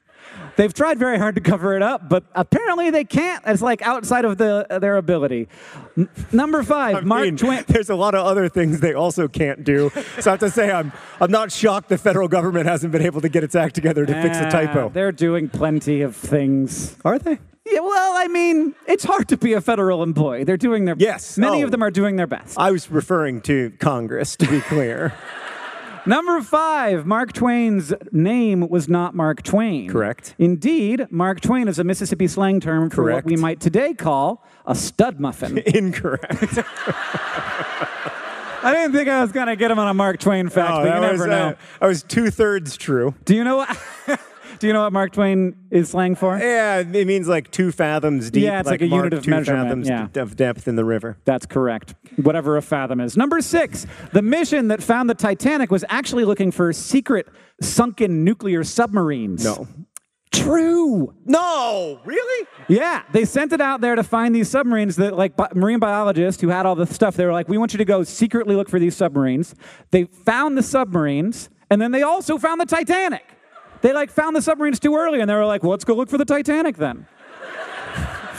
They've 0.57 0.73
tried 0.73 0.99
very 0.99 1.19
hard 1.19 1.35
to 1.37 1.41
cover 1.41 1.75
it 1.75 1.83
up, 1.83 2.11
but 2.11 2.25
apparently 2.35 2.91
they 2.91 3.05
can't. 3.05 3.43
It's 3.47 3.63
like 3.63 3.81
outside 3.81 4.27
of 4.27 4.37
the, 4.37 4.67
their 4.83 4.99
ability. 4.99 5.49
N- 5.97 6.11
number 6.31 6.63
five, 6.63 6.97
I 6.97 7.01
Mark 7.01 7.23
mean, 7.25 7.37
Twain. 7.39 7.65
there's 7.69 7.89
a 7.89 7.95
lot 7.95 8.15
of 8.15 8.27
other 8.27 8.51
things 8.51 8.81
they 8.81 8.93
also 8.93 9.29
can't 9.29 9.65
do. 9.65 9.91
So 10.21 10.31
I 10.31 10.35
have 10.35 10.41
to 10.41 10.51
say, 10.51 10.71
I'm, 10.71 10.93
I'm 11.23 11.31
not 11.31 11.51
shocked 11.51 11.89
the 11.89 11.97
federal 11.97 12.29
government 12.29 12.67
hasn't 12.67 12.93
been 12.93 13.01
able 13.01 13.23
to 13.23 13.31
get 13.31 13.43
its 13.43 13.55
act 13.55 13.75
together 13.75 14.05
to 14.05 14.13
fix 14.23 14.37
a 14.37 14.51
typo. 14.51 14.91
They're 14.91 15.11
doing 15.11 15.49
plenty 15.49 16.03
of 16.03 16.15
things. 16.15 16.97
Are 17.03 17.19
they? 17.19 17.39
Yeah, 17.65 17.81
well, 17.81 18.13
I 18.19 18.29
mean, 18.29 18.75
it's 18.87 19.05
hard 19.05 19.29
to 19.29 19.39
be 19.39 19.55
a 19.55 19.61
federal 19.63 20.03
employee. 20.03 20.45
They're 20.45 20.59
doing 20.59 20.85
their 20.85 20.97
Yes. 20.99 21.39
Many 21.39 21.63
Oh. 21.63 21.65
of 21.65 21.71
them 21.71 21.83
are 21.83 21.91
doing 21.91 22.17
their 22.17 22.27
best. 22.27 22.59
I 22.59 22.73
was 22.73 22.91
referring 22.91 23.41
to 23.43 23.71
Congress, 23.81 24.37
to 24.37 24.47
be 24.47 24.61
clear. 24.61 25.15
Number 26.05 26.41
five, 26.41 27.07
Mark 27.07 27.33
Twain's 27.33 27.93
name 28.11 28.69
was 28.69 28.89
not 28.89 29.15
Mark 29.15 29.43
Twain. 29.43 29.89
Correct. 29.89 30.35
Indeed, 30.39 31.07
Mark 31.11 31.41
Twain 31.41 31.69
is 31.69 31.79
a 31.79 31.85
Mississippi 31.85 32.27
slang 32.27 32.59
term 32.59 32.91
for 32.91 32.97
Correct. 33.05 33.25
what 33.25 33.31
we 33.31 33.37
might 33.37 33.61
today 33.61 33.95
call 33.95 34.45
a 34.67 34.75
stud 34.75 35.21
muffin. 35.21 35.59
Incorrect. 35.67 36.59
I 38.65 38.73
didn't 38.73 38.93
think 38.93 39.09
I 39.09 39.23
was 39.23 39.33
going 39.33 39.47
to 39.49 39.57
get 39.57 39.71
him 39.71 39.79
on 39.79 39.89
a 39.89 39.95
Mark 39.95 40.19
Twain 40.21 40.49
fact, 40.49 40.73
Oh, 40.73 40.83
but 40.85 40.95
you 40.95 41.01
never 41.01 41.13
was, 41.13 41.23
uh, 41.23 41.27
know. 41.27 41.57
I 41.81 41.87
was 41.87 42.03
two 42.03 42.31
thirds 42.31 42.77
true. 42.77 43.15
Do 43.25 43.35
you 43.37 43.45
know 43.45 43.57
what? 43.59 43.79
Do 44.63 44.69
you 44.69 44.75
know 44.75 44.83
what 44.83 44.93
Mark 44.93 45.11
Twain 45.11 45.57
is 45.73 45.91
slang 45.91 46.15
for? 46.15 46.39
Yeah, 46.39 46.79
it 46.79 47.07
means 47.09 47.27
like 47.27 47.51
two 47.51 47.73
fathoms 47.73 48.31
deep. 48.31 48.45
Yeah, 48.45 48.61
it's 48.61 48.69
like 48.69 48.81
a 48.81 48.87
mark 48.87 49.07
unit 49.07 49.15
of 49.15 49.25
two 49.25 49.31
measurement, 49.33 49.65
fathoms 49.65 49.89
yeah. 49.89 50.23
of 50.23 50.37
depth 50.37 50.69
in 50.69 50.77
the 50.77 50.85
river. 50.85 51.19
That's 51.25 51.47
correct. 51.47 51.97
Whatever 52.15 52.57
a 52.57 52.63
fathom 52.63 53.01
is. 53.01 53.17
Number 53.17 53.41
six, 53.41 53.89
the 54.13 54.23
mission 54.23 54.69
that 54.69 54.81
found 54.81 55.11
the 55.11 55.17
Titanic 55.17 55.73
was 55.73 55.85
actually 55.89 56.25
looking 56.25 56.53
for 56.53 56.73
secret 56.73 57.27
sunken 57.61 58.23
nuclear 58.23 58.63
submarines. 58.63 59.45
No. 59.45 59.67
True. 60.31 61.13
No, 61.25 62.01
really? 62.05 62.47
Yeah, 62.69 63.03
they 63.11 63.25
sent 63.25 63.53
it 63.53 63.61
out 63.61 63.81
there 63.81 63.97
to 63.97 64.05
find 64.05 64.33
these 64.33 64.49
submarines 64.49 64.95
that, 64.95 65.17
like, 65.17 65.37
bi- 65.37 65.51
marine 65.57 65.81
biologists 65.81 66.41
who 66.41 66.51
had 66.51 66.67
all 66.67 66.77
the 66.77 66.87
stuff, 66.87 67.17
they 67.17 67.27
were 67.27 67.33
like, 67.33 67.49
we 67.49 67.59
want 67.59 67.73
you 67.75 67.79
to 67.79 67.85
go 67.85 68.05
secretly 68.05 68.55
look 68.55 68.69
for 68.69 68.79
these 68.79 68.97
submarines. 68.97 69.57
They 69.91 70.05
found 70.05 70.57
the 70.57 70.63
submarines, 70.63 71.51
and 71.69 71.83
then 71.83 71.91
they 71.91 72.03
also 72.03 72.39
found 72.39 72.61
the 72.61 72.67
Titanic. 72.67 73.25
They, 73.83 73.93
like, 73.93 74.11
found 74.11 74.35
the 74.35 74.43
submarines 74.43 74.81
too 74.81 74.97
early, 74.97 75.21
and 75.21 75.29
they 75.29 75.35
were 75.35 75.45
like, 75.45 75.63
well, 75.63 75.71
let's 75.73 75.85
go 75.85 75.95
look 75.95 76.09
for 76.09 76.19
the 76.19 76.25
Titanic 76.25 76.77
then. 76.77 77.07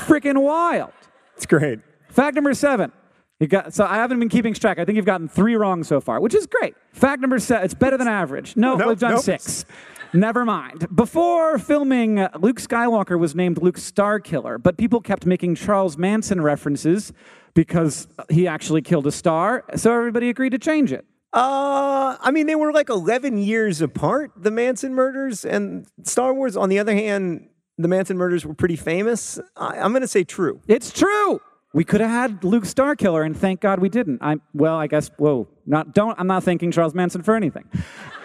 Freaking 0.05 0.41
wild. 0.41 0.91
It's 1.35 1.45
great. 1.45 1.79
Fact 2.09 2.35
number 2.35 2.53
seven. 2.53 2.91
You 3.39 3.47
got, 3.47 3.73
so 3.73 3.85
I 3.85 3.95
haven't 3.95 4.19
been 4.19 4.29
keeping 4.29 4.53
track. 4.53 4.79
I 4.79 4.85
think 4.85 4.95
you've 4.95 5.05
gotten 5.05 5.27
three 5.27 5.55
wrong 5.55 5.83
so 5.83 5.99
far, 5.99 6.19
which 6.21 6.33
is 6.33 6.47
great. 6.47 6.75
Fact 6.93 7.21
number 7.21 7.39
seven. 7.39 7.65
It's 7.65 7.73
better 7.73 7.97
than 7.97 8.07
average. 8.07 8.55
No, 8.55 8.75
Nope, 8.75 8.87
we've 8.87 8.99
done 8.99 9.11
nope. 9.13 9.21
six. 9.21 9.65
Never 10.13 10.45
mind. 10.45 10.87
Before 10.95 11.57
filming, 11.57 12.17
Luke 12.39 12.57
Skywalker 12.59 13.17
was 13.17 13.33
named 13.33 13.61
Luke 13.61 13.77
Starkiller, 13.77 14.61
but 14.61 14.77
people 14.77 15.01
kept 15.01 15.25
making 15.25 15.55
Charles 15.55 15.97
Manson 15.97 16.39
references 16.41 17.11
because 17.55 18.07
he 18.29 18.47
actually 18.47 18.81
killed 18.83 19.07
a 19.07 19.11
star, 19.11 19.63
so 19.75 19.91
everybody 19.93 20.29
agreed 20.29 20.51
to 20.51 20.59
change 20.59 20.93
it. 20.93 21.05
Uh, 21.34 22.15
I 22.21 22.31
mean, 22.31 22.45
they 22.47 22.55
were 22.55 22.71
like 22.71 22.89
11 22.89 23.38
years 23.39 23.81
apart, 23.81 24.31
the 24.38 24.51
Manson 24.51 24.93
murders 24.93 25.43
and 25.43 25.88
Star 26.03 26.34
Wars. 26.34 26.55
On 26.55 26.69
the 26.69 26.77
other 26.79 26.93
hand, 26.93 27.49
the 27.77 27.88
Manson 27.88 28.17
murders 28.17 28.45
were 28.45 28.53
pretty 28.53 28.75
famous. 28.75 29.39
I, 29.57 29.79
I'm 29.79 29.91
going 29.91 30.01
to 30.03 30.07
say 30.07 30.23
true. 30.23 30.61
It's 30.67 30.91
true. 30.91 31.41
We 31.73 31.84
could 31.84 32.01
have 32.01 32.11
had 32.11 32.43
Luke 32.43 32.65
Starkiller, 32.65 33.25
and 33.25 33.36
thank 33.36 33.61
God 33.61 33.79
we 33.79 33.89
didn't. 33.89 34.21
I 34.21 34.36
well, 34.53 34.75
I 34.75 34.86
guess. 34.86 35.09
Whoa, 35.17 35.47
not 35.65 35.95
don't. 35.95 36.19
I'm 36.19 36.27
not 36.27 36.43
thanking 36.43 36.69
Charles 36.71 36.93
Manson 36.93 37.23
for 37.23 37.36
anything. 37.36 37.63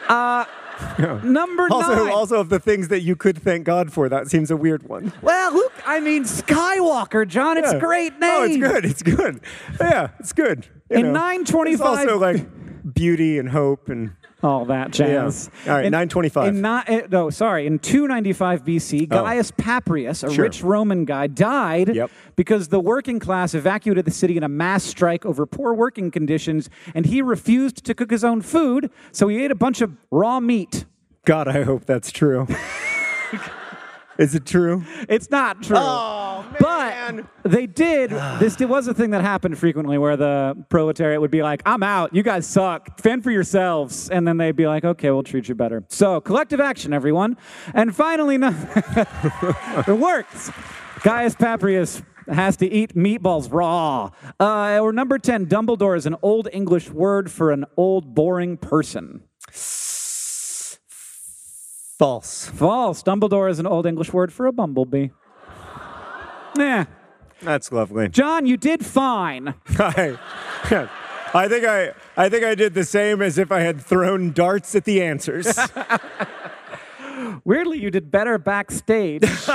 Uh, 0.06 0.44
number 1.24 1.66
Also, 1.70 2.04
nine. 2.04 2.12
also 2.12 2.40
of 2.40 2.50
the 2.50 2.60
things 2.60 2.88
that 2.88 3.00
you 3.00 3.16
could 3.16 3.38
thank 3.38 3.64
God 3.64 3.90
for, 3.90 4.10
that 4.10 4.28
seems 4.28 4.50
a 4.50 4.56
weird 4.56 4.82
one. 4.86 5.14
Well, 5.22 5.54
Luke, 5.54 5.72
I 5.86 5.98
mean 6.00 6.24
Skywalker, 6.24 7.26
John. 7.26 7.56
It's 7.56 7.72
a 7.72 7.78
great 7.78 8.18
name. 8.18 8.30
Oh, 8.30 8.44
it's 8.44 8.56
good. 8.58 8.84
It's 8.84 9.02
good. 9.02 9.40
Yeah, 9.80 10.08
it's 10.20 10.34
good. 10.34 10.66
You 10.90 10.98
In 10.98 11.02
know. 11.06 11.12
925 11.12 11.72
It's 11.72 11.80
also 11.80 12.18
like 12.18 12.46
beauty 12.94 13.38
and 13.38 13.48
hope 13.50 13.88
and 13.88 14.12
All 14.40 14.64
that 14.66 14.92
jazz. 14.92 15.50
Yeah. 15.66 15.72
All 15.72 15.76
right, 15.78 15.86
In- 15.86 15.90
925. 15.90 16.48
In 16.54 16.60
not, 16.60 16.88
eh, 16.88 17.02
no, 17.10 17.28
sorry. 17.28 17.66
In 17.66 17.80
295 17.80 18.64
BC, 18.64 19.08
Oh. 19.10 19.24
Gaius 19.24 19.50
Paprius, 19.50 20.22
a 20.22 20.30
Sure. 20.32 20.44
rich 20.44 20.62
Roman 20.62 21.04
guy, 21.04 21.26
died 21.26 21.92
Yep. 21.94 22.10
because 22.36 22.68
the 22.68 22.78
working 22.78 23.18
class 23.18 23.52
evacuated 23.52 24.04
the 24.04 24.12
city 24.12 24.36
in 24.36 24.44
a 24.44 24.48
mass 24.48 24.84
strike 24.84 25.26
over 25.26 25.44
poor 25.44 25.74
working 25.74 26.12
conditions, 26.12 26.70
and 26.94 27.06
he 27.06 27.20
refused 27.20 27.84
to 27.84 27.94
cook 27.94 28.12
his 28.12 28.22
own 28.22 28.40
food, 28.40 28.90
so 29.10 29.26
he 29.26 29.42
ate 29.44 29.50
a 29.50 29.56
bunch 29.56 29.80
of 29.80 29.90
raw 30.12 30.38
meat. 30.38 30.84
God, 31.24 31.48
I 31.48 31.64
hope 31.64 31.84
that's 31.84 32.12
true. 32.12 32.46
Is 34.18 34.34
it 34.34 34.44
true? 34.44 34.84
It's 35.08 35.30
not 35.30 35.62
true. 35.62 35.76
Oh, 35.78 36.44
man. 36.60 37.28
But 37.42 37.52
they 37.52 37.66
did. 37.66 38.10
This 38.10 38.58
was 38.58 38.88
a 38.88 38.94
thing 38.94 39.10
that 39.10 39.20
happened 39.20 39.56
frequently 39.56 39.96
where 39.96 40.16
the 40.16 40.56
proletariat 40.68 41.20
would 41.20 41.30
be 41.30 41.42
like, 41.42 41.62
I'm 41.64 41.84
out. 41.84 42.12
You 42.12 42.24
guys 42.24 42.44
suck. 42.44 43.00
Fend 43.00 43.22
for 43.22 43.30
yourselves. 43.30 44.10
And 44.10 44.26
then 44.26 44.36
they'd 44.36 44.56
be 44.56 44.66
like, 44.66 44.84
okay, 44.84 45.12
we'll 45.12 45.22
treat 45.22 45.48
you 45.48 45.54
better. 45.54 45.84
So, 45.88 46.20
collective 46.20 46.58
action, 46.58 46.92
everyone. 46.92 47.36
And 47.74 47.94
finally, 47.94 48.38
no- 48.38 48.48
it 49.86 49.98
works. 49.98 50.50
Gaius 51.04 51.36
Paprius 51.36 52.02
has 52.26 52.56
to 52.56 52.66
eat 52.66 52.96
meatballs 52.96 53.52
raw. 53.52 54.10
Uh, 54.40 54.80
or 54.80 54.92
number 54.92 55.18
10, 55.18 55.46
Dumbledore 55.46 55.96
is 55.96 56.06
an 56.06 56.16
old 56.22 56.48
English 56.52 56.90
word 56.90 57.30
for 57.30 57.52
an 57.52 57.64
old, 57.76 58.14
boring 58.16 58.56
person. 58.56 59.22
False. 61.98 62.46
False. 62.46 63.02
Dumbledore 63.02 63.50
is 63.50 63.58
an 63.58 63.66
old 63.66 63.84
English 63.84 64.12
word 64.12 64.32
for 64.32 64.46
a 64.46 64.52
bumblebee. 64.52 65.08
Yeah. 66.56 66.86
That's 67.42 67.70
lovely. 67.70 68.08
John, 68.08 68.44
you 68.46 68.56
did 68.56 68.84
fine. 68.84 69.54
I, 69.78 70.18
I 71.32 71.46
think 71.46 71.64
I, 71.64 71.92
I 72.16 72.28
think 72.28 72.42
I 72.42 72.56
did 72.56 72.74
the 72.74 72.84
same 72.84 73.22
as 73.22 73.38
if 73.38 73.52
I 73.52 73.60
had 73.60 73.80
thrown 73.80 74.32
darts 74.32 74.74
at 74.74 74.84
the 74.84 75.00
answers. 75.00 75.46
Weirdly, 77.44 77.78
you 77.80 77.90
did 77.90 78.10
better 78.10 78.38
backstage. 78.38 79.22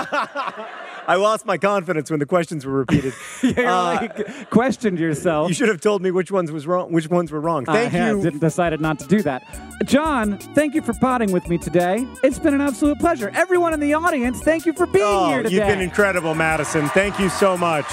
I 1.05 1.15
lost 1.17 1.45
my 1.45 1.57
confidence 1.57 2.09
when 2.09 2.19
the 2.19 2.25
questions 2.25 2.65
were 2.65 2.71
repeated. 2.73 3.13
you 3.43 3.53
Uh, 3.57 3.97
like, 4.01 4.49
questioned 4.49 4.99
yourself. 4.99 5.49
You 5.49 5.53
should 5.53 5.67
have 5.67 5.81
told 5.81 6.01
me 6.01 6.11
which 6.11 6.31
ones 6.31 6.51
was 6.51 6.65
wrong. 6.65 6.91
Which 6.93 7.09
ones 7.09 7.31
were 7.31 7.41
wrong. 7.41 7.65
I 7.67 7.89
Thank 7.89 7.91
have 7.93 8.23
you. 8.23 8.31
decided 8.39 8.79
not 8.79 8.99
to 8.99 9.07
do 9.07 9.21
that. 9.23 9.43
John, 9.85 10.37
thank 10.55 10.73
you 10.75 10.81
for 10.81 10.93
potting 10.93 11.31
with 11.33 11.49
me 11.49 11.57
today. 11.57 12.07
It's 12.23 12.39
been 12.39 12.53
an 12.53 12.61
absolute 12.61 12.99
pleasure. 12.99 13.31
Everyone 13.33 13.73
in 13.73 13.79
the 13.81 13.93
audience, 13.93 14.39
thank 14.41 14.65
you 14.65 14.71
for 14.73 14.85
being 14.85 15.05
Oh, 15.05 15.27
here 15.27 15.43
today. 15.43 15.55
you've 15.55 15.67
been 15.67 15.81
incredible, 15.81 16.35
Madison. 16.35 16.87
Thank 16.89 17.19
you 17.19 17.27
so 17.29 17.57
much. 17.57 17.85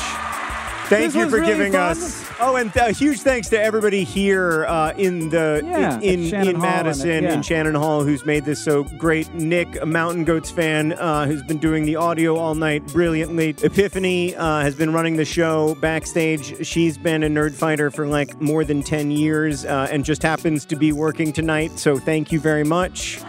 Thank 0.91 1.13
This 1.13 1.15
you 1.15 1.31
for 1.31 1.37
really 1.37 1.47
giving 1.47 1.73
fun. 1.73 1.93
us. 1.93 2.29
Oh, 2.41 2.57
and 2.57 2.75
a 2.75 2.91
huge 2.91 3.21
thanks 3.21 3.49
to 3.51 3.63
everybody 3.63 4.03
here 4.03 4.65
uh, 4.67 4.93
in 4.97 5.29
the 5.29 5.63
Yeah, 5.65 6.01
in 6.01 6.25
in, 6.25 6.35
in 6.35 6.49
and 6.49 6.59
Madison 6.59 7.23
yeah. 7.23 7.33
in 7.33 7.43
Shannon 7.43 7.77
Hall, 7.77 8.03
who's 8.03 8.27
made 8.27 8.45
this 8.45 8.61
so 8.61 8.83
great. 8.83 9.33
Nick, 9.33 9.81
a 9.81 9.87
Mountain 9.87 10.25
Goats 10.25 10.51
fan, 10.51 10.95
uh, 10.95 11.27
who's 11.27 11.45
been 11.45 11.59
doing 11.59 11.85
the 11.85 11.95
audio 11.95 12.35
all 12.35 12.57
night 12.57 12.85
brilliantly. 12.89 13.51
Epiphany 13.63 14.35
uh, 14.35 14.63
has 14.63 14.75
been 14.75 14.93
running 14.93 15.15
the 15.17 15.25
show 15.25 15.77
backstage. 15.77 16.67
She's 16.67 16.99
been 16.99 17.23
a 17.23 17.29
nerd 17.29 17.55
fighter 17.55 17.93
for 17.93 18.09
like 18.09 18.41
more 18.41 18.65
than 18.65 18.83
ten 18.83 19.13
years, 19.13 19.65
uh, 19.65 19.87
and 19.93 20.05
just 20.05 20.25
happens 20.25 20.65
to 20.65 20.75
be 20.75 20.91
working 20.93 21.33
tonight. 21.33 21.79
So 21.79 21.99
thank 21.99 22.33
you 22.33 22.41
very 22.41 22.65
much. 22.65 23.21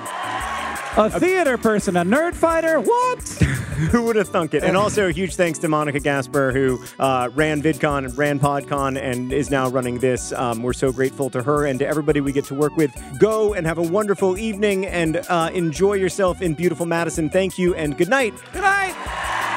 A 0.97 1.09
theater 1.09 1.57
person, 1.57 1.95
a 1.95 2.03
nerd 2.03 2.35
fighter. 2.35 2.79
What? 2.79 3.19
Who 3.91 4.03
would 4.03 4.17
have 4.17 4.27
thunk 4.27 4.53
it? 4.53 4.63
And 4.63 4.75
also 4.75 5.07
a 5.07 5.11
huge 5.11 5.35
thanks 5.35 5.57
to 5.59 5.69
Monica 5.69 6.01
Gasper, 6.01 6.51
who 6.51 6.83
uh, 6.99 7.29
ran 7.33 7.61
VidCon 7.61 8.05
and 8.05 8.17
ran 8.17 8.39
PodCon 8.39 9.01
and 9.01 9.31
is 9.31 9.49
now 9.49 9.69
running 9.69 9.99
this. 9.99 10.33
Um, 10.33 10.61
we're 10.61 10.73
so 10.73 10.91
grateful 10.91 11.29
to 11.29 11.41
her 11.41 11.65
and 11.65 11.79
to 11.79 11.87
everybody 11.87 12.19
we 12.19 12.33
get 12.33 12.45
to 12.45 12.55
work 12.55 12.75
with. 12.75 12.91
Go 13.17 13.53
and 13.53 13.65
have 13.65 13.77
a 13.77 13.83
wonderful 13.83 14.37
evening 14.37 14.85
and 14.85 15.17
uh, 15.29 15.49
enjoy 15.53 15.93
yourself 15.93 16.41
in 16.41 16.53
beautiful 16.53 16.85
Madison. 16.85 17.29
Thank 17.29 17.57
you 17.57 17.73
and 17.73 17.97
good 17.97 18.09
night. 18.09 18.33
Good 18.51 18.61
night. 18.61 19.47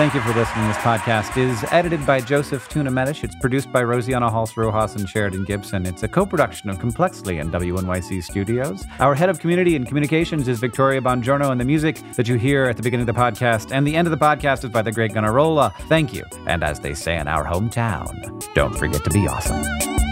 Thank 0.00 0.14
you 0.14 0.22
for 0.22 0.32
listening. 0.32 0.66
This 0.66 0.78
podcast 0.78 1.36
is 1.36 1.62
edited 1.70 2.06
by 2.06 2.22
Joseph 2.22 2.66
Tuna 2.70 2.90
Medish. 2.90 3.22
It's 3.22 3.34
produced 3.34 3.70
by 3.70 3.82
Rosianna 3.82 4.30
Halse 4.30 4.56
Rojas 4.56 4.96
and 4.96 5.06
Sheridan 5.06 5.44
Gibson. 5.44 5.84
It's 5.84 6.02
a 6.02 6.08
co 6.08 6.24
production 6.24 6.70
of 6.70 6.78
Complexly 6.78 7.38
and 7.38 7.52
WNYC 7.52 8.24
Studios. 8.24 8.86
Our 8.98 9.14
head 9.14 9.28
of 9.28 9.40
community 9.40 9.76
and 9.76 9.86
communications 9.86 10.48
is 10.48 10.58
Victoria 10.58 11.02
Bongiorno, 11.02 11.50
and 11.50 11.60
the 11.60 11.66
music 11.66 12.00
that 12.14 12.28
you 12.28 12.36
hear 12.36 12.64
at 12.64 12.78
the 12.78 12.82
beginning 12.82 13.06
of 13.06 13.14
the 13.14 13.20
podcast 13.20 13.72
and 13.72 13.86
the 13.86 13.94
end 13.94 14.08
of 14.08 14.10
the 14.10 14.24
podcast 14.24 14.64
is 14.64 14.70
by 14.70 14.80
the 14.80 14.90
great 14.90 15.12
Gunnarolla. 15.12 15.74
Thank 15.80 16.14
you. 16.14 16.24
And 16.46 16.64
as 16.64 16.80
they 16.80 16.94
say 16.94 17.18
in 17.18 17.28
our 17.28 17.44
hometown, 17.44 18.42
don't 18.54 18.74
forget 18.74 19.04
to 19.04 19.10
be 19.10 19.28
awesome. 19.28 20.09